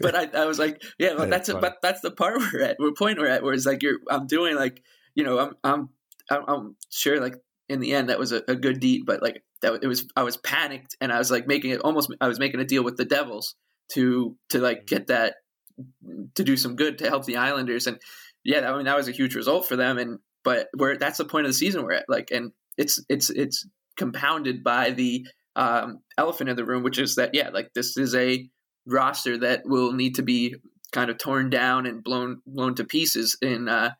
But 0.00 0.14
I, 0.14 0.42
I 0.42 0.46
was 0.46 0.58
like, 0.58 0.82
yeah, 0.98 1.14
well, 1.14 1.28
that's, 1.28 1.48
that's 1.48 1.48
a, 1.50 1.60
but 1.60 1.76
that's 1.82 2.00
the 2.00 2.10
part 2.10 2.38
we're 2.38 2.62
at. 2.62 2.76
We're 2.78 2.92
point 2.92 3.18
we're 3.18 3.28
at 3.28 3.42
where 3.42 3.52
it's 3.52 3.66
like 3.66 3.82
you're. 3.82 3.98
I'm 4.10 4.26
doing 4.26 4.56
like 4.56 4.82
you 5.14 5.24
know 5.24 5.38
I'm 5.38 5.54
I'm 5.62 5.88
I'm, 6.30 6.44
I'm 6.48 6.76
sure 6.90 7.20
like 7.20 7.34
in 7.68 7.80
the 7.80 7.94
end 7.94 8.08
that 8.08 8.18
was 8.18 8.32
a, 8.32 8.42
a 8.48 8.54
good 8.54 8.80
deed, 8.80 9.02
but 9.06 9.22
like 9.22 9.42
that 9.62 9.80
it 9.82 9.86
was 9.86 10.06
I 10.16 10.22
was 10.22 10.36
panicked 10.36 10.96
and 11.00 11.12
I 11.12 11.18
was 11.18 11.30
like 11.30 11.46
making 11.46 11.70
it 11.70 11.80
almost 11.80 12.14
I 12.20 12.28
was 12.28 12.38
making 12.38 12.60
a 12.60 12.64
deal 12.64 12.84
with 12.84 12.96
the 12.96 13.04
Devils 13.04 13.54
to 13.92 14.36
to 14.50 14.58
like 14.58 14.78
mm-hmm. 14.78 14.94
get 14.94 15.06
that 15.08 15.34
to 16.34 16.44
do 16.44 16.56
some 16.56 16.76
good 16.76 16.98
to 16.98 17.08
help 17.08 17.24
the 17.24 17.36
Islanders 17.36 17.86
and 17.86 17.98
yeah 18.44 18.70
I 18.70 18.76
mean 18.76 18.86
that 18.86 18.96
was 18.96 19.08
a 19.08 19.12
huge 19.12 19.34
result 19.34 19.66
for 19.66 19.76
them 19.76 19.98
and 19.98 20.18
but 20.44 20.68
where 20.76 20.96
that's 20.96 21.18
the 21.18 21.24
point 21.24 21.46
of 21.46 21.50
the 21.50 21.58
season 21.58 21.82
we're 21.82 21.92
at 21.92 22.06
like 22.08 22.30
and 22.30 22.52
it's 22.78 23.02
it's 23.08 23.30
it's 23.30 23.66
compounded 23.96 24.62
by 24.62 24.90
the 24.90 25.26
um, 25.56 26.00
elephant 26.18 26.50
in 26.50 26.56
the 26.56 26.64
room 26.64 26.82
which 26.82 26.98
is 26.98 27.16
that 27.16 27.34
yeah 27.34 27.50
like 27.50 27.70
this 27.74 27.96
is 27.96 28.14
a 28.14 28.48
roster 28.86 29.38
that 29.38 29.62
will 29.64 29.92
need 29.92 30.14
to 30.16 30.22
be 30.22 30.54
kind 30.92 31.10
of 31.10 31.18
torn 31.18 31.50
down 31.50 31.86
and 31.86 32.04
blown 32.04 32.40
blown 32.46 32.74
to 32.74 32.84
pieces 32.84 33.36
in 33.42 33.68
uh, 33.68 33.90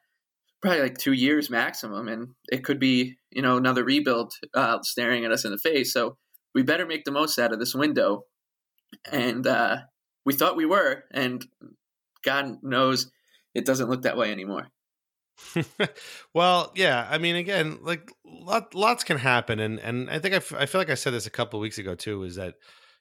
probably 0.63 0.83
like 0.83 0.99
two 0.99 1.13
years 1.13 1.51
maximum, 1.51 2.09
and 2.09 2.29
it 2.51 2.65
could 2.65 2.79
be 2.79 3.17
you 3.37 3.43
know 3.43 3.59
another 3.59 3.85
rebuild 3.85 4.33
uh, 4.55 4.79
staring 4.83 5.27
at 5.27 5.31
us 5.31 5.45
in 5.45 5.51
the 5.51 5.59
face. 5.59 5.93
So 5.93 6.17
we 6.55 6.63
better 6.63 6.87
make 6.87 7.05
the 7.05 7.13
most 7.13 7.39
out 7.39 7.53
of 7.53 7.59
this 7.59 7.75
window. 7.75 8.25
And 9.13 9.47
uh, 9.47 9.81
we 10.25 10.33
thought 10.33 10.57
we 10.57 10.65
were, 10.65 11.05
and 11.13 11.45
God 12.25 12.57
knows 12.63 13.11
it 13.55 13.67
doesn't 13.67 13.91
look 13.91 14.03
that 14.03 14.17
way 14.17 14.33
anymore. 14.33 14.69
well, 16.35 16.73
yeah. 16.75 17.07
I 17.11 17.19
mean, 17.19 17.37
again, 17.37 17.81
like 17.83 18.11
lot, 18.25 18.75
lots 18.75 19.05
can 19.05 19.19
happen, 19.19 19.61
and 19.61 19.79
and 19.81 20.09
I 20.09 20.19
think 20.19 20.33
I, 20.33 20.39
f- 20.39 20.55
I 20.55 20.65
feel 20.65 20.81
like 20.81 20.89
I 20.89 20.95
said 20.95 21.13
this 21.13 21.27
a 21.27 21.31
couple 21.31 21.61
weeks 21.61 21.77
ago 21.77 21.95
too. 21.95 22.23
Is 22.23 22.37
that 22.37 22.55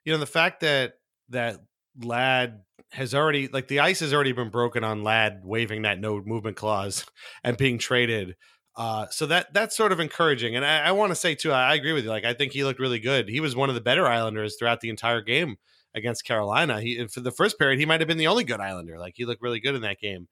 you 0.04 0.12
know 0.12 0.20
the 0.20 0.26
fact 0.26 0.60
that 0.60 0.96
that 1.30 1.62
Ladd 2.04 2.60
has 2.92 3.16
already 3.16 3.48
like 3.48 3.70
the 3.70 3.80
ice 3.80 4.02
has 4.02 4.14
already 4.14 4.34
been 4.34 4.50
broken 4.50 4.84
on 4.84 5.04
Ladd 5.04 5.42
waiving 5.46 5.84
that 5.84 6.00
no 6.02 6.22
movement 6.26 6.58
clause 6.58 7.06
and 7.44 7.56
being 7.56 7.78
traded. 7.78 8.36
Uh, 8.78 9.08
so 9.10 9.26
that 9.26 9.54
that's 9.54 9.76
sort 9.76 9.92
of 9.92 10.00
encouraging. 10.00 10.56
And 10.56 10.66
I, 10.66 10.88
I 10.88 10.92
want 10.92 11.12
to 11.12 11.16
say 11.16 11.34
too, 11.34 11.52
I, 11.52 11.72
I, 11.72 11.76
agree 11.76 11.94
with 11.94 12.04
you. 12.04 12.10
Like 12.10 12.26
I 12.26 12.34
think 12.34 12.52
he 12.52 12.64
looked 12.66 12.80
really 12.80 13.00
good. 13.00 13.30
He 13.30 13.40
was 13.40 13.56
one 13.56 13.70
of 13.70 13.76
the 13.76 13.82
better 13.82 14.06
Islanders 14.06 14.58
throughout 14.58 14.82
the 14.82 14.90
entire 14.90 15.22
game 15.22 15.56
against 15.94 16.26
Carolina. 16.26 16.82
He 16.82 17.08
for 17.08 17.22
the 17.22 17.32
first 17.32 17.58
period, 17.58 17.80
he 17.80 17.86
might 17.86 18.02
have 18.02 18.08
been 18.08 18.18
the 18.18 18.28
only 18.28 18.44
good 18.44 18.60
Islander. 18.60 19.00
Like 19.00 19.14
he 19.16 19.26
looked 19.26 19.42
really 19.42 19.62
good 19.62 19.76
in 19.76 19.82
that 19.84 20.00
game. 20.00 20.28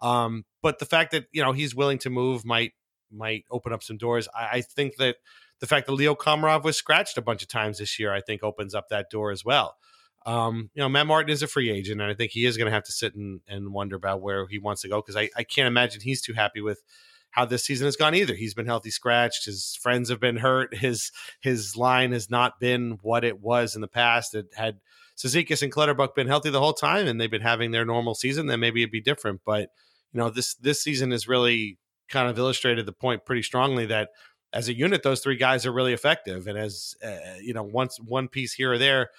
Um, 0.00 0.44
but 0.62 0.78
the 0.78 0.86
fact 0.86 1.10
that 1.10 1.26
you 1.32 1.42
know 1.42 1.52
he's 1.52 1.74
willing 1.74 1.98
to 1.98 2.10
move 2.10 2.44
might 2.44 2.72
might 3.10 3.44
open 3.50 3.72
up 3.72 3.82
some 3.82 3.96
doors. 3.96 4.28
I, 4.32 4.48
I 4.52 4.60
think 4.60 4.96
that 4.96 5.16
the 5.60 5.66
fact 5.66 5.86
that 5.86 5.92
Leo 5.92 6.14
Komarov 6.14 6.62
was 6.62 6.76
scratched 6.76 7.18
a 7.18 7.22
bunch 7.22 7.42
of 7.42 7.48
times 7.48 7.78
this 7.78 7.98
year, 7.98 8.12
I 8.12 8.20
think 8.20 8.44
opens 8.44 8.74
up 8.74 8.88
that 8.90 9.10
door 9.10 9.32
as 9.32 9.44
well. 9.44 9.76
Um, 10.24 10.70
you 10.74 10.82
know, 10.82 10.88
Matt 10.88 11.06
Martin 11.06 11.30
is 11.30 11.42
a 11.42 11.46
free 11.48 11.70
agent, 11.70 12.00
and 12.00 12.10
I 12.10 12.14
think 12.14 12.32
he 12.32 12.44
is 12.44 12.56
going 12.56 12.66
to 12.66 12.72
have 12.72 12.84
to 12.84 12.92
sit 12.92 13.14
and, 13.14 13.40
and 13.48 13.72
wonder 13.72 13.96
about 13.96 14.20
where 14.20 14.46
he 14.46 14.58
wants 14.58 14.82
to 14.82 14.88
go 14.88 15.00
because 15.00 15.16
I, 15.16 15.30
I 15.36 15.42
can't 15.42 15.66
imagine 15.66 16.00
he's 16.00 16.20
too 16.20 16.34
happy 16.34 16.60
with 16.60 16.82
how 17.30 17.44
this 17.44 17.64
season 17.64 17.86
has 17.86 17.96
gone 17.96 18.14
either. 18.14 18.34
He's 18.34 18.54
been 18.54 18.66
healthy 18.66 18.90
scratched. 18.90 19.44
His 19.44 19.78
friends 19.80 20.08
have 20.10 20.20
been 20.20 20.36
hurt. 20.36 20.74
His 20.78 21.12
his 21.40 21.76
line 21.76 22.12
has 22.12 22.30
not 22.30 22.60
been 22.60 22.98
what 23.02 23.24
it 23.24 23.40
was 23.40 23.74
in 23.74 23.80
the 23.80 23.88
past. 23.88 24.34
It 24.34 24.46
had 24.54 24.80
Cizikas 25.16 25.62
and 25.62 25.72
Clutterbuck 25.72 26.14
been 26.14 26.28
healthy 26.28 26.50
the 26.50 26.60
whole 26.60 26.72
time 26.72 27.06
and 27.06 27.20
they've 27.20 27.30
been 27.30 27.42
having 27.42 27.70
their 27.70 27.84
normal 27.84 28.14
season, 28.14 28.46
then 28.46 28.60
maybe 28.60 28.82
it'd 28.82 28.92
be 28.92 29.00
different. 29.00 29.40
But 29.44 29.70
you 30.12 30.18
know, 30.18 30.30
this 30.30 30.54
this 30.54 30.82
season 30.82 31.10
has 31.10 31.28
really 31.28 31.78
kind 32.08 32.28
of 32.28 32.38
illustrated 32.38 32.86
the 32.86 32.92
point 32.92 33.26
pretty 33.26 33.42
strongly 33.42 33.86
that 33.86 34.10
as 34.52 34.68
a 34.68 34.74
unit, 34.74 35.02
those 35.02 35.20
three 35.20 35.36
guys 35.36 35.66
are 35.66 35.72
really 35.72 35.92
effective. 35.92 36.46
And 36.46 36.56
as 36.56 36.94
uh, 37.04 37.16
you 37.40 37.52
know, 37.52 37.62
once 37.62 37.98
one 38.00 38.28
piece 38.28 38.54
here 38.54 38.72
or 38.72 38.78
there 38.78 39.10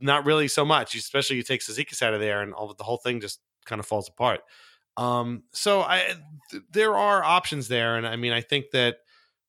not 0.00 0.24
really 0.24 0.48
so 0.48 0.64
much. 0.64 0.94
Especially 0.94 1.36
you 1.36 1.42
take 1.42 1.60
Cizikas 1.60 2.02
out 2.02 2.14
of 2.14 2.20
there, 2.20 2.42
and 2.42 2.52
all 2.52 2.72
the 2.72 2.84
whole 2.84 2.98
thing 2.98 3.20
just 3.20 3.40
kind 3.64 3.80
of 3.80 3.86
falls 3.86 4.08
apart. 4.08 4.40
Um, 4.96 5.44
so 5.52 5.80
I 5.80 6.14
th- 6.50 6.62
there 6.72 6.96
are 6.96 7.22
options 7.22 7.68
there, 7.68 7.96
and 7.96 8.06
I 8.06 8.16
mean 8.16 8.32
I 8.32 8.40
think 8.40 8.70
that 8.72 8.98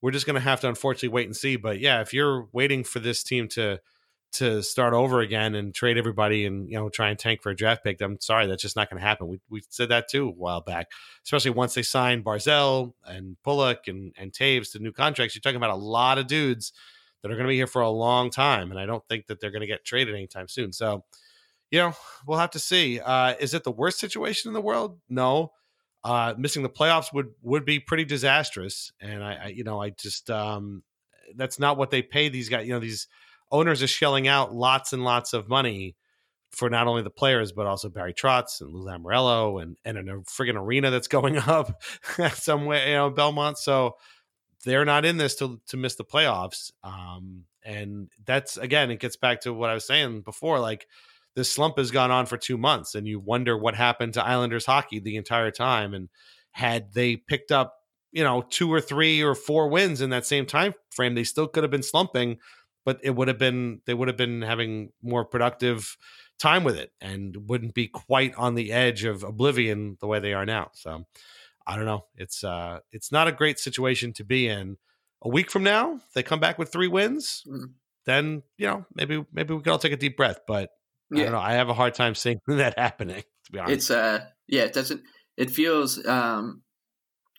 we're 0.01 0.11
just 0.11 0.25
going 0.25 0.35
to 0.35 0.41
have 0.41 0.61
to 0.61 0.69
unfortunately 0.69 1.09
wait 1.09 1.27
and 1.27 1.35
see. 1.35 1.55
But 1.55 1.79
yeah, 1.79 2.01
if 2.01 2.13
you're 2.13 2.47
waiting 2.51 2.83
for 2.83 2.99
this 2.99 3.23
team 3.23 3.47
to 3.49 3.79
to 4.33 4.63
start 4.63 4.93
over 4.93 5.19
again 5.19 5.55
and 5.55 5.75
trade 5.75 5.97
everybody 5.97 6.45
and 6.45 6.69
you 6.69 6.77
know 6.77 6.89
try 6.89 7.09
and 7.09 7.19
tank 7.19 7.41
for 7.41 7.49
a 7.49 7.55
draft 7.55 7.83
pick, 7.83 8.01
I'm 8.01 8.19
sorry, 8.21 8.47
that's 8.47 8.61
just 8.61 8.75
not 8.75 8.89
going 8.89 8.99
to 8.99 9.05
happen. 9.05 9.27
We 9.27 9.39
we 9.49 9.61
said 9.69 9.89
that 9.89 10.09
too 10.09 10.29
a 10.29 10.31
while 10.31 10.61
back, 10.61 10.87
especially 11.25 11.51
once 11.51 11.73
they 11.73 11.83
signed 11.83 12.23
Barzal 12.23 12.93
and 13.05 13.37
Pulock 13.43 13.87
and 13.87 14.13
and 14.17 14.31
Toews 14.31 14.71
to 14.71 14.79
new 14.79 14.91
contracts. 14.91 15.35
You're 15.35 15.41
talking 15.41 15.57
about 15.57 15.71
a 15.71 15.75
lot 15.75 16.17
of 16.17 16.27
dudes 16.27 16.73
that 17.21 17.29
are 17.29 17.35
going 17.35 17.45
to 17.45 17.51
be 17.51 17.57
here 17.57 17.67
for 17.67 17.81
a 17.81 17.89
long 17.89 18.29
time, 18.29 18.71
and 18.71 18.79
I 18.79 18.85
don't 18.85 19.05
think 19.07 19.27
that 19.27 19.39
they're 19.39 19.51
going 19.51 19.61
to 19.61 19.67
get 19.67 19.85
traded 19.85 20.15
anytime 20.15 20.47
soon. 20.47 20.71
So, 20.71 21.03
you 21.71 21.79
know, 21.79 21.93
we'll 22.27 22.37
have 22.37 22.51
to 22.51 22.59
see. 22.59 22.99
Uh, 22.99 23.33
is 23.39 23.53
it 23.53 23.63
the 23.63 23.71
worst 23.71 23.99
situation 23.99 24.49
in 24.49 24.53
the 24.53 24.61
world? 24.61 24.99
No. 25.09 25.53
Uh, 26.03 26.33
missing 26.37 26.63
the 26.63 26.69
playoffs 26.69 27.13
would 27.13 27.29
would 27.41 27.63
be 27.63 27.79
pretty 27.79 28.03
disastrous, 28.03 28.91
and 28.99 29.23
I, 29.23 29.33
I 29.35 29.47
you 29.47 29.63
know, 29.63 29.79
I 29.81 29.91
just 29.91 30.31
um, 30.31 30.81
that's 31.35 31.59
not 31.59 31.77
what 31.77 31.91
they 31.91 32.01
pay 32.01 32.27
these 32.27 32.49
guys. 32.49 32.65
You 32.65 32.73
know, 32.73 32.79
these 32.79 33.07
owners 33.51 33.83
are 33.83 33.87
shelling 33.87 34.27
out 34.27 34.53
lots 34.53 34.93
and 34.93 35.03
lots 35.03 35.33
of 35.33 35.47
money 35.47 35.95
for 36.51 36.69
not 36.69 36.87
only 36.87 37.01
the 37.01 37.09
players 37.09 37.51
but 37.51 37.65
also 37.65 37.87
Barry 37.87 38.13
Trotz 38.13 38.61
and 38.61 38.71
Lou 38.71 38.83
Lamoriello 38.83 39.61
and 39.61 39.77
and 39.85 39.97
a 39.97 40.13
friggin' 40.23 40.55
arena 40.55 40.89
that's 40.89 41.07
going 41.07 41.37
up 41.47 41.81
somewhere, 42.33 42.87
you 42.87 42.95
know, 42.95 43.09
Belmont. 43.09 43.57
So 43.57 43.95
they're 44.65 44.85
not 44.85 45.05
in 45.05 45.17
this 45.17 45.35
to 45.35 45.61
to 45.67 45.77
miss 45.77 45.95
the 45.95 46.03
playoffs. 46.03 46.71
Um, 46.83 47.45
and 47.63 48.09
that's 48.25 48.57
again, 48.57 48.91
it 48.91 48.99
gets 48.99 49.17
back 49.17 49.41
to 49.41 49.53
what 49.53 49.69
I 49.69 49.75
was 49.75 49.85
saying 49.85 50.21
before. 50.21 50.59
Like 50.59 50.87
this 51.35 51.51
slump 51.51 51.77
has 51.77 51.91
gone 51.91 52.11
on 52.11 52.25
for 52.25 52.37
two 52.37 52.57
months, 52.57 52.95
and 52.95 53.07
you 53.07 53.19
wonder 53.19 53.57
what 53.57 53.75
happened 53.75 54.13
to 54.15 54.25
Islanders 54.25 54.65
hockey 54.65 54.99
the 54.99 55.15
entire 55.15 55.51
time. 55.51 55.93
And 55.93 56.09
had 56.51 56.93
they 56.93 57.15
picked 57.15 57.51
up 57.51 57.75
you 58.11 58.23
know 58.23 58.43
two 58.49 58.71
or 58.71 58.81
three 58.81 59.21
or 59.21 59.35
four 59.35 59.69
wins 59.69 60.01
in 60.01 60.09
that 60.09 60.25
same 60.25 60.45
time 60.45 60.73
frame, 60.89 61.15
they 61.15 61.23
still 61.23 61.47
could 61.47 61.63
have 61.63 61.71
been 61.71 61.83
slumping, 61.83 62.37
but 62.85 62.99
it 63.03 63.11
would 63.11 63.27
have 63.27 63.37
been 63.37 63.81
they 63.85 63.93
would 63.93 64.07
have 64.07 64.17
been 64.17 64.41
having 64.41 64.91
more 65.01 65.25
productive 65.25 65.97
time 66.39 66.63
with 66.63 66.75
it 66.75 66.91
and 66.99 67.49
wouldn't 67.49 67.73
be 67.73 67.87
quite 67.87 68.33
on 68.35 68.55
the 68.55 68.71
edge 68.71 69.03
of 69.03 69.23
oblivion 69.23 69.97
the 70.01 70.07
way 70.07 70.19
they 70.19 70.33
are 70.33 70.45
now. 70.45 70.71
So 70.73 71.05
I 71.65 71.75
don't 71.75 71.85
know. 71.85 72.05
It's 72.15 72.43
uh 72.43 72.79
it's 72.91 73.11
not 73.11 73.27
a 73.27 73.31
great 73.31 73.59
situation 73.59 74.13
to 74.13 74.23
be 74.23 74.47
in. 74.47 74.77
A 75.23 75.29
week 75.29 75.51
from 75.51 75.63
now, 75.63 76.01
they 76.15 76.23
come 76.23 76.39
back 76.39 76.57
with 76.57 76.71
three 76.71 76.87
wins. 76.87 77.43
Mm-hmm. 77.47 77.65
Then 78.05 78.43
you 78.57 78.67
know 78.67 78.85
maybe 78.93 79.23
maybe 79.31 79.53
we 79.53 79.61
can 79.61 79.71
all 79.71 79.79
take 79.79 79.93
a 79.93 79.97
deep 79.97 80.17
breath. 80.17 80.39
But 80.47 80.71
I 81.13 81.17
Yeah. 81.17 81.23
don't 81.23 81.33
know. 81.33 81.39
I 81.39 81.53
have 81.53 81.69
a 81.69 81.73
hard 81.73 81.93
time 81.93 82.15
seeing 82.15 82.39
that 82.47 82.77
happening. 82.77 83.23
To 83.45 83.51
be 83.51 83.59
honest, 83.59 83.73
It's 83.73 83.91
uh 83.91 84.25
yeah, 84.47 84.63
it 84.63 84.73
doesn't 84.73 85.01
it 85.37 85.49
feels 85.51 86.05
um 86.05 86.61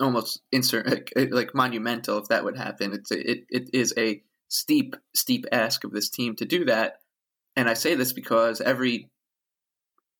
almost 0.00 0.40
insert 0.50 0.86
like, 0.88 1.12
like 1.30 1.54
monumental 1.54 2.18
if 2.18 2.28
that 2.28 2.44
would 2.44 2.56
happen. 2.56 2.92
It's 2.92 3.10
a, 3.10 3.30
it 3.30 3.44
it 3.48 3.70
is 3.72 3.94
a 3.96 4.22
steep 4.48 4.96
steep 5.14 5.46
ask 5.52 5.84
of 5.84 5.92
this 5.92 6.10
team 6.10 6.36
to 6.36 6.44
do 6.44 6.64
that. 6.66 6.96
And 7.56 7.68
I 7.68 7.74
say 7.74 7.94
this 7.94 8.12
because 8.12 8.60
every 8.60 9.10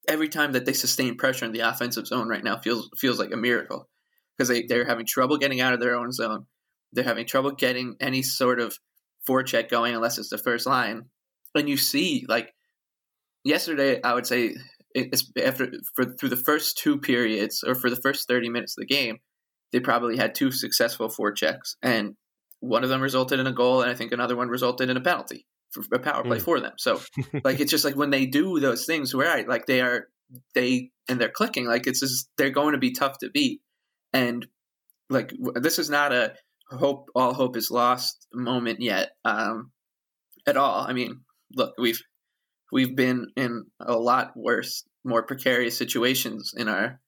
every 0.08 0.28
time 0.28 0.52
that 0.52 0.64
they 0.64 0.72
sustain 0.72 1.16
pressure 1.16 1.44
in 1.44 1.52
the 1.52 1.60
offensive 1.60 2.06
zone 2.06 2.28
right 2.28 2.44
now 2.44 2.58
feels 2.58 2.90
feels 2.96 3.18
like 3.18 3.32
a 3.32 3.36
miracle 3.36 3.88
because 4.36 4.48
they 4.48 4.62
they're 4.64 4.84
having 4.86 5.06
trouble 5.06 5.38
getting 5.38 5.60
out 5.60 5.74
of 5.74 5.80
their 5.80 5.96
own 5.96 6.12
zone. 6.12 6.46
They're 6.92 7.04
having 7.04 7.26
trouble 7.26 7.52
getting 7.52 7.96
any 8.00 8.22
sort 8.22 8.60
of 8.60 8.78
forecheck 9.28 9.68
going 9.70 9.94
unless 9.94 10.18
it's 10.18 10.30
the 10.30 10.38
first 10.38 10.66
line. 10.66 11.06
And 11.54 11.68
you 11.68 11.76
see 11.76 12.24
like 12.28 12.54
yesterday, 13.44 14.00
I 14.02 14.14
would 14.14 14.26
say 14.26 14.54
it's 14.94 15.30
after 15.42 15.72
for 15.94 16.04
through 16.04 16.28
the 16.28 16.36
first 16.36 16.78
two 16.78 16.98
periods 16.98 17.64
or 17.66 17.74
for 17.74 17.88
the 17.90 17.96
first 17.96 18.28
30 18.28 18.48
minutes 18.50 18.76
of 18.76 18.82
the 18.82 18.94
game, 18.94 19.18
they 19.72 19.80
probably 19.80 20.16
had 20.16 20.34
two 20.34 20.50
successful 20.52 21.08
forechecks 21.08 21.76
and 21.82 22.14
one 22.60 22.84
of 22.84 22.90
them 22.90 23.00
resulted 23.00 23.40
in 23.40 23.46
a 23.46 23.52
goal 23.52 23.80
and 23.82 23.90
I 23.90 23.94
think 23.94 24.12
another 24.12 24.36
one 24.36 24.48
resulted 24.48 24.90
in 24.90 24.96
a 24.96 25.00
penalty 25.00 25.46
for 25.70 25.82
a 25.94 25.98
power 25.98 26.22
play 26.22 26.38
Mm. 26.38 26.42
for 26.42 26.60
them. 26.60 26.72
So 26.78 27.00
like 27.44 27.58
it's 27.58 27.70
just 27.70 27.84
like 27.84 27.96
when 27.96 28.10
they 28.10 28.26
do 28.26 28.60
those 28.60 28.84
things 28.84 29.14
where 29.14 29.30
I, 29.30 29.42
like 29.42 29.66
they 29.66 29.80
are 29.80 30.08
they 30.54 30.90
and 31.08 31.20
they're 31.20 31.28
clicking 31.30 31.66
like 31.66 31.86
it's 31.86 32.00
just 32.00 32.28
they're 32.36 32.50
going 32.50 32.72
to 32.72 32.78
be 32.78 32.92
tough 32.92 33.18
to 33.18 33.30
beat 33.30 33.60
and 34.12 34.46
like 35.10 35.32
this 35.56 35.78
is 35.78 35.90
not 35.90 36.12
a 36.12 36.34
hope 36.70 37.08
all 37.14 37.34
hope 37.34 37.56
is 37.56 37.70
lost 37.70 38.26
moment 38.32 38.80
yet 38.80 39.10
um 39.26 39.72
at 40.46 40.56
all 40.56 40.86
i 40.88 40.94
mean 40.94 41.20
look 41.54 41.74
we've 41.76 42.00
we've 42.72 42.96
been 42.96 43.28
in 43.36 43.64
a 43.80 43.96
lot 43.96 44.32
worse 44.36 44.84
more 45.04 45.22
precarious 45.22 45.76
situations 45.76 46.54
in 46.56 46.68
our 46.68 47.00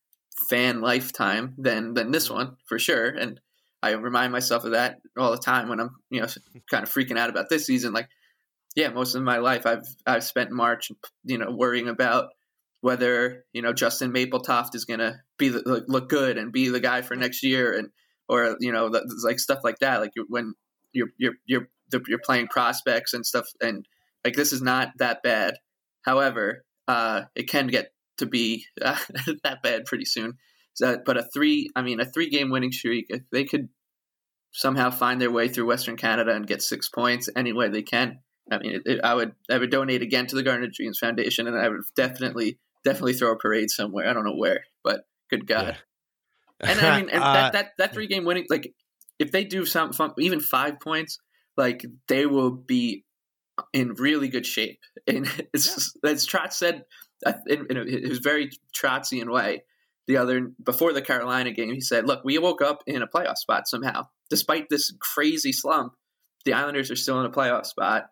fan 0.49 0.81
lifetime 0.81 1.55
than 1.59 1.95
than 1.95 2.11
this 2.11 2.31
one 2.31 2.57
for 2.67 2.79
sure 2.79 3.07
and 3.07 3.41
i 3.83 3.91
remind 3.91 4.33
myself 4.33 4.65
of 4.65 4.73
that 4.73 4.99
all 5.19 5.31
the 5.31 5.39
time 5.39 5.69
when 5.69 5.81
i'm 5.81 5.91
you 6.11 6.21
know 6.21 6.27
kind 6.71 6.83
of 6.85 6.91
freaking 6.91 7.19
out 7.19 7.31
about 7.31 7.49
this 7.49 7.67
season 7.67 7.93
like 7.93 8.09
yeah 8.77 8.89
most 8.89 9.15
of 9.15 9.23
my 9.23 9.39
life 9.39 9.67
i've 9.67 9.87
i've 10.07 10.25
spent 10.25 10.51
march 10.51 10.91
you 11.25 11.39
know 11.39 11.51
worrying 11.51 11.89
about 11.89 12.29
whether 12.85 13.47
you 13.55 13.63
know 13.63 13.73
Justin 13.73 14.13
Mapletoft 14.13 14.75
is 14.75 14.85
to 14.85 15.15
be 15.39 15.49
the, 15.49 15.85
look, 15.89 16.11
good 16.11 16.37
and 16.37 16.53
be 16.53 16.69
the 16.69 16.81
guy 16.81 17.01
for 17.01 17.17
next 17.17 17.43
year, 17.43 17.73
and 17.73 17.89
or 18.29 18.59
you 18.61 18.73
know 18.73 18.93
like 19.25 19.41
stuff 19.41 19.61
like 19.65 19.79
that. 19.79 20.03
Like 20.03 20.11
when 20.29 20.53
you're 20.93 21.09
you're 21.17 21.33
you're 21.47 21.69
you're 22.07 22.19
playing 22.23 22.49
prospects 22.49 23.15
and 23.15 23.25
stuff, 23.25 23.47
and 23.59 23.87
like 24.25 24.35
this 24.35 24.53
is 24.53 24.63
not 24.63 24.93
that 24.99 25.23
bad. 25.23 25.55
However, 26.03 26.65
uh, 26.89 27.23
it 27.35 27.49
can 27.49 27.67
get 27.67 27.93
to 28.19 28.27
be 28.27 28.67
uh, 28.83 28.99
that 29.45 29.63
bad 29.63 29.85
pretty 29.85 30.05
soon. 30.05 30.35
So, 30.75 30.99
but 31.05 31.17
a 31.17 31.23
three, 31.33 31.71
I 31.77 31.83
mean, 31.83 32.01
a 32.01 32.05
three 32.05 32.31
game 32.31 32.51
winning 32.51 32.73
streak. 32.73 33.07
If 33.09 33.23
they 33.31 33.45
could 33.45 33.69
somehow 34.53 34.91
find 34.91 35.21
their 35.21 35.31
way 35.31 35.49
through 35.49 35.67
Western 35.67 35.97
Canada 35.97 36.33
and 36.35 36.47
get 36.47 36.63
six 36.63 36.89
points 36.89 37.29
any 37.37 37.53
way 37.53 37.69
they 37.69 37.83
can, 37.83 38.21
I 38.51 38.59
mean, 38.59 38.75
it, 38.75 38.83
it, 38.85 39.01
I 39.03 39.15
would 39.15 39.33
I 39.51 39.59
would 39.59 39.71
donate 39.71 40.03
again 40.03 40.27
to 40.27 40.37
the 40.37 40.43
Garden 40.43 40.65
of 40.65 40.73
Dreams 40.73 40.99
Foundation, 40.99 41.47
and 41.47 41.57
I 41.57 41.69
would 41.69 41.83
definitely 41.97 42.59
definitely 42.85 43.15
throw 43.15 43.33
a 43.33 43.39
parade 43.39 43.71
somewhere. 43.71 44.09
I 44.09 44.13
don't 44.13 44.25
know 44.25 44.37
where, 44.37 44.65
but 44.83 45.07
good 45.31 45.47
God. 45.47 45.79
And 46.61 46.81
I 46.81 47.01
mean, 47.01 47.09
and 47.13 47.23
Uh, 47.23 47.33
that, 47.33 47.53
that 47.53 47.71
that 47.79 47.95
three 47.95 48.07
game 48.07 48.25
winning, 48.25 48.47
like 48.51 48.75
if 49.19 49.33
they 49.33 49.45
do 49.45 49.65
some 49.65 49.93
even 50.19 50.41
five 50.41 50.81
points, 50.81 51.19
like 51.57 51.85
they 52.09 52.27
will 52.27 52.51
be 52.51 53.05
in 53.73 53.95
really 53.95 54.29
good 54.29 54.47
shape. 54.47 54.79
And 55.07 55.29
it's 55.53 55.95
as 56.03 56.27
Trotz 56.27 56.55
said 56.55 56.85
in, 57.47 57.67
in 57.69 57.87
his 57.87 58.21
very 58.21 58.51
Trotzian 58.75 59.31
way 59.31 59.65
the 60.07 60.17
other 60.17 60.51
before 60.65 60.95
the 60.95 61.03
Carolina 61.03 61.53
game. 61.53 61.75
He 61.75 61.83
said, 61.83 62.07
"Look, 62.07 62.25
we 62.25 62.39
woke 62.39 62.63
up 62.63 62.83
in 62.87 63.03
a 63.03 63.07
playoff 63.07 63.37
spot 63.37 63.69
somehow, 63.69 64.05
despite 64.31 64.71
this 64.71 64.95
crazy 64.99 65.53
slump. 65.53 65.93
The 66.47 66.55
Islanders 66.55 66.91
are 66.91 66.97
still 66.97 67.21
in 67.21 67.27
a 67.27 67.31
playoff 67.31 67.67
spot." 67.67 68.07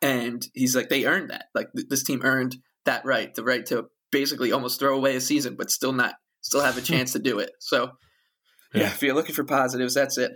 And 0.00 0.46
he's 0.54 0.76
like, 0.76 0.88
they 0.88 1.06
earned 1.06 1.30
that. 1.30 1.46
Like 1.54 1.68
th- 1.74 1.88
this 1.88 2.04
team 2.04 2.20
earned 2.22 2.56
that 2.84 3.04
right, 3.04 3.34
the 3.34 3.44
right 3.44 3.64
to 3.66 3.86
basically 4.10 4.52
almost 4.52 4.78
throw 4.78 4.96
away 4.96 5.16
a 5.16 5.20
season, 5.20 5.56
but 5.56 5.70
still 5.70 5.92
not, 5.92 6.14
still 6.40 6.62
have 6.62 6.78
a 6.78 6.82
chance 6.82 7.12
to 7.12 7.18
do 7.18 7.38
it. 7.38 7.50
So, 7.60 7.90
yeah, 8.74 8.86
if 8.86 9.02
you're 9.02 9.14
looking 9.14 9.34
for 9.34 9.44
positives, 9.44 9.94
that's 9.94 10.18
it. 10.18 10.32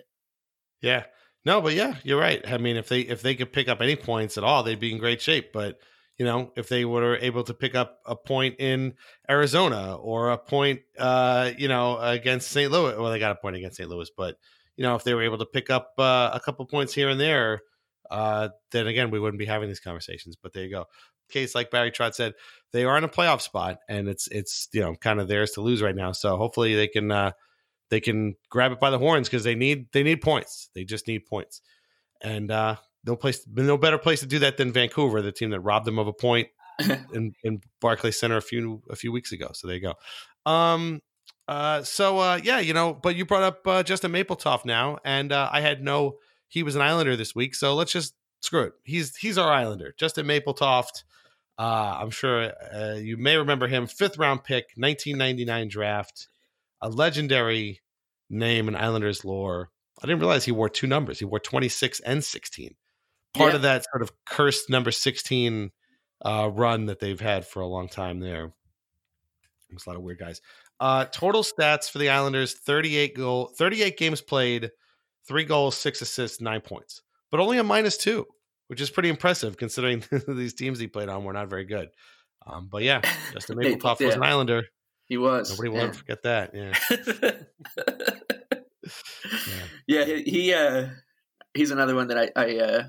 Yeah. 0.80 1.04
No, 1.44 1.60
but 1.60 1.74
yeah, 1.74 1.96
you're 2.04 2.20
right. 2.20 2.40
I 2.46 2.58
mean, 2.58 2.76
if 2.76 2.88
they 2.88 3.00
if 3.00 3.22
they 3.22 3.34
could 3.34 3.52
pick 3.52 3.68
up 3.68 3.80
any 3.80 3.96
points 3.96 4.38
at 4.38 4.44
all, 4.44 4.62
they'd 4.62 4.78
be 4.78 4.92
in 4.92 4.98
great 4.98 5.20
shape. 5.20 5.52
But 5.52 5.78
you 6.18 6.24
know, 6.24 6.52
if 6.56 6.68
they 6.68 6.84
were 6.84 7.16
able 7.16 7.42
to 7.44 7.54
pick 7.54 7.74
up 7.74 7.98
a 8.06 8.14
point 8.14 8.56
in 8.60 8.94
Arizona 9.28 9.96
or 9.96 10.30
a 10.30 10.38
point, 10.38 10.80
uh, 10.98 11.50
you 11.58 11.66
know, 11.68 11.98
against 11.98 12.50
St. 12.50 12.70
Louis, 12.70 12.96
well, 12.96 13.10
they 13.10 13.18
got 13.18 13.32
a 13.32 13.40
point 13.40 13.56
against 13.56 13.78
St. 13.78 13.88
Louis, 13.88 14.10
but 14.16 14.36
you 14.76 14.84
know, 14.84 14.94
if 14.94 15.04
they 15.04 15.14
were 15.14 15.22
able 15.22 15.38
to 15.38 15.46
pick 15.46 15.68
up 15.68 15.92
uh, 15.98 16.30
a 16.32 16.40
couple 16.40 16.64
points 16.66 16.94
here 16.94 17.08
and 17.08 17.20
there, 17.20 17.60
uh, 18.10 18.50
then 18.70 18.86
again, 18.86 19.10
we 19.10 19.18
wouldn't 19.18 19.38
be 19.38 19.46
having 19.46 19.68
these 19.68 19.80
conversations. 19.80 20.36
But 20.40 20.52
there 20.52 20.64
you 20.64 20.70
go. 20.70 20.84
Case 21.30 21.54
like 21.54 21.70
Barry 21.70 21.90
Trotz 21.90 22.14
said, 22.14 22.34
they 22.72 22.84
are 22.84 22.96
in 22.98 23.04
a 23.04 23.08
playoff 23.08 23.40
spot, 23.40 23.78
and 23.88 24.08
it's 24.08 24.28
it's 24.28 24.68
you 24.72 24.80
know 24.80 24.94
kind 24.94 25.18
of 25.18 25.28
theirs 25.28 25.52
to 25.52 25.60
lose 25.60 25.82
right 25.82 25.96
now. 25.96 26.12
So 26.12 26.36
hopefully 26.36 26.74
they 26.74 26.88
can 26.88 27.10
uh, 27.10 27.32
they 27.92 28.00
can 28.00 28.36
grab 28.48 28.72
it 28.72 28.80
by 28.80 28.88
the 28.88 28.98
horns 28.98 29.28
because 29.28 29.44
they 29.44 29.54
need 29.54 29.92
they 29.92 30.02
need 30.02 30.22
points. 30.22 30.70
They 30.74 30.82
just 30.82 31.06
need 31.06 31.26
points, 31.26 31.60
and 32.22 32.50
uh, 32.50 32.76
no 33.04 33.16
place 33.16 33.46
no 33.46 33.76
better 33.76 33.98
place 33.98 34.20
to 34.20 34.26
do 34.26 34.38
that 34.38 34.56
than 34.56 34.72
Vancouver, 34.72 35.20
the 35.20 35.30
team 35.30 35.50
that 35.50 35.60
robbed 35.60 35.84
them 35.84 35.98
of 35.98 36.06
a 36.06 36.12
point 36.14 36.48
in 37.12 37.34
in 37.44 37.60
Barclays 37.82 38.18
Center 38.18 38.38
a 38.38 38.42
few 38.42 38.82
a 38.88 38.96
few 38.96 39.12
weeks 39.12 39.30
ago. 39.30 39.50
So 39.52 39.66
there 39.66 39.76
you 39.76 39.82
go. 39.82 40.50
Um. 40.50 41.02
Uh. 41.46 41.82
So 41.82 42.18
uh. 42.18 42.40
Yeah. 42.42 42.60
You 42.60 42.72
know. 42.72 42.94
But 42.94 43.14
you 43.14 43.26
brought 43.26 43.42
up 43.42 43.66
uh, 43.66 43.82
Justin 43.82 44.10
Mapletoft 44.10 44.64
now, 44.64 44.96
and 45.04 45.30
uh, 45.30 45.50
I 45.52 45.60
had 45.60 45.82
no. 45.82 46.16
He 46.48 46.62
was 46.62 46.74
an 46.74 46.80
Islander 46.80 47.14
this 47.14 47.34
week, 47.34 47.54
so 47.54 47.74
let's 47.74 47.92
just 47.92 48.14
screw 48.40 48.62
it. 48.62 48.72
He's 48.84 49.14
he's 49.16 49.36
our 49.36 49.52
Islander, 49.52 49.94
Justin 49.98 50.24
Mapletoft. 50.24 51.04
Uh, 51.58 51.98
I'm 52.00 52.10
sure 52.10 52.52
uh, 52.74 52.94
you 52.94 53.18
may 53.18 53.36
remember 53.36 53.68
him, 53.68 53.86
fifth 53.86 54.16
round 54.16 54.44
pick, 54.44 54.68
1999 54.76 55.68
draft, 55.68 56.28
a 56.80 56.88
legendary 56.88 57.81
name 58.32 58.66
in 58.68 58.74
Islanders 58.74 59.24
lore. 59.24 59.70
I 60.02 60.06
didn't 60.06 60.20
realize 60.20 60.44
he 60.44 60.52
wore 60.52 60.68
two 60.68 60.86
numbers. 60.88 61.18
He 61.20 61.24
wore 61.24 61.38
26 61.38 62.00
and 62.00 62.24
16. 62.24 62.74
Part 63.34 63.50
Yeah. 63.52 63.56
of 63.56 63.62
that 63.62 63.84
sort 63.92 64.02
of 64.02 64.10
cursed 64.26 64.68
number 64.68 64.90
16 64.90 65.70
uh, 66.24 66.50
run 66.52 66.86
that 66.86 66.98
they've 66.98 67.20
had 67.20 67.46
for 67.46 67.60
a 67.60 67.66
long 67.66 67.88
time 67.88 68.18
there. 68.20 68.52
There's 69.70 69.86
a 69.86 69.90
lot 69.90 69.96
of 69.96 70.02
weird 70.02 70.18
guys. 70.18 70.40
Uh, 70.80 71.04
total 71.06 71.42
stats 71.42 71.90
for 71.90 71.98
the 71.98 72.08
Islanders 72.10 72.54
38 72.54 73.14
goal, 73.16 73.52
38 73.56 73.96
games 73.96 74.20
played, 74.20 74.70
three 75.28 75.44
goals, 75.44 75.76
six 75.76 76.00
assists, 76.02 76.40
nine 76.40 76.60
points, 76.60 77.00
but 77.30 77.40
only 77.40 77.58
a 77.58 77.62
minus 77.62 77.96
two, 77.96 78.26
which 78.66 78.80
is 78.80 78.90
pretty 78.90 79.08
impressive 79.08 79.56
considering 79.56 80.02
these 80.28 80.54
teams 80.54 80.78
he 80.78 80.88
played 80.88 81.08
on 81.08 81.24
were 81.24 81.32
not 81.32 81.48
very 81.48 81.64
good. 81.64 81.88
Um, 82.46 82.68
but 82.70 82.82
yeah, 82.82 83.00
Justin 83.32 83.58
They- 83.58 83.74
Mapletoft 83.76 84.04
was 84.04 84.14
an. 84.16 84.22
Islander. 84.24 84.64
He 85.06 85.16
was. 85.18 85.50
Nobody 85.50 85.68
will 85.68 85.76
yeah. 85.76 85.82
ever 85.84 85.92
forget 85.94 86.22
that. 86.22 86.54
Yeah. 86.54 86.72
yeah, 89.86 90.04
he, 90.04 90.22
he 90.22 90.54
uh 90.54 90.88
he's 91.54 91.70
another 91.70 91.94
one 91.94 92.08
that 92.08 92.18
I 92.18 92.30
I 92.40 92.56
uh 92.58 92.84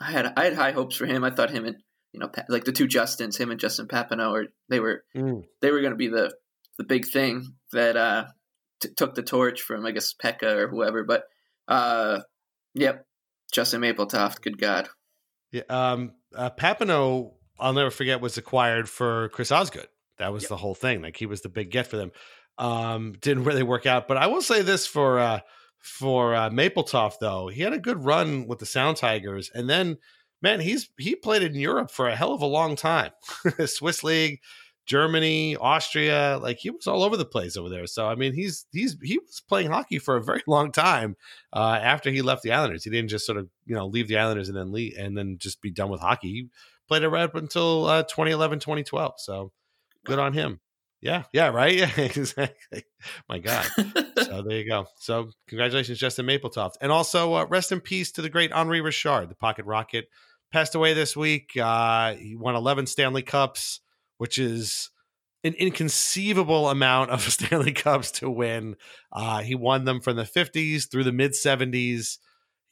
I 0.00 0.10
had 0.10 0.32
I 0.36 0.44
had 0.44 0.54
high 0.54 0.72
hopes 0.72 0.96
for 0.96 1.06
him. 1.06 1.24
I 1.24 1.30
thought 1.30 1.50
him 1.50 1.64
and 1.64 1.76
you 2.12 2.20
know 2.20 2.30
like 2.48 2.64
the 2.64 2.72
two 2.72 2.86
Justins, 2.86 3.38
him 3.38 3.50
and 3.50 3.60
Justin 3.60 3.86
Papineau, 3.88 4.30
or 4.32 4.46
they 4.68 4.80
were 4.80 5.04
Mm. 5.14 5.44
they 5.60 5.70
were 5.70 5.80
going 5.80 5.92
to 5.92 5.96
be 5.96 6.08
the 6.08 6.32
the 6.78 6.84
big 6.84 7.06
thing 7.06 7.54
that 7.72 7.96
uh 7.96 8.24
t- 8.80 8.90
took 8.96 9.14
the 9.14 9.22
torch 9.22 9.60
from 9.62 9.86
I 9.86 9.92
guess 9.92 10.14
Pekka 10.14 10.54
or 10.56 10.68
whoever. 10.68 11.04
But 11.04 11.24
uh 11.68 12.20
yep, 12.74 13.06
Justin 13.52 13.80
Mapletoft, 13.80 14.42
good 14.42 14.58
God. 14.58 14.88
Yeah, 15.52 15.62
um, 15.68 16.12
uh, 16.34 16.50
Papineau, 16.50 17.34
I'll 17.60 17.72
never 17.72 17.92
forget, 17.92 18.20
was 18.20 18.36
acquired 18.36 18.88
for 18.88 19.28
Chris 19.28 19.52
Osgood. 19.52 19.86
That 20.18 20.32
was 20.32 20.48
the 20.48 20.56
whole 20.56 20.74
thing. 20.74 21.00
Like 21.02 21.16
he 21.16 21.26
was 21.26 21.42
the 21.42 21.48
big 21.48 21.70
get 21.70 21.86
for 21.86 21.96
them. 21.96 22.10
Um, 22.56 23.14
didn't 23.20 23.44
really 23.44 23.64
work 23.64 23.84
out, 23.84 24.06
but 24.06 24.16
I 24.16 24.28
will 24.28 24.42
say 24.42 24.62
this 24.62 24.86
for 24.86 25.18
uh, 25.18 25.40
for 25.84 26.34
uh, 26.34 26.50
Mapletoft 26.50 27.18
though, 27.20 27.48
he 27.48 27.62
had 27.62 27.72
a 27.72 27.78
good 27.78 28.04
run 28.04 28.46
with 28.46 28.58
the 28.58 28.66
Sound 28.66 28.96
Tigers, 28.96 29.50
and 29.54 29.68
then 29.68 29.98
man, 30.40 30.60
he's 30.60 30.88
he 30.98 31.16
played 31.16 31.42
in 31.42 31.54
Europe 31.54 31.90
for 31.90 32.08
a 32.08 32.16
hell 32.16 32.32
of 32.32 32.42
a 32.42 32.46
long 32.46 32.76
time. 32.76 33.10
Swiss 33.66 34.04
league, 34.04 34.40
Germany, 34.86 35.56
Austria, 35.56 36.38
like 36.40 36.58
he 36.58 36.70
was 36.70 36.86
all 36.86 37.02
over 37.02 37.16
the 37.16 37.24
place 37.24 37.56
over 37.56 37.68
there. 37.68 37.86
So 37.86 38.06
I 38.06 38.14
mean, 38.14 38.34
he's 38.34 38.66
he's 38.72 38.96
he 39.02 39.18
was 39.18 39.42
playing 39.48 39.70
hockey 39.70 39.98
for 39.98 40.16
a 40.16 40.22
very 40.22 40.42
long 40.46 40.70
time 40.72 41.16
uh, 41.52 41.78
after 41.82 42.10
he 42.10 42.22
left 42.22 42.42
the 42.42 42.52
Islanders. 42.52 42.84
He 42.84 42.90
didn't 42.90 43.10
just 43.10 43.26
sort 43.26 43.38
of 43.38 43.48
you 43.66 43.74
know 43.74 43.86
leave 43.86 44.08
the 44.08 44.18
Islanders 44.18 44.48
and 44.48 44.56
then 44.56 44.72
leave 44.72 44.94
and 44.98 45.16
then 45.16 45.38
just 45.38 45.60
be 45.60 45.70
done 45.70 45.88
with 45.90 46.00
hockey. 46.00 46.28
He 46.28 46.48
played 46.88 47.02
it 47.02 47.08
right 47.08 47.24
up 47.24 47.34
until 47.34 47.86
uh, 47.86 48.02
2011, 48.04 48.60
2012. 48.60 49.14
So 49.18 49.52
good 50.04 50.18
on 50.18 50.34
him. 50.34 50.60
Yeah, 51.04 51.24
yeah, 51.34 51.48
right. 51.48 51.74
Yeah, 51.78 51.90
exactly. 51.98 52.84
My 53.28 53.38
God. 53.38 53.66
so 54.22 54.42
there 54.42 54.58
you 54.58 54.68
go. 54.68 54.86
So 54.98 55.28
congratulations, 55.48 55.98
Justin 55.98 56.26
Mapletoft, 56.26 56.72
and 56.80 56.90
also 56.90 57.34
uh, 57.34 57.44
rest 57.44 57.72
in 57.72 57.80
peace 57.80 58.10
to 58.12 58.22
the 58.22 58.30
great 58.30 58.52
Henri 58.52 58.80
Richard, 58.80 59.28
the 59.28 59.34
Pocket 59.34 59.66
Rocket, 59.66 60.06
passed 60.50 60.74
away 60.74 60.94
this 60.94 61.14
week. 61.14 61.50
Uh, 61.60 62.14
he 62.14 62.34
won 62.34 62.56
11 62.56 62.86
Stanley 62.86 63.20
Cups, 63.20 63.80
which 64.16 64.38
is 64.38 64.88
an 65.44 65.52
inconceivable 65.58 66.70
amount 66.70 67.10
of 67.10 67.20
Stanley 67.30 67.72
Cups 67.72 68.10
to 68.12 68.30
win. 68.30 68.74
Uh, 69.12 69.42
he 69.42 69.54
won 69.54 69.84
them 69.84 70.00
from 70.00 70.16
the 70.16 70.22
50s 70.22 70.90
through 70.90 71.04
the 71.04 71.12
mid 71.12 71.32
70s. 71.32 72.16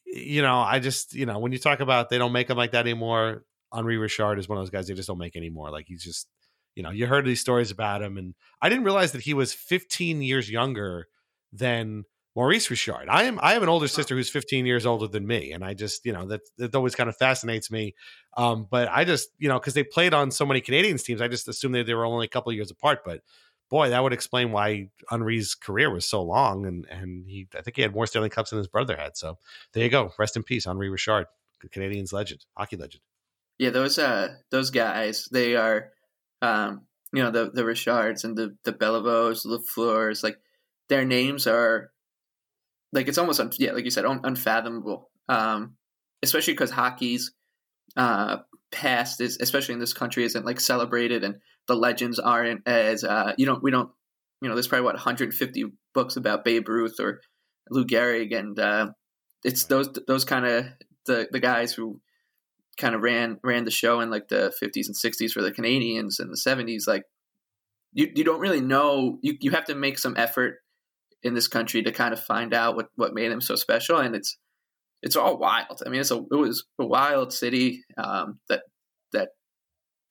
You 0.06 0.40
know, 0.40 0.58
I 0.58 0.78
just, 0.78 1.12
you 1.14 1.26
know, 1.26 1.38
when 1.38 1.52
you 1.52 1.58
talk 1.58 1.80
about 1.80 2.08
they 2.08 2.16
don't 2.16 2.32
make 2.32 2.48
them 2.48 2.56
like 2.56 2.72
that 2.72 2.86
anymore, 2.86 3.44
Henri 3.70 3.98
Richard 3.98 4.38
is 4.38 4.48
one 4.48 4.56
of 4.56 4.62
those 4.62 4.70
guys 4.70 4.86
they 4.86 4.94
just 4.94 5.08
don't 5.08 5.18
make 5.18 5.36
anymore. 5.36 5.70
Like 5.70 5.84
he's 5.86 6.02
just 6.02 6.28
you 6.74 6.82
know, 6.82 6.90
you 6.90 7.06
heard 7.06 7.24
these 7.24 7.40
stories 7.40 7.70
about 7.70 8.02
him, 8.02 8.16
and 8.16 8.34
I 8.60 8.68
didn't 8.68 8.84
realize 8.84 9.12
that 9.12 9.22
he 9.22 9.34
was 9.34 9.52
15 9.52 10.22
years 10.22 10.50
younger 10.50 11.08
than 11.52 12.04
Maurice 12.34 12.70
Richard. 12.70 13.08
I 13.08 13.24
am 13.24 13.38
I 13.42 13.52
have 13.52 13.62
an 13.62 13.68
older 13.68 13.88
sister 13.88 14.14
who's 14.14 14.30
15 14.30 14.64
years 14.64 14.86
older 14.86 15.06
than 15.06 15.26
me, 15.26 15.52
and 15.52 15.64
I 15.64 15.74
just 15.74 16.04
you 16.06 16.12
know 16.12 16.26
that 16.28 16.40
that 16.58 16.74
always 16.74 16.94
kind 16.94 17.08
of 17.08 17.16
fascinates 17.16 17.70
me. 17.70 17.94
Um, 18.36 18.66
but 18.70 18.88
I 18.90 19.04
just 19.04 19.28
you 19.38 19.48
know 19.48 19.58
because 19.58 19.74
they 19.74 19.84
played 19.84 20.14
on 20.14 20.30
so 20.30 20.46
many 20.46 20.60
Canadiens 20.60 21.04
teams, 21.04 21.20
I 21.20 21.28
just 21.28 21.48
assumed 21.48 21.74
that 21.74 21.86
they 21.86 21.94
were 21.94 22.06
only 22.06 22.26
a 22.26 22.30
couple 22.30 22.50
of 22.50 22.56
years 22.56 22.70
apart. 22.70 23.00
But 23.04 23.20
boy, 23.68 23.90
that 23.90 24.02
would 24.02 24.12
explain 24.12 24.52
why 24.52 24.88
Henri's 25.10 25.54
career 25.54 25.90
was 25.90 26.06
so 26.06 26.22
long, 26.22 26.64
and 26.64 26.86
and 26.90 27.28
he 27.28 27.48
I 27.54 27.60
think 27.60 27.76
he 27.76 27.82
had 27.82 27.94
more 27.94 28.06
Stanley 28.06 28.30
Cups 28.30 28.50
than 28.50 28.58
his 28.58 28.68
brother 28.68 28.96
had. 28.96 29.16
So 29.16 29.38
there 29.74 29.84
you 29.84 29.90
go, 29.90 30.12
rest 30.18 30.36
in 30.36 30.42
peace, 30.42 30.66
Henri 30.66 30.88
Richard, 30.88 31.26
Canadiens 31.68 32.14
legend, 32.14 32.46
hockey 32.56 32.76
legend. 32.76 33.02
Yeah, 33.58 33.70
those 33.70 33.98
uh 33.98 34.36
those 34.50 34.70
guys, 34.70 35.28
they 35.30 35.54
are 35.54 35.92
um, 36.42 36.82
you 37.12 37.22
know, 37.22 37.30
the 37.30 37.50
the 37.52 37.64
Richards 37.64 38.24
and 38.24 38.36
the 38.36 38.56
the 38.64 38.72
Beliveaus, 38.72 39.46
Lafleurs, 39.46 40.22
like 40.22 40.36
their 40.88 41.04
names 41.04 41.46
are 41.46 41.90
like 42.92 43.08
it's 43.08 43.18
almost 43.18 43.40
un, 43.40 43.50
yeah, 43.58 43.72
like 43.72 43.84
you 43.84 43.90
said, 43.90 44.04
un, 44.04 44.20
unfathomable. 44.24 45.10
Um, 45.28 45.76
especially 46.22 46.52
because 46.54 46.70
hockey's 46.70 47.32
uh, 47.96 48.38
past 48.70 49.20
is, 49.20 49.38
especially 49.40 49.74
in 49.74 49.80
this 49.80 49.92
country, 49.92 50.24
isn't 50.24 50.44
like 50.44 50.60
celebrated, 50.60 51.24
and 51.24 51.36
the 51.68 51.76
legends 51.76 52.18
aren't 52.18 52.66
as 52.66 53.04
uh, 53.04 53.32
you 53.38 53.46
don't 53.46 53.62
we 53.62 53.70
don't 53.70 53.90
you 54.40 54.48
know 54.48 54.54
there's 54.54 54.68
probably 54.68 54.84
what 54.84 54.94
150 54.94 55.64
books 55.94 56.16
about 56.16 56.44
Babe 56.44 56.68
Ruth 56.68 56.98
or 56.98 57.20
Lou 57.70 57.84
Gehrig, 57.84 58.36
and 58.36 58.58
uh, 58.58 58.90
it's 59.44 59.64
those 59.64 59.88
those 60.06 60.24
kind 60.24 60.46
of 60.46 60.66
the 61.06 61.28
the 61.30 61.40
guys 61.40 61.72
who 61.72 62.00
kind 62.78 62.94
of 62.94 63.02
ran 63.02 63.38
ran 63.42 63.64
the 63.64 63.70
show 63.70 64.00
in 64.00 64.10
like 64.10 64.28
the 64.28 64.52
50s 64.62 64.86
and 64.86 64.96
60s 64.96 65.30
for 65.30 65.42
the 65.42 65.52
Canadiens 65.52 66.18
and 66.18 66.30
the 66.30 66.40
70s 66.46 66.86
like 66.86 67.04
you 67.92 68.10
you 68.14 68.24
don't 68.24 68.40
really 68.40 68.60
know 68.60 69.18
you 69.22 69.36
you 69.40 69.50
have 69.50 69.66
to 69.66 69.74
make 69.74 69.98
some 69.98 70.14
effort 70.16 70.56
in 71.22 71.34
this 71.34 71.48
country 71.48 71.82
to 71.82 71.92
kind 71.92 72.12
of 72.12 72.20
find 72.20 72.54
out 72.54 72.76
what 72.76 72.88
what 72.96 73.14
made 73.14 73.30
them 73.30 73.40
so 73.40 73.54
special 73.54 73.98
and 73.98 74.14
it's 74.14 74.38
it's 75.02 75.16
all 75.16 75.36
wild. 75.36 75.82
I 75.84 75.88
mean 75.88 76.00
it's 76.00 76.10
a 76.10 76.18
it 76.18 76.36
was 76.36 76.64
a 76.78 76.86
wild 76.86 77.32
city 77.32 77.84
um, 77.98 78.38
that 78.48 78.62
that 79.12 79.30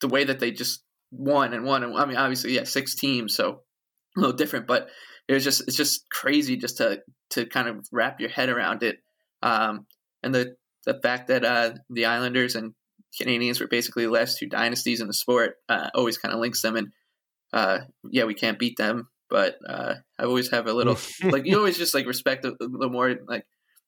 the 0.01 0.07
way 0.07 0.24
that 0.24 0.39
they 0.39 0.51
just 0.51 0.84
won 1.12 1.53
and 1.53 1.66
won 1.66 1.84
and 1.84 1.97
I 1.97 2.05
mean 2.05 2.18
obviously 2.18 2.53
yeah 2.53 2.64
six 2.64 2.95
teams 2.95 3.36
so 3.36 3.62
a 4.16 4.20
little 4.20 4.36
different 4.36 4.68
but 4.68 4.89
it 5.28 5.34
was 5.34 5.43
just 5.43 5.62
it's 5.68 5.78
just 5.78 6.05
crazy 6.09 6.57
just 6.57 6.78
to 6.78 7.01
to 7.32 7.45
kind 7.45 7.68
of 7.68 7.86
wrap 7.91 8.20
your 8.20 8.30
head 8.30 8.49
around 8.49 8.84
it 8.84 8.97
um, 9.41 9.86
and 10.24 10.34
the 10.36 10.55
the 10.86 11.00
fact 11.02 11.28
that 11.28 11.46
uh, 11.46 11.74
the 11.90 12.06
Islanders 12.06 12.56
and 12.56 12.74
Canadiens 13.20 13.60
were 13.60 13.68
basically 13.68 14.06
the 14.06 14.12
last 14.12 14.38
two 14.38 14.48
dynasties 14.48 15.02
in 15.02 15.08
the 15.08 15.14
sport 15.14 15.56
uh, 15.70 15.90
always 15.94 16.18
kind 16.18 16.34
of 16.34 16.40
links 16.40 16.62
them. 16.62 16.76
And 16.76 16.92
uh, 17.54 17.80
yeah, 18.10 18.24
we 18.24 18.34
can't 18.34 18.60
beat 18.60 18.78
them, 18.78 19.10
but 19.30 19.58
uh, 19.68 19.96
I 20.20 20.24
always 20.24 20.52
have 20.52 20.68
a 20.68 20.74
little 20.74 20.98
like 21.24 21.46
you 21.46 21.58
always 21.58 21.78
just 21.78 21.94
like 21.94 22.06
respect 22.06 22.46
little 22.46 22.90
more 22.90 23.16
like 23.28 23.46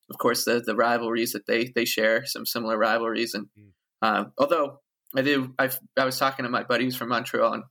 of 0.09 0.17
course 0.17 0.45
the 0.45 0.61
the 0.65 0.75
rivalries 0.75 1.33
that 1.33 1.45
they 1.45 1.71
they 1.75 1.85
share 1.85 2.25
some 2.25 2.45
similar 2.45 2.77
rivalries 2.77 3.33
and 3.33 3.47
mm. 3.59 3.69
uh, 4.01 4.25
although 4.37 4.79
I 5.15 5.21
do 5.21 5.53
I 5.59 5.69
I 5.97 6.05
was 6.05 6.17
talking 6.17 6.43
to 6.43 6.49
my 6.49 6.63
buddies 6.63 6.95
from 6.95 7.09
Montreal 7.09 7.53
and 7.53 7.63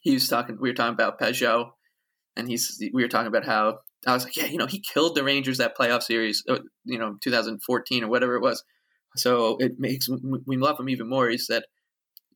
he 0.00 0.14
was 0.14 0.28
talking 0.28 0.58
we 0.60 0.68
were 0.68 0.74
talking 0.74 0.94
about 0.94 1.18
Pageau 1.18 1.70
and 2.36 2.48
he's 2.48 2.82
we 2.92 3.02
were 3.02 3.08
talking 3.08 3.26
about 3.26 3.46
how 3.46 3.80
I 4.06 4.14
was 4.14 4.24
like, 4.24 4.36
yeah, 4.36 4.46
you 4.46 4.56
know, 4.56 4.66
he 4.66 4.80
killed 4.80 5.14
the 5.14 5.24
Rangers 5.24 5.58
that 5.58 5.76
playoff 5.76 6.02
series, 6.02 6.42
uh, 6.48 6.60
you 6.84 6.98
know, 6.98 7.16
2014 7.22 8.04
or 8.04 8.08
whatever 8.08 8.34
it 8.36 8.42
was. 8.42 8.64
So 9.16 9.56
it 9.58 9.78
makes 9.78 10.08
we 10.46 10.56
love 10.56 10.78
him 10.78 10.88
even 10.88 11.08
more. 11.08 11.28
He 11.28 11.38
said, 11.38 11.64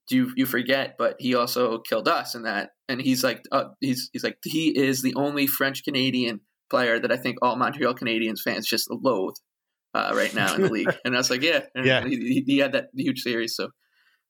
"Do 0.08 0.16
you, 0.16 0.32
you 0.36 0.46
forget?" 0.46 0.96
But 0.98 1.16
he 1.18 1.34
also 1.34 1.78
killed 1.78 2.08
us 2.08 2.34
in 2.34 2.42
that, 2.42 2.70
and 2.88 3.00
he's 3.00 3.22
like, 3.22 3.42
uh, 3.52 3.66
he's 3.80 4.10
he's 4.12 4.24
like, 4.24 4.38
he 4.44 4.76
is 4.76 5.00
the 5.00 5.14
only 5.14 5.46
French 5.46 5.84
Canadian 5.84 6.40
player 6.68 6.98
that 6.98 7.12
I 7.12 7.16
think 7.16 7.38
all 7.42 7.56
Montreal 7.56 7.94
Canadiens 7.94 8.40
fans 8.40 8.66
just 8.66 8.90
loathe 8.90 9.36
uh, 9.94 10.12
right 10.14 10.34
now 10.34 10.54
in 10.54 10.62
the 10.62 10.70
league. 10.70 10.94
And 11.04 11.14
I 11.14 11.18
was 11.18 11.30
like, 11.30 11.42
yeah, 11.42 11.60
and 11.74 11.86
yeah, 11.86 12.04
he, 12.04 12.42
he, 12.44 12.58
had 12.58 12.72
that 12.72 12.88
huge 12.94 13.20
series. 13.20 13.54
So, 13.54 13.68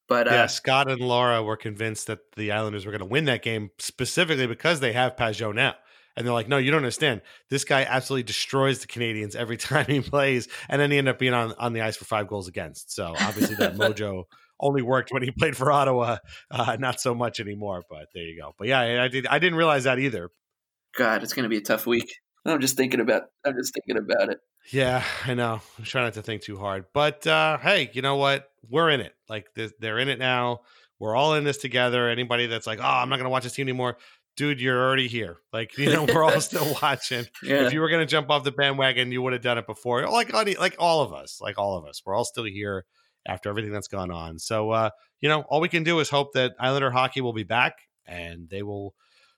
but 0.07 0.27
yeah, 0.27 0.45
uh, 0.45 0.47
Scott 0.49 0.91
and 0.91 1.01
Laura 1.01 1.43
were 1.43 1.57
convinced 1.57 2.07
that 2.09 2.19
the 2.37 2.53
Islanders 2.53 2.85
were 2.85 2.93
going 2.93 3.01
to 3.01 3.07
win 3.07 3.25
that 3.25 3.43
game 3.43 3.71
specifically 3.79 4.47
because 4.47 4.81
they 4.81 4.93
have 4.93 5.17
Pageau 5.17 5.55
now. 5.55 5.75
And 6.17 6.27
they're 6.27 6.35
like, 6.35 6.49
no, 6.49 6.59
you 6.59 6.71
don't 6.71 6.79
understand. 6.79 7.23
This 7.51 7.65
guy 7.65 7.83
absolutely 7.83 8.25
destroys 8.25 8.81
the 8.81 8.87
Canadiens 8.87 9.35
every 9.35 9.57
time 9.59 9.87
he 9.87 10.01
plays. 10.01 10.49
And 10.69 10.81
then 10.81 10.91
he 10.91 10.99
ended 10.99 11.15
up 11.15 11.19
being 11.19 11.35
on, 11.35 11.55
on 11.59 11.73
the 11.73 11.81
ice 11.81 11.97
for 11.97 12.05
five 12.05 12.29
goals 12.29 12.49
against. 12.49 12.93
So 12.93 13.15
obviously 13.21 13.57
that 13.57 13.75
mojo 13.77 14.25
only 14.61 14.83
worked 14.83 15.13
when 15.13 15.23
he 15.23 15.31
played 15.31 15.57
for 15.57 15.71
Ottawa. 15.71 16.19
Uh, 16.51 16.77
not 16.79 17.01
so 17.01 17.15
much 17.15 17.41
anymore, 17.41 17.83
but 17.91 18.09
there 18.15 18.25
you 18.25 18.41
go. 18.41 18.55
But 18.59 18.69
yeah, 18.69 19.03
I 19.03 19.09
did. 19.09 19.27
I 19.27 19.39
didn't 19.39 19.59
realize 19.59 19.85
that 19.85 19.99
either. 19.99 20.31
God, 20.97 21.23
it's 21.23 21.33
going 21.33 21.43
to 21.45 21.49
be 21.49 21.57
a 21.57 21.63
tough 21.63 21.87
week. 21.87 22.15
I'm 22.47 22.61
just 22.61 22.77
thinking 22.77 23.01
about. 23.01 23.25
I'm 23.45 23.55
just 23.57 23.75
thinking 23.75 23.97
about 23.97 24.31
it. 24.31 24.39
Yeah, 24.71 25.03
I 25.25 25.35
know. 25.35 25.61
I'm 25.79 25.85
trying 25.85 26.05
not 26.05 26.15
to 26.15 26.23
think 26.23 26.43
too 26.43 26.57
hard, 26.57 26.87
but 26.95 27.27
uh, 27.27 27.59
hey, 27.59 27.91
you 27.93 28.03
know 28.03 28.17
what? 28.17 28.49
We're 28.69 28.91
in 28.91 29.01
it. 29.01 29.15
Like 29.29 29.49
they're 29.55 29.99
in 29.99 30.09
it 30.09 30.19
now. 30.19 30.61
We're 30.99 31.17
all 31.17 31.35
in 31.35 31.45
this 31.45 31.59
together. 31.59 32.09
Anybody 32.09 32.47
that's 32.47 32.67
like, 32.67 32.79
oh, 32.81 32.85
I'm 32.85 33.09
not 33.09 33.17
going 33.17 33.25
to 33.25 33.31
watch 33.31 33.43
this 33.43 33.53
team 33.53 33.65
anymore 33.65 33.99
dude, 34.37 34.61
you're 34.61 34.79
already 34.79 35.09
here. 35.09 35.39
Like, 35.53 35.77
you 35.79 35.93
know, 35.93 36.05
we're 36.05 36.25
all 36.25 36.41
still 36.41 36.77
watching. 36.83 37.27
Yeah. 37.43 37.67
If 37.67 37.73
you 37.73 37.81
were 37.81 37.89
going 37.89 38.03
to 38.03 38.11
jump 38.11 38.31
off 38.31 38.45
the 38.45 38.53
bandwagon, 38.53 39.13
you 39.13 39.23
would 39.23 39.33
have 39.33 39.43
done 39.43 39.59
it 39.59 39.67
before. 39.67 40.09
Like, 40.09 40.33
like 40.33 40.77
all 40.79 41.03
of 41.03 41.13
us, 41.13 41.41
like 41.41 41.59
all 41.59 41.77
of 41.77 41.85
us, 41.85 42.03
we're 42.05 42.15
all 42.15 42.25
still 42.25 42.45
here 42.45 42.85
after 43.27 43.49
everything 43.49 43.73
that's 43.73 43.89
gone 43.89 44.11
on. 44.11 44.39
So, 44.39 44.71
uh, 44.71 44.91
you 45.21 45.29
know, 45.29 45.43
all 45.49 45.61
we 45.61 45.69
can 45.69 45.85
do 45.85 46.01
is 46.01 46.11
hope 46.11 46.33
that 46.35 46.55
Islander 46.59 46.91
hockey 46.91 47.21
will 47.21 47.33
be 47.33 47.45
back 47.45 47.79
and 48.07 48.49
they 48.51 48.63
will 48.63 48.95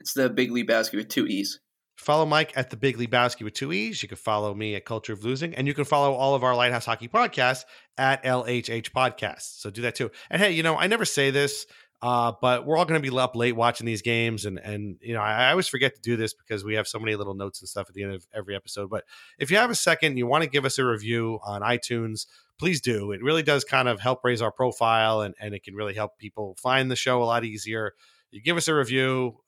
It's 0.00 0.14
the 0.14 0.28
Big 0.28 0.50
Lebowski 0.50 0.94
with 0.94 1.08
two 1.08 1.26
E's. 1.26 1.60
Follow 1.96 2.24
Mike 2.24 2.52
at 2.56 2.70
the 2.70 2.76
Big 2.76 2.96
Lebowski 2.96 3.42
with 3.42 3.54
two 3.54 3.72
E's. 3.72 4.02
You 4.02 4.08
can 4.08 4.18
follow 4.18 4.54
me 4.54 4.76
at 4.76 4.84
Culture 4.84 5.12
of 5.12 5.24
Losing, 5.24 5.54
and 5.56 5.66
you 5.66 5.74
can 5.74 5.84
follow 5.84 6.14
all 6.14 6.36
of 6.36 6.44
our 6.44 6.54
Lighthouse 6.54 6.86
Hockey 6.86 7.08
podcasts 7.08 7.64
at 7.96 8.22
LHH 8.22 8.92
Podcasts. 8.92 9.58
So 9.58 9.70
do 9.70 9.82
that 9.82 9.96
too. 9.96 10.12
And 10.30 10.40
hey, 10.40 10.52
you 10.52 10.62
know, 10.62 10.76
I 10.76 10.86
never 10.86 11.04
say 11.04 11.32
this, 11.32 11.66
uh, 12.00 12.32
but 12.40 12.64
we're 12.64 12.76
all 12.76 12.84
going 12.84 13.00
to 13.00 13.10
be 13.10 13.16
up 13.16 13.34
late 13.34 13.56
watching 13.56 13.86
these 13.86 14.02
games, 14.02 14.44
and 14.44 14.58
and 14.58 14.96
you 15.00 15.14
know, 15.14 15.20
I, 15.20 15.48
I, 15.48 15.50
always 15.50 15.68
forget 15.68 15.94
to 15.96 16.00
do 16.00 16.16
this 16.16 16.32
because 16.32 16.64
we 16.64 16.74
have 16.74 16.86
so 16.86 16.98
many 16.98 17.16
little 17.16 17.34
notes 17.34 17.60
and 17.60 17.68
stuff 17.68 17.88
at 17.88 17.94
the 17.94 18.04
end 18.04 18.14
of 18.14 18.26
every 18.32 18.54
episode. 18.54 18.88
But 18.88 19.04
if 19.38 19.50
you 19.50 19.56
have 19.56 19.70
a 19.70 19.74
second, 19.74 20.16
you 20.16 20.26
want 20.26 20.44
to 20.44 20.50
give 20.50 20.64
us 20.64 20.78
a 20.78 20.84
review 20.84 21.40
on 21.42 21.62
iTunes, 21.62 22.26
please 22.58 22.80
do. 22.80 23.12
It 23.12 23.22
really 23.22 23.42
does 23.42 23.64
kind 23.64 23.88
of 23.88 24.00
help 24.00 24.20
raise 24.22 24.42
our 24.42 24.52
profile, 24.52 25.22
and 25.22 25.34
and 25.40 25.54
it 25.54 25.64
can 25.64 25.74
really 25.74 25.94
help 25.94 26.18
people 26.18 26.56
find 26.60 26.90
the 26.90 26.96
show 26.96 27.22
a 27.22 27.24
lot 27.24 27.44
easier. 27.44 27.94
You 28.30 28.42
give 28.42 28.56
us 28.56 28.68
a 28.68 28.74
review 28.74 29.38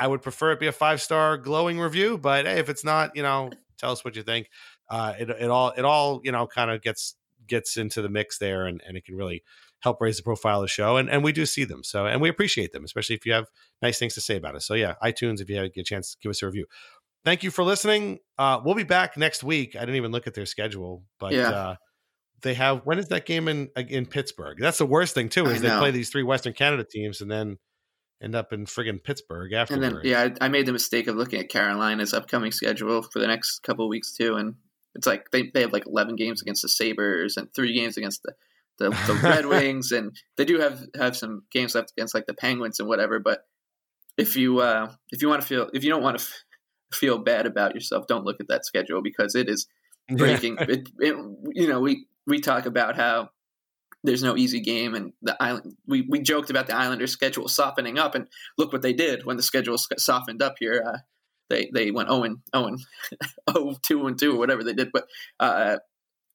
I 0.00 0.06
would 0.06 0.22
prefer 0.22 0.52
it 0.52 0.60
be 0.60 0.66
a 0.66 0.72
five 0.72 1.02
star 1.02 1.36
glowing 1.36 1.78
review, 1.78 2.16
but 2.16 2.46
hey, 2.46 2.58
if 2.58 2.70
it's 2.70 2.84
not, 2.84 3.14
you 3.14 3.22
know, 3.22 3.50
tell 3.76 3.92
us 3.92 4.02
what 4.02 4.16
you 4.16 4.22
think. 4.22 4.48
Uh, 4.88 5.12
it, 5.18 5.28
it 5.28 5.50
all 5.50 5.72
it 5.76 5.84
all 5.84 6.20
you 6.24 6.32
know 6.32 6.46
kind 6.46 6.70
of 6.70 6.80
gets 6.80 7.16
gets 7.46 7.76
into 7.76 8.00
the 8.00 8.08
mix 8.08 8.38
there, 8.38 8.66
and, 8.66 8.80
and 8.86 8.96
it 8.96 9.04
can 9.04 9.14
really 9.14 9.42
help 9.80 10.00
raise 10.00 10.16
the 10.16 10.22
profile 10.22 10.58
of 10.58 10.64
the 10.64 10.68
show. 10.68 10.96
And 10.96 11.10
and 11.10 11.24
we 11.24 11.32
do 11.32 11.46
see 11.46 11.64
them, 11.64 11.82
so 11.84 12.06
and 12.06 12.20
we 12.20 12.28
appreciate 12.28 12.72
them, 12.72 12.84
especially 12.84 13.16
if 13.16 13.26
you 13.26 13.32
have 13.32 13.46
nice 13.82 13.98
things 13.98 14.14
to 14.14 14.20
say 14.20 14.36
about 14.36 14.54
us. 14.54 14.66
So 14.66 14.74
yeah, 14.74 14.94
iTunes, 15.02 15.40
if 15.40 15.48
you 15.50 15.56
have, 15.56 15.72
get 15.72 15.82
a 15.82 15.84
chance, 15.84 16.16
give 16.22 16.30
us 16.30 16.42
a 16.42 16.46
review. 16.46 16.66
Thank 17.24 17.42
you 17.42 17.50
for 17.50 17.64
listening. 17.64 18.18
Uh, 18.38 18.60
we'll 18.64 18.74
be 18.74 18.82
back 18.82 19.16
next 19.16 19.44
week. 19.44 19.76
I 19.76 19.80
didn't 19.80 19.96
even 19.96 20.10
look 20.12 20.26
at 20.26 20.34
their 20.34 20.46
schedule, 20.46 21.04
but 21.18 21.32
yeah. 21.32 21.50
uh, 21.50 21.74
they 22.42 22.54
have 22.54 22.82
when 22.84 22.98
is 22.98 23.08
that 23.08 23.26
game 23.26 23.48
in 23.48 23.68
in 23.76 24.06
Pittsburgh? 24.06 24.58
That's 24.58 24.78
the 24.78 24.86
worst 24.86 25.14
thing 25.14 25.28
too, 25.28 25.46
is 25.46 25.60
they 25.60 25.68
play 25.68 25.90
these 25.90 26.10
three 26.10 26.22
Western 26.22 26.52
Canada 26.52 26.84
teams, 26.88 27.20
and 27.20 27.30
then 27.30 27.58
end 28.22 28.34
up 28.34 28.52
in 28.52 28.66
friggin' 28.66 29.02
Pittsburgh 29.02 29.52
afterwards. 29.52 29.86
And 29.86 29.96
then, 29.96 30.02
yeah, 30.04 30.28
I, 30.40 30.46
I, 30.46 30.48
made 30.48 30.66
the 30.66 30.72
mistake 30.72 31.06
of 31.06 31.16
looking 31.16 31.40
at 31.40 31.48
Carolina's 31.48 32.12
upcoming 32.12 32.52
schedule 32.52 33.02
for 33.02 33.18
the 33.18 33.26
next 33.26 33.60
couple 33.62 33.86
of 33.86 33.88
weeks 33.88 34.12
too, 34.12 34.36
and 34.36 34.56
it's 34.94 35.06
like 35.06 35.30
they, 35.30 35.50
they 35.54 35.62
have 35.62 35.72
like 35.72 35.86
eleven 35.86 36.16
games 36.16 36.42
against 36.42 36.62
the 36.62 36.68
Sabres 36.68 37.36
and 37.36 37.52
three 37.54 37.74
games 37.74 37.96
against 37.96 38.22
the 38.22 38.34
the, 38.80 38.90
the 38.90 39.14
Red 39.22 39.46
Wings, 39.46 39.92
and 39.92 40.16
they 40.36 40.44
do 40.44 40.58
have 40.58 40.84
have 40.98 41.16
some 41.16 41.42
games 41.52 41.74
left 41.74 41.92
against 41.96 42.14
like 42.14 42.26
the 42.26 42.34
Penguins 42.34 42.80
and 42.80 42.88
whatever. 42.88 43.20
But 43.20 43.44
if 44.18 44.36
you 44.36 44.58
uh, 44.60 44.90
if 45.12 45.22
you 45.22 45.28
want 45.28 45.42
to 45.42 45.46
feel 45.46 45.70
if 45.72 45.84
you 45.84 45.90
don't 45.90 46.02
want 46.02 46.18
to 46.18 46.24
f- 46.24 46.44
feel 46.92 47.18
bad 47.18 47.46
about 47.46 47.74
yourself, 47.74 48.06
don't 48.08 48.24
look 48.24 48.40
at 48.40 48.48
that 48.48 48.64
schedule 48.64 49.02
because 49.02 49.36
it 49.36 49.48
is 49.48 49.68
breaking. 50.10 50.56
it, 50.60 50.88
it, 50.98 51.16
you 51.52 51.68
know, 51.68 51.80
we 51.80 52.06
we 52.26 52.40
talk 52.40 52.66
about 52.66 52.96
how 52.96 53.28
there's 54.02 54.22
no 54.22 54.36
easy 54.36 54.60
game, 54.60 54.94
and 54.94 55.12
the 55.22 55.36
island. 55.40 55.74
We, 55.86 56.06
we 56.08 56.20
joked 56.20 56.50
about 56.50 56.66
the 56.66 56.76
Islanders' 56.76 57.12
schedule 57.12 57.48
softening 57.48 57.98
up, 57.98 58.14
and 58.14 58.26
look 58.56 58.72
what 58.72 58.82
they 58.82 58.94
did 58.94 59.26
when 59.26 59.36
the 59.36 59.42
schedule 59.42 59.76
softened 59.78 60.42
up 60.42 60.54
here. 60.58 60.82
Uh, 60.86 60.98
they 61.50 61.70
they 61.74 61.90
went 61.90 62.08
0 62.08 62.22
and 62.22 62.38
0 62.56 62.66
and 62.66 62.80
0 63.52 63.76
2 63.82 64.06
and 64.06 64.18
2 64.18 64.32
or 64.32 64.38
whatever 64.38 64.64
they 64.64 64.72
did, 64.72 64.90
but 64.92 65.06
uh, 65.38 65.76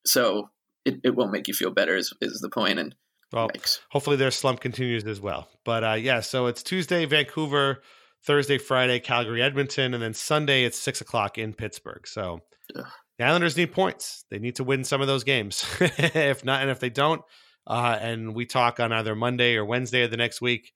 so 0.05 0.49
it, 0.85 1.01
it 1.03 1.15
won't 1.15 1.31
make 1.31 1.47
you 1.47 1.53
feel 1.53 1.71
better 1.71 1.95
is 1.95 2.13
is 2.21 2.39
the 2.39 2.49
point. 2.49 2.79
And 2.79 2.95
well, 3.33 3.49
yikes. 3.49 3.79
hopefully 3.89 4.15
their 4.15 4.31
slump 4.31 4.59
continues 4.59 5.03
as 5.05 5.19
well. 5.19 5.49
But 5.63 5.83
uh, 5.83 5.93
yeah, 5.93 6.21
so 6.21 6.47
it's 6.47 6.63
Tuesday 6.63 7.05
Vancouver, 7.05 7.81
Thursday 8.23 8.57
Friday 8.57 8.99
Calgary 8.99 9.41
Edmonton, 9.41 9.93
and 9.93 10.01
then 10.01 10.13
Sunday 10.13 10.63
it's 10.63 10.79
six 10.79 11.01
o'clock 11.01 11.37
in 11.37 11.53
Pittsburgh. 11.53 12.07
So. 12.07 12.41
Ugh. 12.75 12.85
The 13.17 13.23
Islanders 13.23 13.55
need 13.55 13.71
points. 13.71 14.25
They 14.29 14.39
need 14.39 14.57
to 14.57 14.65
win 14.65 14.83
some 14.83 14.99
of 14.99 15.07
those 15.07 15.23
games. 15.23 15.65
if 15.79 16.43
not, 16.43 16.61
and 16.61 16.69
if 16.69 16.81
they 16.81 16.89
don't, 16.89 17.21
uh, 17.65 17.97
and 17.99 18.35
we 18.35 18.45
talk 18.45 18.79
on 18.79 18.91
either 18.91 19.15
Monday 19.15 19.55
or 19.55 19.63
Wednesday 19.63 20.03
of 20.03 20.11
the 20.11 20.17
next 20.17 20.41
week, 20.41 20.73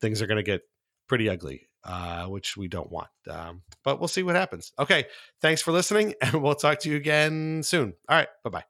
things 0.00 0.22
are 0.22 0.26
going 0.26 0.36
to 0.36 0.42
get 0.42 0.62
pretty 1.08 1.28
ugly, 1.28 1.68
uh, 1.84 2.26
which 2.26 2.56
we 2.56 2.68
don't 2.68 2.90
want. 2.90 3.08
Um, 3.28 3.62
but 3.84 3.98
we'll 3.98 4.08
see 4.08 4.22
what 4.22 4.36
happens. 4.36 4.72
Okay. 4.78 5.06
Thanks 5.40 5.62
for 5.62 5.72
listening, 5.72 6.14
and 6.22 6.42
we'll 6.42 6.54
talk 6.54 6.80
to 6.80 6.90
you 6.90 6.96
again 6.96 7.62
soon. 7.62 7.94
All 8.08 8.16
right. 8.16 8.28
Bye 8.44 8.50
bye. 8.50 8.64